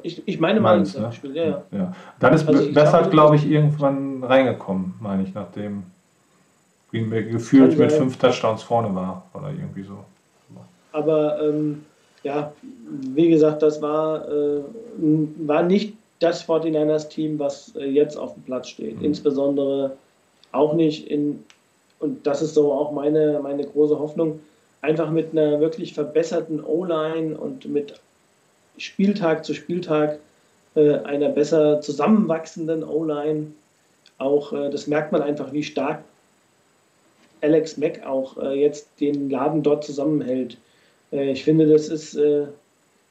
[0.04, 1.10] Ich, ich meine, Miles, hat ne?
[1.10, 1.64] gespielt, ja, ja.
[1.72, 1.92] Ja.
[2.20, 5.84] Dann ist Also Bessert, glaube, glaube ich, irgendwann reingekommen, meine ich, nachdem
[6.92, 10.04] Green Bay gefühlt mit fünf Touchdowns vorne war oder irgendwie so.
[10.94, 11.86] Aber ähm,
[12.24, 12.52] ja,
[13.14, 14.62] wie gesagt, das war, äh,
[15.38, 19.00] war nicht das 49ers-Team, was äh, jetzt auf dem Platz steht.
[19.00, 19.06] Mhm.
[19.06, 19.98] Insbesondere
[20.52, 21.44] auch nicht in,
[22.00, 24.40] und das ist so auch meine, meine große Hoffnung,
[24.82, 28.00] einfach mit einer wirklich verbesserten O-Line und mit
[28.78, 30.20] Spieltag zu Spieltag
[30.76, 33.48] äh, einer besser zusammenwachsenden O-Line.
[34.18, 36.04] Auch äh, das merkt man einfach, wie stark
[37.42, 40.58] Alex Mack auch äh, jetzt den Laden dort zusammenhält.
[41.12, 42.48] Äh, ich finde, das ist, äh,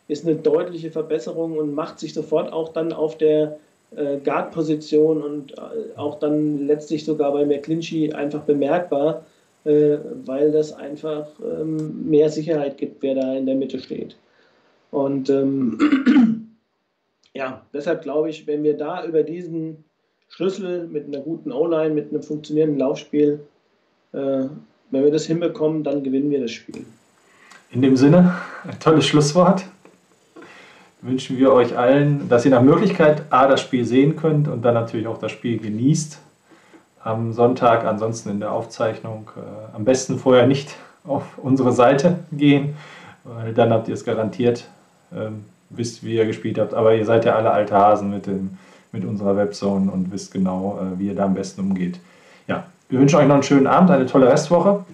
[0.09, 3.59] ist eine deutliche Verbesserung und macht sich sofort auch dann auf der
[3.95, 9.25] äh, Guard-Position und äh, auch dann letztlich sogar bei McClinchy einfach bemerkbar,
[9.65, 14.17] äh, weil das einfach ähm, mehr Sicherheit gibt, wer da in der Mitte steht.
[14.91, 16.49] Und ähm,
[17.35, 19.85] ja, deshalb glaube ich, wenn wir da über diesen
[20.29, 23.41] Schlüssel mit einer guten O-Line, mit einem funktionierenden Laufspiel,
[24.17, 26.85] wenn wir das hinbekommen, dann gewinnen wir das Spiel.
[27.71, 28.35] In dem Sinne,
[28.67, 29.65] ein tolles Schlusswort.
[31.03, 34.75] Wünschen wir euch allen, dass ihr nach Möglichkeit A das Spiel sehen könnt und dann
[34.75, 36.19] natürlich auch das Spiel genießt.
[37.05, 40.75] Am Sonntag, ansonsten in der Aufzeichnung, äh, am besten vorher nicht
[41.05, 42.77] auf unsere Seite gehen,
[43.25, 44.67] weil dann habt ihr es garantiert,
[45.15, 46.75] ähm, wisst, wie ihr gespielt habt.
[46.75, 48.59] Aber ihr seid ja alle alte Hasen mit, dem,
[48.91, 52.01] mit unserer Webzone und wisst genau, äh, wie ihr da am besten umgeht.
[52.49, 54.85] Ja, wir wünschen euch noch einen schönen Abend, eine tolle Restwoche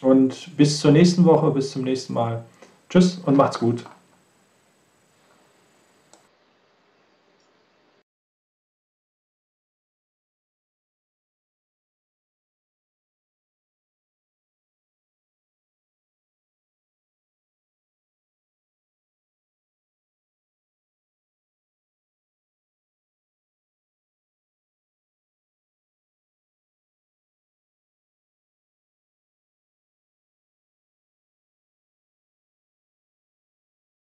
[0.00, 2.44] und bis zur nächsten Woche, bis zum nächsten Mal.
[2.88, 3.84] Tschüss und macht's gut.